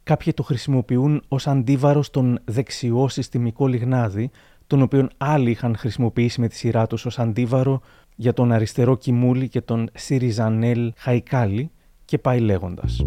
Κάποιοι 0.03 0.33
το 0.33 0.43
χρησιμοποιούν 0.43 1.21
ως 1.27 1.47
αντίβαρο 1.47 2.01
στον 2.01 2.39
δεξιό 2.45 3.07
συστημικό 3.07 3.67
λιγνάδι, 3.67 4.29
τον 4.67 4.81
οποίον 4.81 5.09
άλλοι 5.17 5.49
είχαν 5.49 5.75
χρησιμοποιήσει 5.77 6.41
με 6.41 6.47
τη 6.47 6.55
σειρά 6.55 6.87
τους 6.87 7.05
ως 7.05 7.19
αντίβαρο 7.19 7.81
για 8.15 8.33
τον 8.33 8.51
αριστερό 8.51 8.95
Κιμούλη 8.95 9.49
και 9.49 9.61
τον 9.61 9.89
Σιριζανέλ 9.93 10.93
Χαϊκάλη 10.97 11.71
και 12.05 12.17
πάει 12.17 12.39
λέγοντας. 12.39 13.05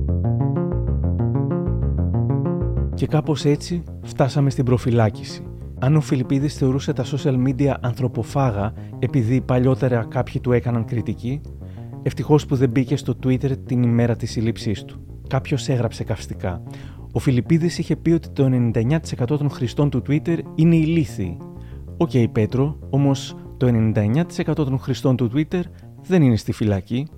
Και 2.95 3.07
κάπως 3.07 3.45
έτσι 3.45 3.83
φτάσαμε 4.03 4.51
στην 4.51 4.65
προφυλάκηση. 4.65 5.50
Αν 5.83 5.97
ο 5.97 6.01
Φιλιππίδης 6.01 6.55
θεωρούσε 6.55 6.93
τα 6.93 7.05
social 7.05 7.47
media 7.47 7.75
ανθρωποφάγα 7.81 8.73
επειδή 8.99 9.41
παλιότερα 9.41 10.07
κάποιοι 10.11 10.41
του 10.41 10.53
έκαναν 10.53 10.85
κριτική, 10.85 11.41
ευτυχώς 12.03 12.47
που 12.47 12.57
δεν 12.57 12.71
μπήκε 12.71 12.97
στο 12.97 13.19
Twitter 13.25 13.57
την 13.67 13.83
ημέρα 13.83 14.17
της 14.17 14.31
σύλληψής 14.31 14.85
του. 14.85 15.23
Κάποιος 15.29 15.69
έγραψε 15.69 16.05
καυστικά. 16.05 16.63
Ο 17.13 17.19
Φιλιππίδης 17.19 17.79
είχε 17.79 17.97
πει 17.97 18.11
ότι 18.11 18.29
το 18.29 18.71
99% 18.75 18.99
των 19.27 19.51
χρηστών 19.51 19.91
του 19.91 20.03
Twitter 20.09 20.39
είναι 20.55 20.77
ηλίθιοι. 20.77 21.39
Οκ, 21.97 22.11
Πέτρο, 22.33 22.79
όμως 22.91 23.37
το 23.57 23.93
99% 23.95 24.55
των 24.55 24.79
χρηστών 24.79 25.17
του 25.17 25.31
Twitter 25.35 25.63
δεν 26.03 26.23
είναι 26.23 26.37
στη 26.37 26.53
φυλακή. 26.53 27.09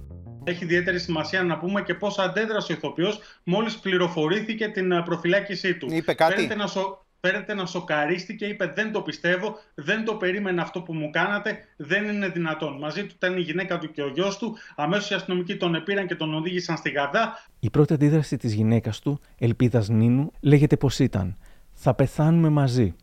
Έχει 0.44 0.64
ιδιαίτερη 0.64 0.98
σημασία 0.98 1.42
να 1.42 1.58
πούμε 1.58 1.82
και 1.82 1.94
πώς 1.94 2.18
αντέδρασε 2.18 2.72
ο 2.72 2.74
ηθοποιός 2.74 3.20
μόλις 3.44 3.78
πληροφορήθηκε 3.78 4.68
την 4.68 4.92
ε, 4.92 5.02
προφυλάκησή 5.02 5.74
του. 5.74 5.86
Είπε 5.90 6.14
κάτι; 6.14 6.34
Φαίνεται 6.34 6.54
να, 6.54 6.66
σο... 6.66 7.01
Φαίνεται 7.26 7.54
να 7.54 7.66
σοκαρίστηκε, 7.66 8.46
είπε: 8.46 8.72
Δεν 8.74 8.92
το 8.92 9.00
πιστεύω, 9.02 9.58
δεν 9.74 10.04
το 10.04 10.14
περίμενα 10.14 10.62
αυτό 10.62 10.80
που 10.80 10.94
μου 10.94 11.10
κάνατε, 11.10 11.58
δεν 11.76 12.04
είναι 12.04 12.28
δυνατόν. 12.28 12.78
Μαζί 12.78 13.06
του 13.06 13.12
ήταν 13.16 13.36
η 13.36 13.40
γυναίκα 13.40 13.78
του 13.78 13.90
και 13.90 14.02
ο 14.02 14.08
γιος 14.08 14.38
του. 14.38 14.56
Αμέσως 14.76 15.10
οι 15.10 15.14
αστυνομικοί 15.14 15.56
τον 15.56 15.74
επήραν 15.74 16.06
και 16.06 16.14
τον 16.14 16.34
οδήγησαν 16.34 16.76
στη 16.76 16.90
ΓΑΔΑ. 16.90 17.46
Η 17.60 17.70
πρώτη 17.70 17.92
αντίδραση 17.92 18.36
της 18.36 18.52
γυναίκας 18.52 19.00
του, 19.00 19.20
Ελπίδας 19.38 19.88
Νίνου, 19.88 20.32
λέγεται 20.40 20.76
πως 20.76 20.98
ήταν 20.98 21.36
«Θα 21.72 21.94
πεθάνουμε 21.94 22.48
μαζί». 22.48 22.94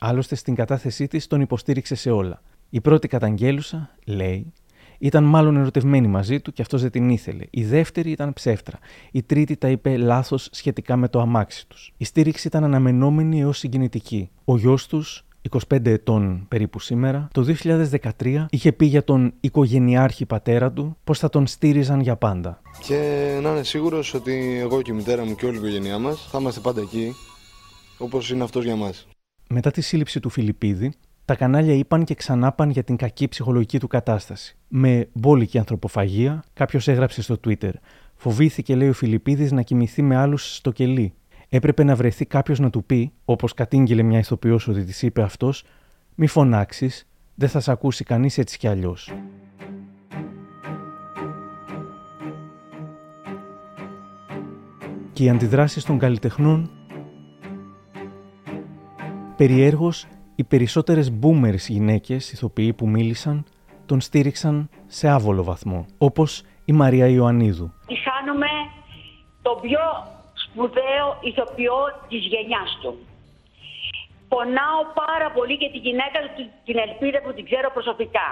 Άλλωστε 0.00 0.34
στην 0.34 0.54
κατάθεσή 0.54 1.06
της 1.06 1.26
τον 1.26 1.40
υποστήριξε 1.40 1.94
σε 1.94 2.10
όλα. 2.10 2.42
Η 2.70 2.80
πρώτη 2.80 3.08
καταγγέλουσα, 3.08 3.90
λέει, 4.04 4.52
ήταν 5.06 5.24
μάλλον 5.24 5.56
ερωτευμένη 5.56 6.08
μαζί 6.08 6.40
του 6.40 6.52
και 6.52 6.62
αυτός 6.62 6.82
δεν 6.82 6.90
την 6.90 7.10
ήθελε. 7.10 7.44
Η 7.50 7.64
δεύτερη 7.64 8.10
ήταν 8.10 8.32
ψεύτρα. 8.32 8.78
Η 9.12 9.22
τρίτη 9.22 9.56
τα 9.56 9.68
είπε 9.68 9.96
λάθος 9.96 10.48
σχετικά 10.52 10.96
με 10.96 11.08
το 11.08 11.20
αμάξι 11.20 11.66
τους. 11.68 11.92
Η 11.96 12.04
στήριξη 12.04 12.46
ήταν 12.46 12.64
αναμενόμενη 12.64 13.40
έως 13.40 13.58
συγκινητική. 13.58 14.30
Ο 14.44 14.56
γιος 14.56 14.86
τους, 14.86 15.24
25 15.68 15.90
ετών 15.90 16.44
περίπου 16.48 16.78
σήμερα, 16.78 17.28
το 17.32 17.42
2013 17.42 18.46
είχε 18.50 18.72
πει 18.72 18.86
για 18.86 19.04
τον 19.04 19.32
οικογενειάρχη 19.40 20.26
πατέρα 20.26 20.72
του 20.72 20.96
πως 21.04 21.18
θα 21.18 21.28
τον 21.28 21.46
στήριζαν 21.46 22.00
για 22.00 22.16
πάντα. 22.16 22.60
Και 22.86 22.98
να 23.42 23.50
είναι 23.50 23.62
σίγουρος 23.62 24.14
ότι 24.14 24.58
εγώ 24.60 24.82
και 24.82 24.92
η 24.92 24.94
μητέρα 24.94 25.24
μου 25.24 25.34
και 25.34 25.46
όλη 25.46 25.54
η 25.54 25.58
οικογένειά 25.58 25.98
μας 25.98 26.28
θα 26.30 26.38
είμαστε 26.40 26.60
πάντα 26.60 26.80
εκεί, 26.80 27.12
όπως 27.98 28.30
είναι 28.30 28.42
αυτός 28.42 28.64
για 28.64 28.76
μας. 28.76 29.06
Μετά 29.48 29.70
τη 29.70 29.80
σύλληψη 29.80 30.20
του 30.20 30.28
Φιλιππίδη, 30.28 30.92
τα 31.24 31.34
κανάλια 31.34 31.74
είπαν 31.74 32.04
και 32.04 32.14
ξανάπαν 32.14 32.70
για 32.70 32.82
την 32.84 32.96
κακή 32.96 33.28
ψυχολογική 33.28 33.78
του 33.78 33.86
κατάσταση. 33.86 34.56
Με 34.68 35.08
μπόλικη 35.12 35.58
ανθρωποφαγία, 35.58 36.44
κάποιος 36.52 36.88
έγραψε 36.88 37.22
στο 37.22 37.36
Twitter. 37.46 37.70
Φοβήθηκε, 38.14 38.74
λέει 38.74 38.88
ο 38.88 38.92
Φιλιππίδης, 38.92 39.52
να 39.52 39.62
κοιμηθεί 39.62 40.02
με 40.02 40.16
άλλους 40.16 40.54
στο 40.54 40.70
κελί. 40.70 41.14
Έπρεπε 41.48 41.84
να 41.84 41.94
βρεθεί 41.94 42.26
κάποιος 42.26 42.58
να 42.58 42.70
του 42.70 42.84
πει, 42.84 43.12
όπως 43.24 43.54
κατήγγειλε 43.54 44.02
μια 44.02 44.18
ηθοποιός 44.18 44.68
ότι 44.68 44.84
της 44.84 45.02
είπε 45.02 45.22
αυτός, 45.22 45.64
μη 46.14 46.26
φωνάξεις, 46.26 47.08
δεν 47.34 47.48
θα 47.48 47.60
σε 47.60 47.70
ακούσει 47.70 48.04
κανείς 48.04 48.38
έτσι 48.38 48.58
κι 48.58 48.68
αλλιώς. 48.68 49.12
Και 55.12 55.24
οι 55.24 55.28
αντιδράσεις 55.28 55.84
των 55.84 55.98
καλλιτεχνών 55.98 56.70
Περιέργως, 59.36 60.06
οι 60.36 60.44
περισσότερες 60.44 61.12
boomers 61.22 61.64
γυναίκες 61.68 62.32
ηθοποιοί 62.32 62.72
που 62.72 62.88
μίλησαν 62.88 63.44
τον 63.86 64.00
στήριξαν 64.00 64.68
σε 64.86 65.08
άβολο 65.08 65.42
βαθμό, 65.44 65.86
όπως 65.98 66.42
η 66.64 66.72
Μαρία 66.72 67.06
Ιωαννίδου. 67.06 67.72
Τη 67.86 67.96
χάνουμε 68.06 68.50
τον 69.42 69.60
πιο 69.60 69.84
σπουδαίο 70.44 71.06
ηθοποιό 71.20 71.78
της 72.08 72.22
γενιάς 72.32 72.70
του. 72.82 72.92
Πονάω 74.32 74.80
πάρα 75.04 75.28
πολύ 75.36 75.54
για 75.62 75.70
τη 75.74 75.78
γυναίκα 75.86 76.18
του, 76.24 76.30
την 76.68 76.76
Ελπίδα 76.86 77.18
που 77.24 77.32
την 77.36 77.44
ξέρω 77.48 77.68
προσωπικά. 77.76 78.30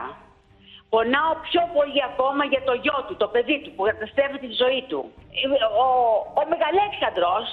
Πονάω 0.92 1.32
πιο 1.48 1.62
πολύ 1.76 2.00
ακόμα 2.10 2.42
για 2.52 2.62
το 2.68 2.72
γιο 2.82 2.98
του, 3.06 3.14
το 3.22 3.26
παιδί 3.32 3.56
του 3.62 3.70
που 3.74 3.82
καταστρέφει 3.90 4.38
τη 4.44 4.50
ζωή 4.62 4.82
του. 4.90 5.00
Ο, 5.84 5.86
ο 6.40 6.42
Μεγαλέξανδρος 6.52 7.46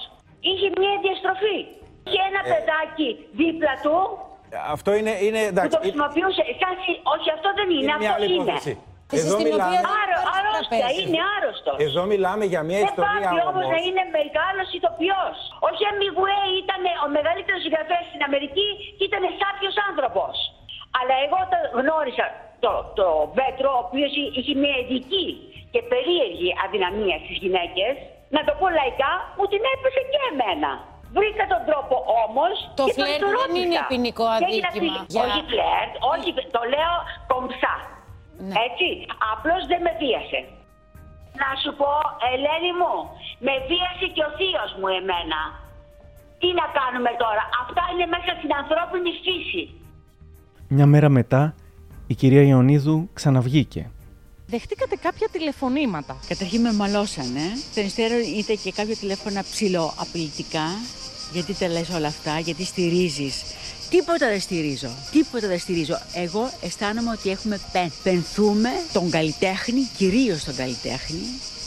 είχε 0.50 0.68
μια 0.82 0.94
διαστροφή. 1.04 1.60
Είχε 2.06 2.22
ένα 2.32 2.42
Ε. 2.46 2.50
παιδάκι 2.52 3.10
δίπλα 3.40 3.74
του 3.86 3.98
Αυτό 4.76 4.90
είναι, 5.00 5.14
είναι 5.26 5.42
που 5.46 5.52
εντάξει. 5.54 5.74
το 5.76 5.80
χρησιμοποιούσε. 5.84 6.42
Σαν 6.62 6.74
συ- 6.84 7.02
όχι, 7.14 7.28
αυτό 7.38 7.50
δεν 7.60 7.68
είναι, 7.76 7.84
Είναι 7.84 7.96
μια 8.02 8.12
αυτό 8.12 8.24
άλλη 8.24 8.34
είναι. 8.34 8.44
υπόθεση. 8.44 8.74
Εδώ 9.22 9.36
μιλάμε, 9.48 9.78
Άρο, 10.02 10.18
αρρώστια, 10.38 10.88
είναι 11.02 11.20
άρρωστος. 11.36 11.76
εδώ 11.88 12.02
μιλάμε 12.14 12.44
για 12.52 12.62
μια 12.70 12.80
Δεν 12.82 12.88
ιστορία 12.92 13.30
πάει 13.30 13.42
όμως 13.52 13.64
όμως. 13.66 13.74
να 13.74 13.80
είναι 13.88 14.04
μεγάλος 14.20 14.68
ηθοποιός. 14.78 15.36
Ο 15.68 15.70
Χέμιγουέι 15.80 16.52
ήταν 16.64 16.82
ο 17.06 17.08
μεγαλύτερος 17.18 17.62
συγγραφέας 17.66 18.04
στην 18.12 18.22
Αμερική 18.30 18.68
και 18.98 19.04
ήταν 19.10 19.24
σάπιος 19.42 19.76
άνθρωπος. 19.90 20.34
Αλλά 21.00 21.16
εγώ 21.26 21.38
όταν 21.48 21.62
γνώρισα 21.80 22.26
το, 22.64 22.72
το 23.00 23.08
Πέτρο, 23.40 23.70
ο 23.78 23.80
οποίος 23.86 24.12
είχε 24.38 24.54
μια 24.64 24.76
ειδική 24.82 25.28
και 25.74 25.82
περίεργη 25.94 26.50
αδυναμία 26.64 27.18
στις 27.24 27.38
γυναίκες, 27.44 27.94
να 28.36 28.42
το 28.48 28.52
πω 28.60 28.66
λαϊκά, 28.80 29.12
μου 29.38 29.46
την 29.52 29.62
έπεσε 29.74 30.02
και 30.12 30.20
εμένα. 30.32 30.72
Βρήκα 31.18 31.44
τον 31.54 31.62
τρόπο 31.70 31.96
όμως. 32.26 32.54
Το 32.80 32.86
και 32.88 32.94
τον 33.00 33.06
φλερτ 33.06 33.20
του 33.24 33.30
δεν 33.32 33.38
ρώτησα. 33.40 33.62
είναι 33.62 33.80
ποινικό 33.92 34.26
Και 34.42 34.46
έγινε 34.50 34.68
αδίκημα. 34.70 34.94
αυτή- 35.02 35.14
Για- 35.14 35.24
Όχι 35.28 35.42
φλερτ, 35.52 35.92
όχι, 36.14 36.30
το 36.56 36.62
λέω 36.74 36.94
κομψά. 37.32 37.76
Ναι. 38.48 38.54
Έτσι, 38.68 38.88
απλώς 39.32 39.62
δεν 39.72 39.80
με 39.86 39.92
βίασε. 40.02 40.40
Να 41.42 41.50
σου 41.62 41.72
πω, 41.80 41.90
Ελένη 42.34 42.72
μου, 42.80 42.94
με 43.48 43.54
βίασε 43.70 44.06
και 44.16 44.24
ο 44.28 44.32
θείος 44.38 44.70
μου 44.80 44.88
εμένα. 45.00 45.40
Τι 46.42 46.48
να 46.60 46.66
κάνουμε 46.80 47.12
τώρα, 47.24 47.44
αυτά 47.64 47.84
είναι 47.92 48.06
μέσα 48.16 48.32
στην 48.40 48.52
ανθρώπινη 48.62 49.12
φύση. 49.26 49.64
Μια 50.76 50.86
μέρα 50.94 51.10
μετά, 51.20 51.42
η 52.12 52.14
κυρία 52.20 52.44
Ιωνίδου 52.52 53.10
ξαναβγήκε. 53.14 53.92
Δεχτήκατε 54.48 54.96
κάποια 54.96 55.28
τηλεφωνήματα; 55.32 56.14
Καταρχήν 56.28 56.62
με 56.62 56.74
μαλώσανε. 56.74 57.46
Τον 57.76 57.84
υστέρω 57.86 58.18
είτε 58.38 58.54
και 58.64 58.72
κάποια 58.72 58.96
τηλέφωνα 58.96 59.42
ψηλοαπειλητικά. 59.42 60.66
Γιατί 61.34 61.54
τα 61.54 61.68
λες 61.68 61.90
όλα 61.90 62.08
αυτά, 62.08 62.40
γιατί 62.40 62.66
στηρίζεις. 62.66 63.36
Τίποτα 63.90 64.28
δεν 64.28 64.42
στηρίζω. 64.42 64.90
Τίποτα 65.12 65.48
δεν 65.48 65.60
στηρίζω. 65.60 66.00
Εγώ 66.14 66.52
αισθάνομαι 66.62 67.12
ότι 67.12 67.30
έχουμε 67.30 67.60
πεν. 67.72 67.92
Πενθούμε 68.04 68.70
τον 68.94 69.10
καλλιτέχνη, 69.10 69.90
κυρίως 69.98 70.44
τον 70.44 70.56
καλλιτέχνη 70.56 71.22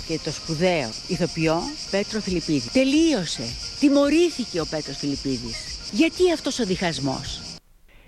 και 0.06 0.18
το 0.24 0.30
σπουδαίο 0.32 0.90
ηθοποιό 1.06 1.62
Πέτρο 1.90 2.20
Φιλιππίδη. 2.20 2.68
Τελείωσε. 2.72 3.42
Τιμωρήθηκε 3.80 4.60
ο 4.60 4.66
Πέτρος 4.66 4.96
Φιλιππίδης. 4.96 5.56
Γιατί 5.92 6.32
αυτός 6.32 6.58
ο 6.58 6.64
διχασμός; 6.64 7.40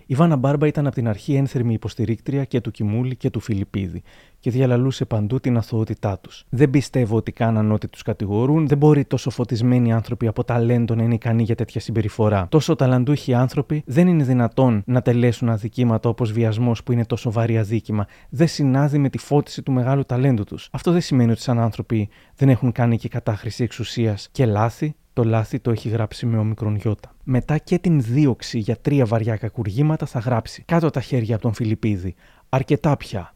Η 0.06 0.14
Βάνα 0.14 0.36
Μπάρμπα 0.36 0.66
ήταν 0.66 0.86
από 0.86 0.94
την 0.94 1.08
αρχή 1.08 1.34
ένθερμη 1.34 1.72
υποστηρίκτρια 1.72 2.44
και 2.44 2.60
του 2.60 2.70
Κιμούλη 2.70 3.16
και 3.16 3.30
του 3.30 3.40
Φιλιππίδη 3.40 4.02
και 4.40 4.50
διαλαλούσε 4.50 5.04
παντού 5.04 5.40
την 5.40 5.56
αθωότητά 5.56 6.18
τους. 6.18 6.44
Δεν 6.48 6.70
πιστεύω 6.70 7.16
ότι 7.16 7.32
κάναν 7.32 7.72
ό,τι 7.72 7.88
τους 7.88 8.02
κατηγορούν, 8.02 8.66
δεν 8.66 8.78
μπορεί 8.78 9.04
τόσο 9.04 9.30
φωτισμένοι 9.30 9.92
άνθρωποι 9.92 10.26
από 10.26 10.44
ταλέντο 10.44 10.94
να 10.94 11.02
είναι 11.02 11.14
ικανοί 11.14 11.42
για 11.42 11.54
τέτοια 11.54 11.80
συμπεριφορά. 11.80 12.46
Τόσο 12.50 12.74
ταλαντούχοι 12.74 13.34
άνθρωποι 13.34 13.82
δεν 13.86 14.08
είναι 14.08 14.24
δυνατόν 14.24 14.82
να 14.86 15.02
τελέσουν 15.02 15.48
αδικήματα 15.48 16.08
όπως 16.08 16.32
βιασμός 16.32 16.82
που 16.82 16.92
είναι 16.92 17.04
τόσο 17.04 17.30
βαρύ 17.30 17.58
αδίκημα. 17.58 18.06
Δεν 18.30 18.48
συνάδει 18.48 18.98
με 18.98 19.08
τη 19.08 19.18
φώτιση 19.18 19.62
του 19.62 19.72
μεγάλου 19.72 20.04
ταλέντου 20.04 20.44
τους. 20.44 20.68
Αυτό 20.72 20.92
δεν 20.92 21.00
σημαίνει 21.00 21.30
ότι 21.30 21.40
σαν 21.40 21.58
άνθρωποι 21.58 22.08
δεν 22.36 22.48
έχουν 22.48 22.72
κάνει 22.72 22.98
και 22.98 23.08
κατάχρηση 23.08 23.62
εξουσίας 23.62 24.28
και 24.32 24.46
λάθη, 24.46 24.94
το 25.14 25.24
λάθη 25.24 25.58
το 25.58 25.70
έχει 25.70 25.88
γράψει 25.88 26.26
με 26.26 26.38
ομικρον 26.38 26.76
γιώτα. 26.76 27.14
Μετά 27.24 27.58
και 27.58 27.78
την 27.78 28.00
δίωξη 28.00 28.58
για 28.58 28.76
τρία 28.76 29.04
βαριά 29.04 29.36
κακουργήματα 29.36 30.06
θα 30.06 30.18
γράψει 30.18 30.62
κάτω 30.66 30.90
τα 30.90 31.00
χέρια 31.00 31.34
από 31.34 31.42
τον 31.42 31.54
Φιλιππίδη. 31.54 32.14
Αρκετά 32.48 32.96
πια. 32.96 33.34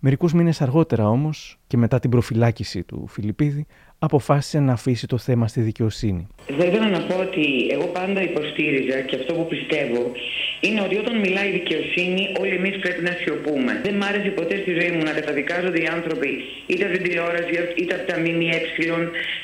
Μερικούς 0.00 0.32
μήνες 0.32 0.60
αργότερα 0.60 1.08
όμως 1.08 1.58
και 1.66 1.76
μετά 1.76 1.98
την 1.98 2.10
προφυλάκηση 2.10 2.82
του 2.82 3.06
Φιλιππίδη 3.08 3.66
αποφάσισε 3.98 4.60
να 4.60 4.72
αφήσει 4.72 5.06
το 5.06 5.18
θέμα 5.18 5.48
στη 5.48 5.60
δικαιοσύνη. 5.60 6.26
Θα 6.58 6.64
ήθελα 6.64 6.88
να 6.88 7.00
πω 7.06 7.18
ότι 7.20 7.68
εγώ 7.70 7.86
πάντα 7.86 8.22
υποστήριζα 8.22 9.00
και 9.00 9.16
αυτό 9.16 9.34
που 9.34 9.46
πιστεύω 9.46 10.12
είναι 10.60 10.80
ότι 10.80 10.96
όταν 10.96 11.18
μιλάει 11.18 11.48
η 11.48 11.56
δικαιοσύνη, 11.60 12.22
όλοι 12.40 12.54
εμείς 12.60 12.76
πρέπει 12.78 13.02
να 13.02 13.14
σιωπούμε. 13.20 13.80
Δεν 13.84 13.94
μ' 13.94 14.02
άρεσε 14.02 14.28
ποτέ 14.28 14.56
στη 14.62 14.72
ζωή 14.80 14.90
μου 14.90 15.02
να 15.02 15.12
καταδικάζονται 15.18 15.80
οι 15.82 15.88
άνθρωποι 15.96 16.30
είτε 16.66 16.84
από 16.84 16.92
την 16.96 17.02
τηλεόραση 17.02 17.50
είτε 17.76 17.94
από 17.94 18.06
τα 18.12 18.18
ΜΜΕ. 18.18 18.60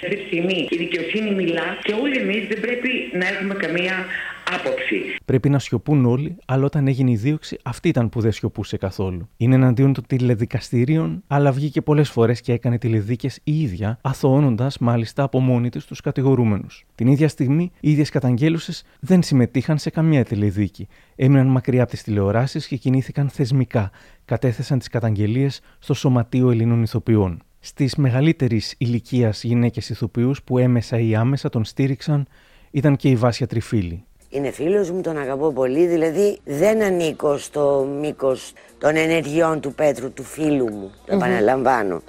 Αυτή 0.04 0.16
τη 0.16 0.24
στιγμή 0.26 0.68
η 0.70 0.76
δικαιοσύνη 0.76 1.30
μιλά 1.30 1.78
και 1.82 1.92
όλοι 2.02 2.16
εμείς 2.24 2.42
δεν 2.50 2.60
πρέπει 2.60 2.90
να 3.12 3.26
έχουμε 3.26 3.54
καμία 3.54 4.06
άποψη. 4.46 4.96
Πρέπει 5.24 5.48
να 5.48 5.58
σιωπούν 5.58 6.04
όλοι, 6.04 6.36
αλλά 6.46 6.64
όταν 6.64 6.86
έγινε 6.86 7.10
η 7.10 7.16
δίωξη, 7.16 7.58
αυτή 7.62 7.88
ήταν 7.88 8.08
που 8.08 8.20
δεν 8.20 8.32
σιωπούσε 8.32 8.76
καθόλου. 8.76 9.28
Είναι 9.36 9.54
εναντίον 9.54 9.92
των 9.92 10.06
τηλεδικαστήριων, 10.06 11.22
αλλά 11.26 11.52
βγήκε 11.52 11.80
πολλές 11.80 12.10
φορές 12.10 12.40
και 12.40 12.52
έκανε 12.52 12.78
τηλεδίκες 12.78 13.40
η 13.44 13.60
ίδια, 13.62 13.98
αθωώνοντας 14.02 14.78
μάλιστα 14.78 15.22
από 15.22 15.40
μόνη 15.40 15.68
της 15.68 15.84
τους 15.84 16.00
κατηγορούμενους. 16.00 16.84
Την 16.94 17.06
ίδια 17.06 17.28
στιγμή, 17.28 17.70
οι 17.80 17.90
ίδιες 17.90 18.10
καταγγέλουσες 18.10 18.84
δεν 19.00 19.22
συμμετείχαν 19.22 19.78
σε 19.78 19.90
καμία 19.90 20.24
τηλεδίκη. 20.24 20.88
Έμειναν 21.16 21.46
μακριά 21.46 21.82
από 21.82 21.90
τις 21.90 22.02
τηλεοράσεις 22.02 22.66
και 22.66 22.76
κινήθηκαν 22.76 23.28
θεσμικά. 23.28 23.90
Κατέθεσαν 24.24 24.78
τις 24.78 24.88
καταγγελίες 24.88 25.60
στο 25.78 25.94
Σωματείο 25.94 26.50
Ελλήνων 26.50 26.82
Ηθοποιών. 26.82 27.42
Στις 27.60 27.96
μεγαλύτερης 27.96 28.74
ηλικίας 28.78 29.44
γυναίκες 29.44 29.88
ηθοποιούς 29.88 30.42
που 30.42 30.58
έμεσα 30.58 30.98
ή 30.98 31.14
άμεσα 31.14 31.48
τον 31.48 31.64
στήριξαν 31.64 32.26
ήταν 32.70 32.96
και 32.96 33.08
η 33.08 33.16
Βάσια 33.16 33.46
Τριφίλη. 33.46 34.04
Είναι 34.34 34.50
φίλος 34.50 34.90
μου, 34.90 35.00
τον 35.00 35.18
αγαπώ 35.18 35.52
πολύ, 35.52 35.86
δηλαδή 35.86 36.38
δεν 36.44 36.82
ανήκω 36.82 37.36
στο 37.36 37.88
μήκος 38.00 38.52
των 38.78 38.96
ενεργειών 38.96 39.60
του 39.60 39.74
Πέτρου, 39.74 40.12
του 40.12 40.22
φίλου 40.22 40.72
μου, 40.72 40.90
το 41.06 41.14
Μμμ. 41.14 41.22
επαναλαμβάνω. 41.22 42.02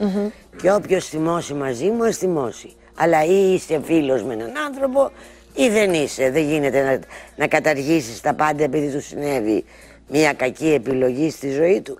Και 0.62 0.72
όποιος 0.72 1.06
θυμώσει 1.08 1.54
μαζί 1.54 1.90
μου, 1.90 2.04
ας 2.06 2.18
θυμώσει. 2.18 2.74
Αλλά 2.96 3.26
ή 3.26 3.54
είσαι 3.54 3.82
φίλος 3.84 4.24
με 4.24 4.34
έναν 4.34 4.52
άνθρωπο 4.68 5.12
ή 5.56 5.70
δεν 5.70 5.94
είσαι. 5.94 6.32
Δεν 6.32 6.44
γίνεται 6.44 6.84
να, 6.84 7.00
να 7.36 7.48
καταργήσεις 7.48 8.22
τα 8.22 8.34
πάντα 8.34 8.64
επειδή 8.64 8.92
του 8.92 9.02
συνέβη 9.02 9.64
μια 10.10 10.34
κακή 10.34 10.68
επιλογή 10.68 11.30
στη 11.30 11.52
ζωή 11.52 11.82
του. 11.82 11.98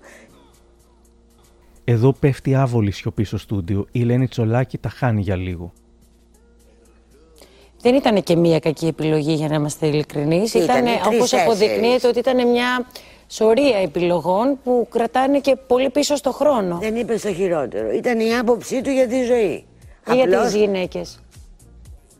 Εδώ 1.84 2.12
πέφτει 2.12 2.54
άβολη 2.54 2.90
σιωπή 2.90 3.24
στο 3.24 3.38
στούντιο. 3.38 3.86
Η 3.92 4.00
Ελένη 4.00 4.28
Τσολάκη 4.28 4.78
τα 4.78 4.88
χάνει 4.88 5.20
για 5.20 5.36
λίγο. 5.36 5.72
Δεν 7.84 7.94
ήταν 7.94 8.22
και 8.22 8.36
μία 8.36 8.58
κακή 8.58 8.86
επιλογή 8.86 9.32
για 9.32 9.48
να 9.48 9.54
είμαστε 9.54 9.86
ειλικρινείς. 9.86 10.54
Ήτανε 10.54 10.90
Ήταν, 10.90 11.02
τρεις, 11.02 11.06
όπως 11.06 11.30
τέσσερις. 11.30 11.44
αποδεικνύεται, 11.44 12.06
ότι 12.08 12.18
ήταν 12.18 12.48
μια 12.50 12.86
σωρία 13.28 13.78
επιλογών 13.78 14.58
που 14.64 14.86
κρατάνε 14.90 15.38
και 15.40 15.56
πολύ 15.66 15.90
πίσω 15.90 16.16
στο 16.16 16.32
χρόνο. 16.32 16.78
Δεν 16.82 16.96
είπε 16.96 17.14
το 17.18 17.32
χειρότερο. 17.34 17.90
Ήταν 17.90 18.20
η 18.20 18.36
άποψή 18.36 18.80
του 18.82 18.90
για 18.90 19.06
τη 19.08 19.24
ζωή. 19.24 19.64
Και 20.04 20.12
για 20.12 20.24
Απλώς- 20.24 20.52
τι 20.52 20.58
γυναίκες. 20.58 21.18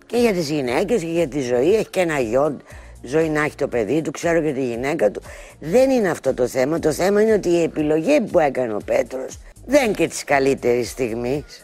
Και 0.06 0.16
για 0.16 0.32
τις 0.32 0.50
γυναίκες 0.50 1.00
και 1.00 1.06
για 1.10 1.28
τη 1.28 1.40
ζωή. 1.40 1.74
Έχει 1.74 1.88
και 1.90 2.00
ένα 2.00 2.18
γιο, 2.20 2.56
ζωή 3.02 3.28
να 3.28 3.44
έχει 3.44 3.54
το 3.54 3.68
παιδί 3.68 4.02
του, 4.02 4.10
ξέρω 4.10 4.42
και 4.42 4.52
τη 4.52 4.66
γυναίκα 4.66 5.10
του. 5.10 5.22
Δεν 5.60 5.90
είναι 5.90 6.10
αυτό 6.10 6.34
το 6.34 6.46
θέμα. 6.46 6.78
Το 6.78 6.92
θέμα 6.92 7.22
είναι 7.22 7.32
ότι 7.32 7.48
η 7.48 7.62
επιλογή 7.62 8.20
που 8.20 8.38
έκανε 8.38 8.72
ο 8.74 8.80
Πέτρος 8.84 9.38
δεν 9.66 9.94
και 9.94 10.08
της 10.08 10.24
καλύτερης 10.24 10.90
στιγμής. 10.90 11.63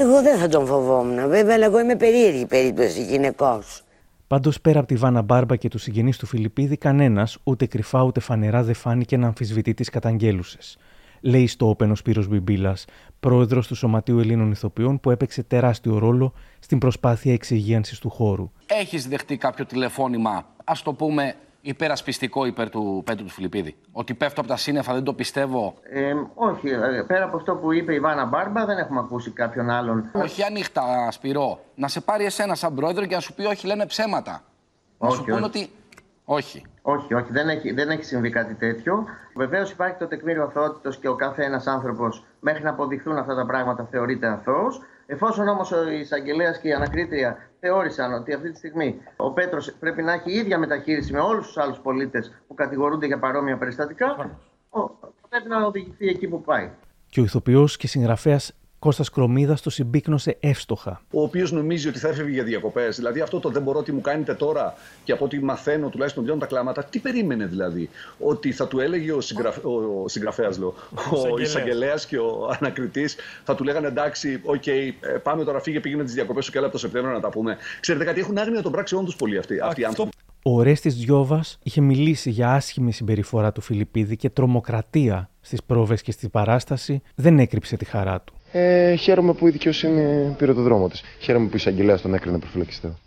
Εγώ 0.00 0.22
δεν 0.22 0.38
θα 0.38 0.48
τον 0.48 0.66
φοβόμουν 0.66 1.28
βέβαια, 1.28 1.54
αλλά 1.54 1.64
εγώ 1.64 1.80
είμαι 1.80 1.96
περίεργη 1.96 2.46
περίπτωση 2.46 3.04
γυναικός. 3.04 3.82
Πάντως, 4.26 4.60
πέρα 4.60 4.78
από 4.78 4.88
τη 4.88 4.94
Βάνα 4.94 5.22
Μπάρμπα 5.22 5.56
και 5.56 5.68
τους 5.68 5.82
συγγενείς 5.82 6.18
του 6.18 6.26
Φιλιππίδη, 6.26 6.76
κανένας, 6.76 7.38
ούτε 7.44 7.66
κρυφά 7.66 8.02
ούτε 8.02 8.20
φανερά, 8.20 8.62
δεν 8.62 8.74
φάνηκε 8.74 9.16
να 9.16 9.26
αμφισβητεί 9.26 9.74
τις 9.74 9.90
καταγγέλουσες. 9.90 10.78
Λέει 11.20 11.46
στο 11.46 11.68
όπεν 11.68 11.90
ο 11.90 11.94
Σπύρος 11.94 12.28
Μπιμπίλας, 12.28 12.84
πρόεδρος 13.20 13.66
του 13.66 13.74
Σωματείου 13.74 14.18
Ελλήνων 14.18 14.50
Ηθοποιών, 14.50 15.00
που 15.00 15.10
έπαιξε 15.10 15.42
τεράστιο 15.42 15.98
ρόλο 15.98 16.32
στην 16.58 16.78
προσπάθεια 16.78 17.32
εξυγίανσης 17.32 17.98
του 17.98 18.10
χώρου. 18.10 18.50
Έχεις 18.66 19.08
δεχτεί 19.08 19.36
κάποιο 19.36 19.66
τηλεφώνημα, 19.66 20.46
ας 20.64 20.82
το 20.82 20.92
πούμε, 20.92 21.34
υπερασπιστικό 21.68 22.44
υπέρ 22.44 22.70
του 22.70 23.02
Πέτρου 23.04 23.24
του 23.24 23.30
Φιλιππίδη. 23.30 23.76
Ότι 23.92 24.14
πέφτω 24.14 24.40
από 24.40 24.50
τα 24.50 24.56
σύννεφα, 24.56 24.92
δεν 24.92 25.04
το 25.04 25.12
πιστεύω. 25.14 25.74
Ε, 25.82 26.14
όχι, 26.34 26.68
ε, 26.68 27.04
πέρα 27.06 27.24
από 27.24 27.36
αυτό 27.36 27.54
που 27.54 27.72
είπε 27.72 27.94
η 27.94 28.00
Βάνα 28.00 28.24
Μπάρμπα, 28.24 28.64
δεν 28.64 28.78
έχουμε 28.78 29.00
ακούσει 29.00 29.30
κάποιον 29.30 29.70
άλλον. 29.70 30.10
Όχι 30.12 30.42
ανοιχτά, 30.42 31.10
Σπυρό. 31.10 31.60
Να 31.74 31.88
σε 31.88 32.00
πάρει 32.00 32.24
εσένα 32.24 32.54
σαν 32.54 32.74
πρόεδρο 32.74 33.06
και 33.06 33.14
να 33.14 33.20
σου 33.20 33.34
πει 33.34 33.44
όχι, 33.44 33.66
λένε 33.66 33.86
ψέματα. 33.86 34.42
να 34.98 35.08
Όχι, 35.08 35.16
σου 35.16 35.24
πούνε 35.24 35.34
όχι. 35.36 35.44
ότι. 35.44 35.70
Όχι. 36.24 36.62
Όχι, 36.82 37.14
όχι, 37.14 37.32
δεν 37.32 37.48
έχει, 37.48 37.72
δεν 37.72 37.90
έχει 37.90 38.04
συμβεί 38.04 38.30
κάτι 38.30 38.54
τέτοιο. 38.54 39.04
Βεβαίως 39.34 39.70
υπάρχει 39.70 39.96
το 39.98 40.06
τεκμήριο 40.06 40.42
αθωότητος 40.42 40.98
και 40.98 41.08
ο 41.08 41.14
κάθε 41.14 41.44
ένας 41.44 41.66
άνθρωπος 41.66 42.24
μέχρι 42.40 42.62
να 42.62 42.70
αποδειχθούν 42.70 43.18
αυτά 43.18 43.34
τα 43.34 43.46
πράγματα 43.46 43.88
θεωρείται 43.90 44.26
αθώος. 44.26 44.80
Εφόσον 45.10 45.48
όμως 45.48 45.72
ο 45.72 45.90
εισαγγελέας 45.90 46.58
και 46.58 46.68
η 46.68 46.72
ανακρίτρια 46.72 47.36
θεώρησαν 47.60 48.12
ότι 48.12 48.32
αυτή 48.32 48.50
τη 48.50 48.56
στιγμή 48.56 49.00
ο 49.16 49.32
Πέτρος 49.32 49.72
πρέπει 49.80 50.02
να 50.02 50.12
έχει 50.12 50.30
ίδια 50.30 50.58
μεταχείριση 50.58 51.12
με 51.12 51.20
όλους 51.20 51.46
τους 51.46 51.56
άλλους 51.56 51.78
πολίτες 51.78 52.42
που 52.46 52.54
κατηγορούνται 52.54 53.06
για 53.06 53.18
παρόμοια 53.18 53.58
περιστατικά, 53.58 54.38
πρέπει 55.28 55.48
να 55.48 55.66
οδηγηθεί 55.66 56.08
εκεί 56.08 56.28
που 56.28 56.42
πάει. 56.42 56.70
Και 57.08 57.20
ο 57.20 57.22
ηθοποιός 57.22 57.76
και 57.76 57.86
συγγραφέας 57.86 58.52
Κώστας 58.78 59.10
Κρομίδας 59.10 59.62
το 59.62 59.70
συμπίκνωσε 59.70 60.36
εύστοχα. 60.40 61.00
Ο 61.10 61.22
οποίος 61.22 61.52
νομίζει 61.52 61.88
ότι 61.88 61.98
θα 61.98 62.08
έφευγε 62.08 62.32
για 62.32 62.44
διακοπές. 62.44 62.96
Δηλαδή, 62.96 63.20
αυτό 63.20 63.40
το 63.40 63.48
δεν 63.48 63.62
μπορώ 63.62 63.82
τι 63.82 63.92
μου 63.92 64.00
κάνετε 64.00 64.34
τώρα 64.34 64.74
και 65.04 65.12
από 65.12 65.24
ό,τι 65.24 65.42
μαθαίνω 65.42 65.88
τουλάχιστον 65.88 66.22
βγαίνουν 66.22 66.40
τα 66.40 66.46
κλάματα. 66.46 66.84
Τι 66.84 66.98
περίμενε 66.98 67.46
δηλαδή, 67.46 67.90
Ότι 68.18 68.52
θα 68.52 68.68
του 68.68 68.80
έλεγε 68.80 69.12
ο, 69.12 69.20
συγγραφ... 69.20 69.64
ο 69.64 70.08
συγγραφέας, 70.08 70.58
λέω, 70.58 70.74
ο 71.32 71.38
εισαγγελέας 71.38 72.06
και 72.06 72.18
ο 72.18 72.56
ανακριτής, 72.60 73.16
θα 73.44 73.54
του 73.54 73.64
λέγανε 73.64 73.86
εντάξει, 73.86 74.40
ok, 74.44 74.62
okay, 74.66 74.92
πάμε 75.22 75.44
τώρα, 75.44 75.60
φύγε, 75.60 75.80
πήγαινε 75.80 76.04
τις 76.04 76.14
διακοπές 76.14 76.44
σου 76.44 76.50
και 76.50 76.58
έλα 76.58 76.70
το 76.70 76.78
Σεπτέμβριο 76.78 77.14
να 77.14 77.20
τα 77.20 77.28
πούμε. 77.28 77.56
Ξέρετε 77.80 78.04
κάτι, 78.04 78.20
έχουν 78.20 78.38
άγνοια 78.38 78.62
των 78.62 78.72
πράξεών 78.72 79.04
τους 79.04 79.16
πολύ 79.16 79.38
αυτοί, 79.38 79.60
αυτοί 79.60 79.80
οι 79.80 79.84
άνθρωποι. 79.84 80.10
Ο 80.42 80.62
Ορέστης 80.62 80.94
Τζιόβας 80.94 81.58
είχε 81.62 81.80
μιλήσει 81.80 82.30
για 82.30 82.52
άσχημη 82.52 82.92
συμπεριφορά 82.92 83.52
του 83.52 83.60
Φιλιππίδη 83.60 84.16
και 84.16 84.30
τρομοκρατία 84.30 85.30
στις 85.40 85.62
πρόβες 85.62 86.02
και 86.02 86.12
στην 86.12 86.30
παράσταση 86.30 87.02
δεν 87.14 87.38
έκρυψε 87.38 87.76
τη 87.76 87.84
χαρά 87.84 88.20
του. 88.20 88.34
Ε, 88.52 88.94
χαίρομαι 88.94 89.32
που 89.32 89.46
η 89.46 89.50
δικαιοσύνη 89.50 90.34
πήρε 90.38 90.54
το 90.54 90.62
δρόμο 90.62 90.88
της. 90.88 91.02
Χαίρομαι 91.18 91.44
που 91.44 91.52
η 91.52 91.56
εισαγγελέα 91.56 92.00
τον 92.00 92.14
έκρινε 92.14 92.38
προφυλακιστέο. 92.38 92.98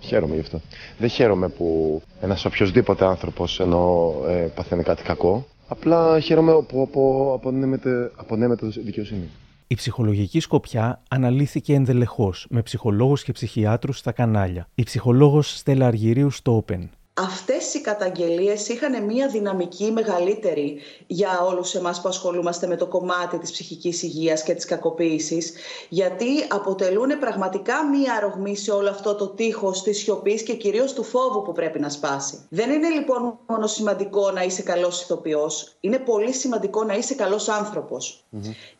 Χαίρομαι 0.00 0.34
γι' 0.34 0.40
αυτό. 0.40 0.60
Δεν 0.98 1.08
χαίρομαι 1.08 1.48
που 1.48 2.02
ένας 2.20 2.44
οποιοδήποτε 2.44 3.04
άνθρωπος 3.04 3.60
ενώ 3.60 4.14
ε, 4.28 4.32
παθαίνει 4.32 4.82
κάτι 4.82 5.02
κακό. 5.02 5.46
Απλά 5.68 6.20
χαίρομαι 6.20 6.52
που 6.62 6.82
απο, 6.82 7.32
απονέμεται, 7.34 8.12
απονέμεται 8.16 8.66
δικαιοσύνη. 8.66 9.28
Η 9.66 9.74
ψυχολογική 9.74 10.40
σκοπιά 10.40 11.02
αναλύθηκε 11.08 11.74
ενδελεχώς 11.74 12.46
με 12.50 12.62
ψυχολόγους 12.62 13.22
και 13.22 13.32
ψυχιάτρους 13.32 13.98
στα 13.98 14.12
κανάλια. 14.12 14.68
Η 14.74 14.82
ψυχολόγος 14.82 15.56
Στέλλα 15.56 15.86
Αργυρίου 15.86 16.30
στο 16.30 16.64
Open 16.66 16.88
αυτές 17.18 17.74
οι 17.74 17.80
καταγγελίες 17.80 18.68
είχαν 18.68 19.04
μια 19.04 19.28
δυναμική 19.28 19.90
μεγαλύτερη 19.92 20.80
για 21.06 21.40
όλους 21.40 21.74
εμάς 21.74 22.00
που 22.00 22.08
ασχολούμαστε 22.08 22.66
με 22.66 22.76
το 22.76 22.86
κομμάτι 22.86 23.38
της 23.38 23.50
ψυχικής 23.50 24.02
υγείας 24.02 24.42
και 24.42 24.54
της 24.54 24.64
κακοποίησης, 24.64 25.52
γιατί 25.88 26.26
αποτελούν 26.48 27.18
πραγματικά 27.18 27.84
μια 27.88 28.14
αρρωγμή 28.14 28.56
σε 28.56 28.70
όλο 28.70 28.90
αυτό 28.90 29.14
το 29.14 29.28
τείχος 29.28 29.82
της 29.82 29.98
σιωπής 29.98 30.42
και 30.42 30.54
κυρίως 30.54 30.92
του 30.92 31.02
φόβου 31.02 31.42
που 31.42 31.52
πρέπει 31.52 31.78
να 31.80 31.88
σπάσει. 31.88 32.46
Δεν 32.48 32.70
είναι 32.70 32.88
λοιπόν 32.88 33.38
μόνο 33.46 33.66
σημαντικό 33.66 34.30
να 34.30 34.42
είσαι 34.42 34.62
καλός 34.62 35.02
ηθοποιός, 35.02 35.76
είναι 35.80 35.98
πολύ 35.98 36.32
σημαντικό 36.32 36.84
να 36.84 36.94
είσαι 36.94 37.14
καλός 37.14 37.48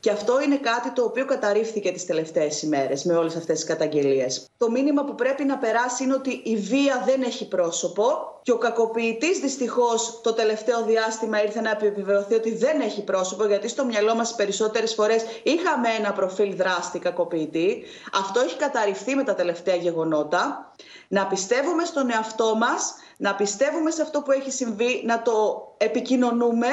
Και 0.00 0.10
αυτό 0.10 0.40
είναι 0.42 0.56
κάτι 0.56 0.92
το 0.92 1.04
οποίο 1.04 1.24
καταρρίφθηκε 1.24 1.92
τις 1.92 2.06
τελευταίες 2.06 2.62
ημέρες 2.62 3.04
με 3.04 3.14
όλες 3.16 3.36
αυτές 3.36 3.54
τις 3.56 3.64
καταγγελίες. 3.68 4.46
Το 4.56 4.70
μήνυμα 4.70 5.04
που 5.04 5.14
πρέπει 5.14 5.44
να 5.44 5.58
περάσει 5.58 6.04
είναι 6.04 6.14
ότι 6.14 6.40
η 6.44 6.56
βία 6.56 7.02
δεν 7.06 7.22
έχει 7.22 7.48
πρόσωπο 7.48 8.27
και 8.42 8.52
ο 8.52 8.58
κακοποιητής 8.58 9.38
δυστυχώς 9.38 10.20
το 10.22 10.32
τελευταίο 10.32 10.84
διάστημα 10.84 11.42
ήρθε 11.42 11.60
να 11.60 11.70
επιβεβαιωθεί 11.70 12.34
ότι 12.34 12.54
δεν 12.54 12.80
έχει 12.80 13.04
πρόσωπο, 13.04 13.46
γιατί 13.46 13.68
στο 13.68 13.84
μυαλό 13.84 14.14
μας 14.14 14.34
περισσότερες 14.34 14.94
φορές 14.94 15.40
είχαμε 15.42 15.88
ένα 15.98 16.12
προφίλ 16.12 16.56
δράστη 16.56 16.98
κακοποιητή. 16.98 17.82
Αυτό 18.12 18.40
έχει 18.40 18.56
καταρριφθεί 18.56 19.14
με 19.14 19.24
τα 19.24 19.34
τελευταία 19.34 19.74
γεγονότα. 19.74 20.72
Να 21.08 21.26
πιστεύουμε 21.26 21.84
στον 21.84 22.10
εαυτό 22.10 22.56
μας, 22.56 22.94
να 23.16 23.34
πιστεύουμε 23.34 23.90
σε 23.90 24.02
αυτό 24.02 24.22
που 24.22 24.32
έχει 24.32 24.50
συμβεί, 24.50 25.02
να 25.04 25.22
το 25.22 25.32
επικοινωνούμε 25.76 26.66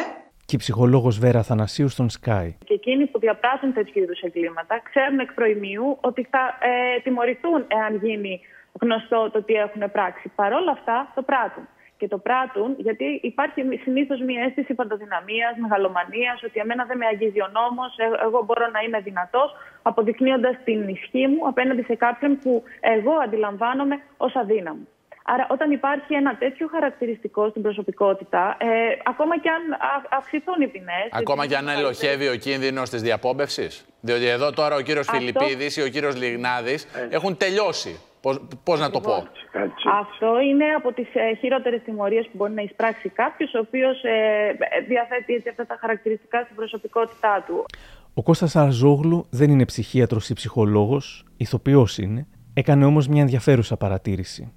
και 0.46 0.56
η 0.56 0.60
ψυχολόγος 0.60 1.20
Βέρα 1.20 1.44
Θανασίου 1.44 1.90
στον 1.90 2.08
Sky. 2.10 2.54
Και 2.66 2.74
εκείνοι 2.74 3.06
που 3.06 3.20
διαπράττουν 3.20 3.74
τέτοιου 3.74 4.02
είδους 4.02 4.20
εγκλήματα 4.22 4.82
ξέρουν 4.90 5.20
εκ 5.20 5.34
προημίου 5.34 5.98
ότι 6.02 6.28
θα 6.30 6.40
ε, 6.60 7.00
τιμωρηθούν 7.00 7.66
εάν 7.68 7.96
γίνει 7.96 8.42
γνωστό 8.82 9.30
το 9.34 9.44
τι 9.44 9.54
έχουν 9.54 9.92
πράξει. 9.92 10.32
Παρ' 10.36 10.54
όλα 10.54 10.72
αυτά 10.72 11.12
το 11.16 11.22
πράττουν. 11.22 11.68
Και 11.98 12.08
το 12.08 12.18
πράττουν 12.18 12.76
γιατί 12.78 13.20
υπάρχει 13.24 13.80
συνήθως 13.84 14.20
μια 14.22 14.44
αίσθηση 14.44 14.74
παντοδυναμίας, 14.74 15.54
μεγαλομανίας, 15.58 16.44
ότι 16.44 16.60
εμένα 16.60 16.86
δεν 16.86 16.98
με 16.98 17.06
αγγίζει 17.06 17.42
ο 17.42 17.50
νόμος, 17.54 17.98
ε, 17.98 18.04
εγώ 18.26 18.44
μπορώ 18.46 18.68
να 18.76 18.80
είμαι 18.80 19.00
δυνατός, 19.00 19.56
αποδεικνύοντας 19.82 20.56
την 20.64 20.88
ισχύ 20.88 21.28
μου 21.28 21.48
απέναντι 21.48 21.84
σε 21.84 21.96
κάποιον 21.96 22.40
που 22.40 22.64
εγώ 22.80 23.14
αντιλαμβάνομαι 23.26 23.96
ως 24.18 24.36
αδύναμο. 24.36 24.86
Άρα, 25.28 25.48
όταν 25.50 25.72
υπάρχει 25.72 26.14
ένα 26.14 26.36
τέτοιο 26.38 26.68
χαρακτηριστικό 26.68 27.50
στην 27.50 27.62
προσωπικότητα, 27.62 28.58
ε, 28.60 28.68
ακόμα 29.04 29.40
και 29.40 29.50
αν 29.50 29.62
αυξηθούν 30.10 30.62
οι 30.62 30.68
ποινές. 30.68 31.08
Ακόμα 31.12 31.48
και 31.48 31.56
αν 31.56 31.68
ελοχεύει 31.68 32.28
ο 32.28 32.36
κίνδυνος 32.36 32.90
της 32.90 33.02
διαπόμπευσης. 33.02 33.86
Διότι 34.02 34.26
εδώ 34.26 34.52
τώρα 34.52 34.76
ο 34.76 34.82
κύριος 34.82 35.08
Αυτό... 35.08 35.20
Φιλιππίδης 35.20 35.78
ή 35.78 35.82
ο 35.82 35.88
κύριος 35.88 36.16
Λιγνάδης 36.16 36.84
ε. 36.84 37.08
έχουν 37.10 37.38
τελειώσει. 37.38 38.00
Πώ 38.64 38.76
να 38.76 38.90
το 38.90 39.00
πω; 39.00 39.28
Αυτό 40.00 40.40
είναι 40.40 40.66
από 40.78 40.94
τις 40.94 41.08
ε, 41.14 41.36
χειρότερες 41.36 41.82
τιμωρίες 41.86 42.26
που 42.26 42.32
μπορεί 42.38 42.54
να 42.54 42.62
εισπράξει 42.62 43.10
κάποιος, 43.10 43.54
ο 43.54 43.60
οποίος 43.60 44.04
ε, 44.04 44.52
διαθέτει 44.88 45.34
έτσι 45.34 45.50
αυτά 45.50 45.66
τα 45.66 45.78
χαρακτηριστικά 45.80 46.42
στην 46.44 46.56
προσωπικότητά 46.56 47.44
του. 47.48 47.66
Ο 48.14 48.24
Κώστας 48.24 48.56
Αρζόγλου 48.56 49.28
δεν 49.30 49.50
είναι 49.50 49.66
ψυχίατρος 49.66 50.30
ή 50.30 50.34
ψυχολόγος, 50.34 51.26
ηθοποιός 51.38 51.98
είναι, 51.98 52.28
Έκανε 52.58 52.86
όμως 52.86 53.08
μια 53.08 53.22
ενδιαφέρουσα 53.22 53.78
παρατήρηση. 53.78 54.52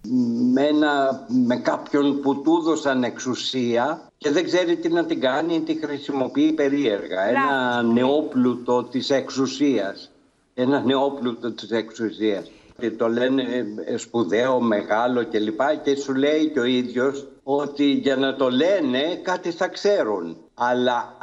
Με, 0.53 0.62
ένα, 0.66 1.27
με 1.47 1.57
κάποιον 1.57 2.21
που 2.21 2.43
του 2.43 2.59
έδωσαν 2.61 3.03
εξουσία 3.03 4.11
και 4.19 4.31
δεν 4.31 4.45
ξέρει 4.45 4.77
τι 4.77 4.89
να 4.89 5.05
την 5.05 5.21
κάνει, 5.21 5.61
τη 5.61 5.87
χρησιμοποιεί 5.87 6.53
περίεργα. 6.53 7.23
Ένα 7.29 7.83
νεόπλουτο 7.83 8.85
της 8.85 9.11
εξουσίας. 9.11 10.11
Ένας 10.55 10.85
νεόπλουτος 10.85 11.55
της 11.55 11.71
εξουσίας. 11.71 12.51
Και 12.81 12.91
το 12.91 13.09
λένε 13.09 13.43
ε, 13.85 13.97
σπουδαίο, 13.97 14.61
μεγάλο 14.61 15.26
κλπ. 15.26 15.61
Και 15.83 15.97
σου 15.97 16.14
λέει 16.14 16.51
και 16.51 16.61
ο 16.61 16.64
ίδιος 16.64 17.26
ότι 17.43 17.85
για 17.85 18.16
να 18.16 18.37
το 18.37 18.51
λένε 18.51 19.20
κάτι 19.22 19.51
θα 19.51 19.68
ξέρουν. 19.68 20.37
Αλλά 20.55 21.16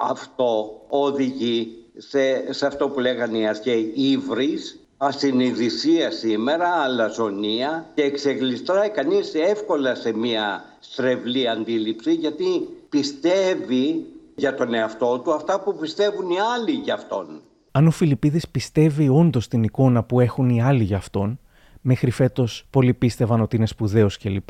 αυτό 0.00 0.80
οδηγεί 0.88 1.84
σε, 1.96 2.52
σε 2.52 2.66
αυτό 2.66 2.88
που 2.88 3.00
λέγανε 3.00 3.38
οι 3.38 3.46
αρχαίοι 3.46 3.92
ύβρις 3.94 4.80
ασυνειδησία 4.96 6.10
σήμερα, 6.10 6.68
αλαζονία 6.68 7.90
και 7.94 8.02
εξεγλιστράει 8.02 8.90
κανείς 8.90 9.34
εύκολα 9.34 9.94
σε 9.94 10.12
μια 10.12 10.64
στρεβλή 10.78 11.48
αντίληψη 11.48 12.12
γιατί 12.12 12.68
πιστεύει 12.88 14.06
για 14.34 14.54
τον 14.54 14.74
εαυτό 14.74 15.20
του 15.24 15.32
αυτά 15.32 15.60
που 15.60 15.76
πιστεύουν 15.76 16.30
οι 16.30 16.40
άλλοι 16.40 16.72
για 16.72 16.94
αυτόν. 16.94 17.42
Αν 17.76 17.86
ο 17.86 17.90
Φιλιππίδης 17.90 18.48
πιστεύει 18.48 19.08
όντως 19.08 19.48
την 19.48 19.62
εικόνα 19.62 20.02
που 20.02 20.20
έχουν 20.20 20.48
οι 20.48 20.62
άλλοι 20.62 20.84
για 20.84 20.96
αυτόν, 20.96 21.38
μέχρι 21.80 22.10
φέτος 22.10 22.66
πολλοί 22.70 22.94
πίστευαν 22.94 23.40
ότι 23.40 23.56
είναι 23.56 23.66
σπουδαίος 23.66 24.18
κλπ. 24.18 24.48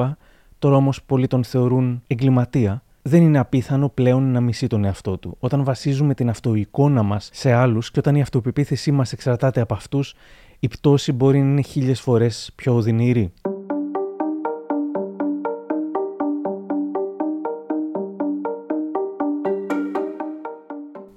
Τώρα 0.58 0.76
όμως 0.76 1.02
πολλοί 1.02 1.26
τον 1.26 1.44
θεωρούν 1.44 2.02
εγκληματία. 2.06 2.82
Δεν 3.02 3.22
είναι 3.22 3.38
απίθανο 3.38 3.88
πλέον 3.88 4.32
να 4.32 4.40
μισεί 4.40 4.66
τον 4.66 4.84
εαυτό 4.84 5.16
του. 5.18 5.36
Όταν 5.40 5.64
βασίζουμε 5.64 6.14
την 6.14 6.28
αυτοεικόνα 6.28 7.02
μας 7.02 7.30
σε 7.32 7.52
άλλους 7.52 7.90
και 7.90 7.98
όταν 7.98 8.14
η 8.14 8.20
αυτοπεποίθησή 8.20 8.92
μας 8.92 9.12
εξαρτάται 9.12 9.60
από 9.60 9.74
αυτούς, 9.74 10.14
η 10.58 10.68
πτώση 10.68 11.12
μπορεί 11.12 11.38
να 11.38 11.50
είναι 11.50 11.62
χίλιες 11.62 12.00
φορές 12.00 12.52
πιο 12.54 12.74
οδυνηρή. 12.74 13.32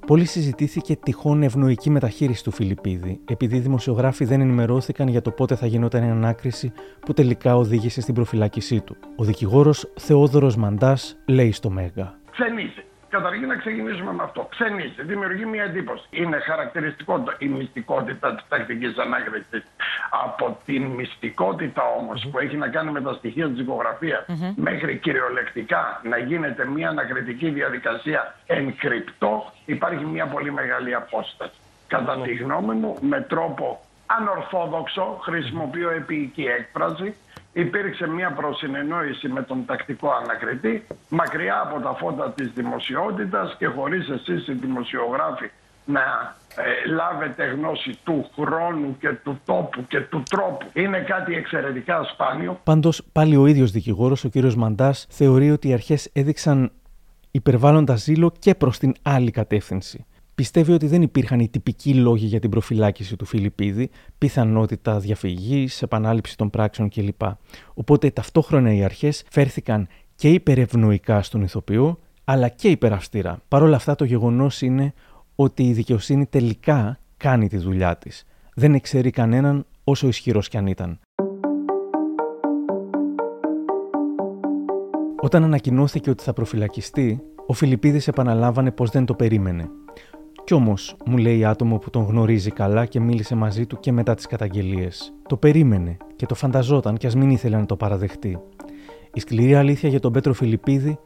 Πολύ 0.09 0.25
συζητήθηκε 0.25 0.95
τυχόν 0.95 1.43
ευνοϊκή 1.43 1.89
μεταχείριση 1.89 2.43
του 2.43 2.51
Φιλιππίδη, 2.51 3.19
επειδή 3.25 3.55
οι 3.55 3.59
δημοσιογράφοι 3.59 4.25
δεν 4.25 4.41
ενημερώθηκαν 4.41 5.07
για 5.07 5.21
το 5.21 5.31
πότε 5.31 5.55
θα 5.55 5.65
γινόταν 5.65 6.03
η 6.03 6.09
ανάκριση 6.09 6.71
που 6.99 7.13
τελικά 7.13 7.55
οδήγησε 7.55 8.01
στην 8.01 8.13
προφυλάκησή 8.13 8.81
του. 8.81 8.97
Ο 9.15 9.23
δικηγόρος 9.23 9.93
Θεόδωρος 9.95 10.55
Μαντάς 10.55 11.17
λέει 11.25 11.51
στο 11.51 11.69
Μέγα. 11.69 12.19
Ξενίζει. 12.31 12.83
Καταρχήν 13.09 13.47
να 13.47 13.55
ξεκινήσουμε 13.55 14.11
με 14.11 14.23
αυτό. 14.23 14.47
Ξενίζει, 14.49 15.03
δημιουργεί 15.03 15.45
μια 15.45 15.63
εντύπωση. 15.63 16.05
Είναι 16.09 16.37
χαρακτηριστικό 16.39 17.23
η 17.37 17.47
μυστικότητα 17.47 18.35
της 18.35 18.45
τακτικής 18.49 18.97
ανάκρισης. 18.97 19.63
Από 20.09 20.57
την 20.65 20.83
μυστικότητα 20.83 21.83
που 22.31 22.39
έχει 22.39 22.57
να 22.57 22.67
κάνει 22.67 22.91
με 22.91 23.01
τα 23.01 23.13
στοιχεία 23.13 23.47
της 23.47 23.57
δικογραφία 23.57 24.25
μέχρι 24.55 24.97
κυριολεκτικά 24.97 26.01
να 26.03 26.17
γίνεται 26.17 26.65
μια 26.65 26.89
ανακριτική 26.89 27.49
διαδικασία 27.49 28.35
εν 28.45 28.75
κρυπτό, 28.77 29.53
υπάρχει 29.65 30.05
μια 30.05 30.25
πολύ 30.25 30.51
μεγάλη 30.51 30.95
απόσταση. 30.95 31.59
Κατά 31.87 32.21
τη 32.21 32.33
γνώμη 32.33 32.73
μου, 32.75 32.97
με 33.01 33.21
τρόπο 33.21 33.79
ανορθόδοξο, 34.05 35.19
χρησιμοποιώ 35.21 35.89
επίοικη 35.89 36.43
έκφραση, 36.43 37.15
υπήρξε 37.59 38.07
μια 38.07 38.31
προσυνεννόηση 38.31 39.27
με 39.27 39.41
τον 39.41 39.65
τακτικό 39.65 40.09
ανακριτή 40.23 40.87
μακριά 41.09 41.61
από 41.65 41.79
τα 41.79 41.93
φώτα 41.93 42.31
της 42.31 42.51
δημοσιότητας 42.55 43.55
και 43.57 43.67
χωρίς 43.67 44.09
εσείς 44.09 44.47
οι 44.47 44.53
δημοσιογράφοι 44.53 45.49
να 45.85 46.01
ε, 46.55 46.89
λάβετε 46.89 47.45
γνώση 47.45 47.97
του 48.03 48.29
χρόνου 48.39 48.97
και 48.99 49.09
του 49.23 49.39
τόπου 49.45 49.85
και 49.87 49.99
του 50.01 50.23
τρόπου. 50.29 50.65
Είναι 50.73 50.99
κάτι 50.99 51.35
εξαιρετικά 51.35 52.03
σπάνιο. 52.03 52.59
Πάντως 52.63 53.03
πάλι 53.11 53.35
ο 53.35 53.45
ίδιος 53.45 53.71
δικηγόρος, 53.71 54.23
ο 54.23 54.29
κύριος 54.29 54.55
Μαντάς, 54.55 55.05
θεωρεί 55.09 55.51
ότι 55.51 55.67
οι 55.67 55.73
αρχές 55.73 56.09
έδειξαν 56.13 56.71
υπερβάλλοντα 57.31 57.95
ζήλο 57.95 58.33
και 58.39 58.55
προς 58.55 58.77
την 58.77 58.93
άλλη 59.01 59.31
κατεύθυνση 59.31 60.05
πιστεύει 60.39 60.71
ότι 60.71 60.87
δεν 60.87 61.01
υπήρχαν 61.01 61.39
οι 61.39 61.47
τυπικοί 61.47 61.93
λόγοι 61.93 62.25
για 62.25 62.39
την 62.39 62.49
προφυλάκηση 62.49 63.15
του 63.15 63.25
Φιλιππίδη, 63.25 63.89
πιθανότητας 64.17 65.03
διαφυγής, 65.03 65.81
επανάληψη 65.81 66.37
των 66.37 66.49
πράξεων 66.49 66.89
κλπ. 66.89 67.21
Οπότε 67.73 68.09
ταυτόχρονα 68.09 68.73
οι 68.73 68.83
αρχές 68.83 69.23
φέρθηκαν 69.29 69.87
και 70.15 70.29
υπερευνοϊκά 70.29 71.21
στον 71.21 71.41
ηθοποιό, 71.41 71.99
αλλά 72.23 72.47
και 72.47 72.69
υπεραυστηρά. 72.69 73.41
Παρ' 73.47 73.63
όλα 73.63 73.75
αυτά, 73.75 73.95
το 73.95 74.03
γεγονός 74.05 74.61
είναι 74.61 74.93
ότι 75.35 75.63
η 75.63 75.73
δικαιοσύνη 75.73 76.25
τελικά 76.25 76.99
κάνει 77.17 77.47
τη 77.47 77.57
δουλειά 77.57 77.97
της. 77.97 78.25
Δεν 78.53 78.73
εξαιρεί 78.73 79.09
κανέναν 79.09 79.65
όσο 79.83 80.07
ισχυρός 80.07 80.47
κι 80.47 80.57
αν 80.57 80.67
ήταν. 80.67 80.99
Όταν 85.21 85.43
ανακοινώθηκε 85.43 86.09
ότι 86.09 86.23
θα 86.23 86.33
προφυλακιστεί, 86.33 87.21
ο 87.47 87.53
Φιλιππίδης 87.53 88.07
επαναλάμβανε 88.07 88.71
πως 88.71 88.89
δεν 88.89 89.05
το 89.05 89.13
περίμενε. 89.13 89.69
Κι 90.49 90.55
όμως, 90.55 90.95
μου 91.05 91.17
λέει 91.17 91.45
άτομο 91.45 91.77
που 91.77 91.89
τον 91.89 92.03
γνωρίζει 92.03 92.51
καλά 92.51 92.85
και 92.85 92.99
μίλησε 92.99 93.35
μαζί 93.35 93.65
του 93.65 93.79
και 93.79 93.91
μετά 93.91 94.15
τις 94.15 94.25
καταγγελίες. 94.25 95.13
Το 95.27 95.37
περίμενε 95.37 95.97
και 96.15 96.25
το 96.25 96.35
φανταζόταν 96.35 96.97
κι 96.97 97.07
ας 97.07 97.15
μην 97.15 97.29
ήθελε 97.29 97.57
να 97.57 97.65
το 97.65 97.75
παραδεχτεί. 97.75 98.39
Η 99.13 99.19
σκληρή 99.19 99.55
αλήθεια 99.55 99.89
για 99.89 99.99
τον 99.99 100.11
Πέτρο 100.11 100.33
Φιλιππίδη 100.33 100.99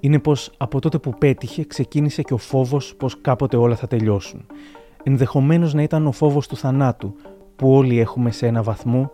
είναι 0.00 0.18
πως 0.18 0.50
από 0.56 0.80
τότε 0.80 0.98
που 0.98 1.10
πέτυχε 1.18 1.64
ξεκίνησε 1.64 2.22
και 2.22 2.34
ο 2.34 2.36
φόβος 2.36 2.94
πως 2.96 3.20
κάποτε 3.20 3.56
όλα 3.56 3.76
θα 3.76 3.86
τελειώσουν. 3.86 4.46
Ενδεχομένως 5.02 5.74
να 5.74 5.82
ήταν 5.82 6.06
ο 6.06 6.12
φόβος 6.12 6.48
του 6.48 6.56
θανάτου 6.56 7.14
που 7.56 7.72
όλοι 7.74 7.98
έχουμε 7.98 8.30
σε 8.30 8.46
ένα 8.46 8.62
βαθμό, 8.62 9.12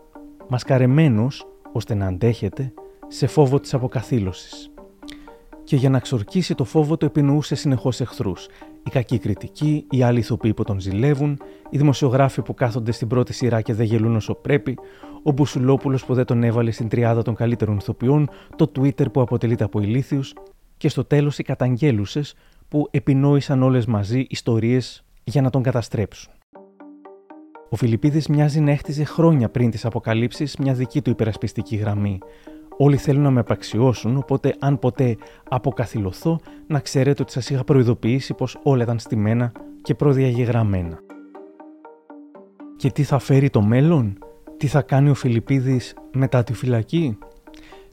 μασκαρεμένος 0.49 1.47
ώστε 1.73 1.95
να 1.95 2.07
αντέχετε 2.07 2.73
σε 3.09 3.27
φόβο 3.27 3.61
της 3.61 3.75
αποκαθήλωσης. 3.75 4.74
Και 5.65 5.77
για 5.77 5.91
να 5.91 5.99
ξορκίσει 5.99 6.55
το 6.55 6.65
φόβο 6.65 6.97
του 6.97 7.05
επινοούσε 7.05 7.55
συνεχώς 7.55 8.01
εχθρούς, 8.01 8.47
οι 8.87 8.91
κακοί 8.91 9.19
κριτικοί, 9.19 9.87
οι 9.91 10.03
άλλοι 10.03 10.19
ηθοποιοί 10.19 10.55
που 10.55 10.65
τον 10.65 10.81
ζηλεύουν, 10.81 11.39
οι 11.71 11.79
δημοσιογράφοι 11.79 12.43
που 12.43 12.55
κάθονται 12.55 12.93
στην 12.93 13.09
πρώτη 13.09 13.33
σειρά 13.33 13.61
και 13.61 13.75
δεν 13.75 13.87
γελούν 13.87 14.17
όσο 14.17 14.35
πρέπει, 14.35 14.79
ο 15.23 15.33
Μπουσουλόπουλος 15.33 16.05
που 16.05 16.15
δεν 16.15 16.25
τον 16.25 16.43
έβαλε 16.43 16.71
στην 16.71 16.89
τριάδα 16.89 17.23
των 17.23 17.35
καλύτερων 17.35 17.77
ηθοποιών, 17.77 18.29
το 18.57 18.73
Twitter 18.77 19.13
που 19.13 19.21
αποτελείται 19.21 19.65
από 19.65 19.81
ηλίθιους 19.81 20.33
και 20.77 20.89
στο 20.89 21.05
τέλος 21.05 21.39
οι 21.39 21.43
καταγγέλουσες 21.43 22.35
που 22.69 22.89
επινόησαν 22.91 23.63
όλες 23.63 23.87
μαζί 23.87 24.27
ιστορίες 24.29 25.05
για 25.25 25.43
να 25.43 25.51
τον 25.51 25.63
καταστρέψουν. 25.63 26.33
Ο 27.71 27.77
Φιλιππίδης 27.77 28.29
μοιάζει 28.29 28.61
να 28.61 28.71
έχτιζε 28.71 29.05
χρόνια 29.05 29.49
πριν 29.49 29.71
τις 29.71 29.85
αποκαλύψεις 29.85 30.57
μια 30.57 30.75
δική 30.75 31.03
του 31.03 31.11
υπερασπιστική 31.11 31.77
γραμμή, 31.77 32.19
Όλοι 32.77 32.97
θέλουν 32.97 33.23
να 33.23 33.31
με 33.31 33.41
απαξιώσουν, 33.41 34.17
οπότε 34.17 34.55
αν 34.59 34.79
ποτέ 34.79 35.17
αποκαθιλωθώ, 35.49 36.41
να 36.67 36.81
ξέρετε 36.81 37.23
ότι 37.23 37.33
σας 37.33 37.51
είχα 37.51 37.65
προειδοποιήσει 37.65 38.35
πως 38.35 38.59
όλα 38.63 38.83
ήταν 38.83 38.99
στημένα 38.99 39.53
και 39.83 39.95
προδιαγεγραμμένα. 39.95 40.99
Και 42.77 42.91
τι 42.91 43.03
θα 43.03 43.19
φέρει 43.19 43.51
το 43.51 43.63
μέλλον, 43.63 44.19
τι 44.57 44.67
θα 44.67 44.83
κάνει 44.83 45.11
ο 45.11 45.15
Φιλιππίδης 45.15 45.95
μετά 46.13 46.45
τη 46.45 46.53
φυλακή, 46.53 47.19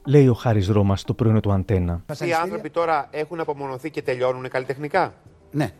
λέει 0.06 0.28
ο 0.28 0.34
Χάρης 0.34 0.68
Ρώμας 0.68 1.00
στο 1.00 1.14
πρωινό 1.14 1.40
του 1.40 1.52
Αντένα. 1.52 2.04
Οι 2.26 2.32
άνθρωποι 2.32 2.70
τώρα 2.70 3.08
έχουν 3.10 3.40
απομονωθεί 3.40 3.90
και 3.90 4.02
τελειώνουν 4.02 4.48
καλλιτεχνικά; 4.48 5.14
Ναι. 5.50 5.70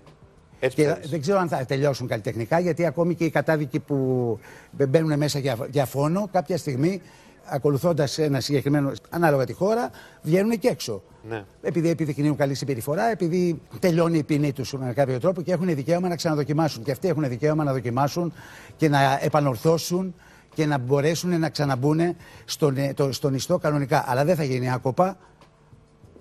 Έτσι 0.61 0.77
και 0.77 0.97
δεν 1.09 1.21
ξέρω 1.21 1.39
αν 1.39 1.49
θα 1.49 1.65
τελειώσουν 1.65 2.07
καλλιτεχνικά, 2.07 2.59
γιατί 2.59 2.87
ακόμη 2.87 3.15
και 3.15 3.25
οι 3.25 3.31
κατάδικοι 3.31 3.81
που 3.81 4.39
μπαίνουν 4.71 5.19
μέσα 5.19 5.39
για, 5.39 5.57
για 5.71 5.85
φόνο, 5.85 6.29
κάποια 6.33 6.57
στιγμή 6.57 7.01
ακολουθώντας 7.45 8.19
ένα 8.19 8.41
συγκεκριμένο, 8.41 8.93
ανάλογα 9.11 9.45
τη 9.45 9.53
χώρα, 9.53 9.91
βγαίνουν 10.23 10.59
και 10.59 10.69
έξω. 10.69 11.03
Ναι. 11.29 11.45
Επειδή 11.63 11.89
επιδεικνύουν 11.89 12.37
καλή 12.37 12.55
συμπεριφορά, 12.55 13.11
επειδή 13.11 13.61
τελειώνει 13.79 14.19
η 14.19 14.23
ποινή 14.23 14.53
τους 14.53 14.73
με 14.73 14.93
κάποιο 14.93 15.21
τρόπο 15.21 15.43
και 15.43 15.53
έχουν 15.53 15.75
δικαίωμα 15.75 16.09
να 16.09 16.17
ξαναδοκιμάσουν. 16.17 16.83
Και 16.83 16.91
αυτοί 16.91 17.09
έχουν 17.09 17.29
δικαίωμα 17.29 17.65
να 17.65 17.73
δοκιμάσουν 17.73 18.33
και 18.77 18.89
να 18.89 19.19
επανορθώσουν 19.23 20.15
και 20.55 20.67
να 20.67 20.79
μπορέσουν 20.79 21.39
να 21.39 21.51
ξαναμπούν 21.51 22.17
στον, 22.45 22.77
ε, 22.77 22.95
το, 22.95 23.13
στον 23.13 23.35
ιστό 23.35 23.59
κανονικά. 23.59 24.05
Αλλά 24.07 24.25
δεν 24.25 24.37
θα 24.37 24.45
γίνει 24.45 24.73
άκοπα. 24.73 25.17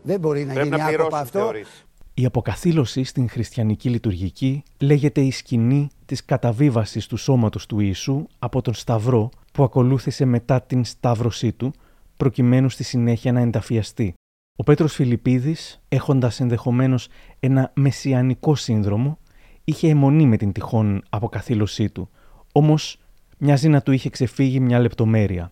Δεν 0.01 0.19
μπορεί 0.19 0.45
να 0.45 0.53
Πρέπει 0.53 0.67
γίνει 0.67 0.81
να 0.81 0.87
άκοπα 0.87 1.19
αυτό. 1.19 1.39
Θεωρείς. 1.39 1.85
Η 2.21 2.25
αποκαθήλωση 2.25 3.03
στην 3.03 3.29
χριστιανική 3.29 3.89
λειτουργική 3.89 4.63
λέγεται 4.79 5.21
η 5.21 5.31
σκηνή 5.31 5.89
της 6.05 6.25
καταβίβασης 6.25 7.07
του 7.07 7.17
σώματος 7.17 7.65
του 7.65 7.79
Ιησού 7.79 8.25
από 8.39 8.61
τον 8.61 8.73
Σταυρό 8.73 9.29
που 9.53 9.63
ακολούθησε 9.63 10.25
μετά 10.25 10.61
την 10.61 10.85
σταύρωσή 10.85 11.51
του, 11.51 11.73
προκειμένου 12.17 12.69
στη 12.69 12.83
συνέχεια 12.83 13.31
να 13.31 13.39
ενταφιαστεί. 13.39 14.13
Ο 14.57 14.63
Πέτρος 14.63 14.93
Φιλιππίδης, 14.93 15.81
έχοντας 15.89 16.39
ενδεχομένως 16.39 17.07
ένα 17.39 17.71
μεσιανικό 17.75 18.55
σύνδρομο, 18.55 19.17
είχε 19.63 19.89
αιμονή 19.89 20.25
με 20.25 20.37
την 20.37 20.51
τυχόν 20.51 21.03
αποκαθήλωσή 21.09 21.89
του, 21.89 22.09
όμως 22.51 22.97
μοιάζει 23.37 23.69
να 23.69 23.81
του 23.81 23.91
είχε 23.91 24.09
ξεφύγει 24.09 24.59
μια 24.59 24.79
λεπτομέρεια. 24.79 25.51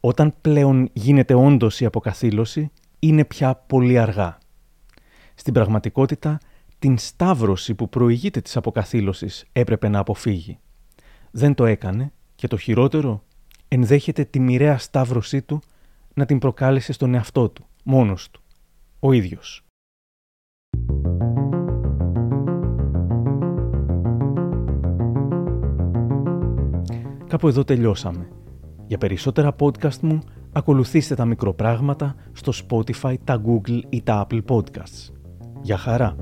Όταν 0.00 0.34
πλέον 0.40 0.88
γίνεται 0.92 1.34
όντως 1.34 1.80
η 1.80 1.84
αποκαθήλωση, 1.84 2.70
είναι 2.98 3.24
πια 3.24 3.54
πολύ 3.54 3.98
αργά. 3.98 4.38
Στην 5.38 5.52
πραγματικότητα, 5.52 6.38
την 6.78 6.98
σταύρωση 6.98 7.74
που 7.74 7.88
προηγείται 7.88 8.40
της 8.40 8.56
αποκαθήλωσης 8.56 9.44
έπρεπε 9.52 9.88
να 9.88 9.98
αποφύγει. 9.98 10.58
Δεν 11.30 11.54
το 11.54 11.64
έκανε 11.64 12.12
και 12.34 12.48
το 12.48 12.56
χειρότερο, 12.56 13.22
ενδέχεται 13.68 14.24
τη 14.24 14.40
μοιραία 14.40 14.78
σταύρωσή 14.78 15.42
του 15.42 15.60
να 16.14 16.24
την 16.24 16.38
προκάλεσε 16.38 16.92
στον 16.92 17.14
εαυτό 17.14 17.48
του, 17.48 17.66
μόνος 17.84 18.30
του, 18.30 18.42
ο 19.00 19.12
ίδιος. 19.12 19.64
Κάπου 27.26 27.48
εδώ 27.48 27.64
τελειώσαμε. 27.64 28.28
Για 28.86 28.98
περισσότερα 28.98 29.56
podcast 29.58 29.98
μου, 30.00 30.18
ακολουθήστε 30.52 31.14
τα 31.14 31.24
μικροπράγματα 31.24 32.14
στο 32.32 32.52
Spotify, 32.52 33.14
τα 33.24 33.42
Google 33.46 33.80
ή 33.88 34.02
τα 34.02 34.26
Apple 34.26 34.42
Podcasts. 34.44 35.17
Για 35.62 35.76
χαρά! 35.76 36.14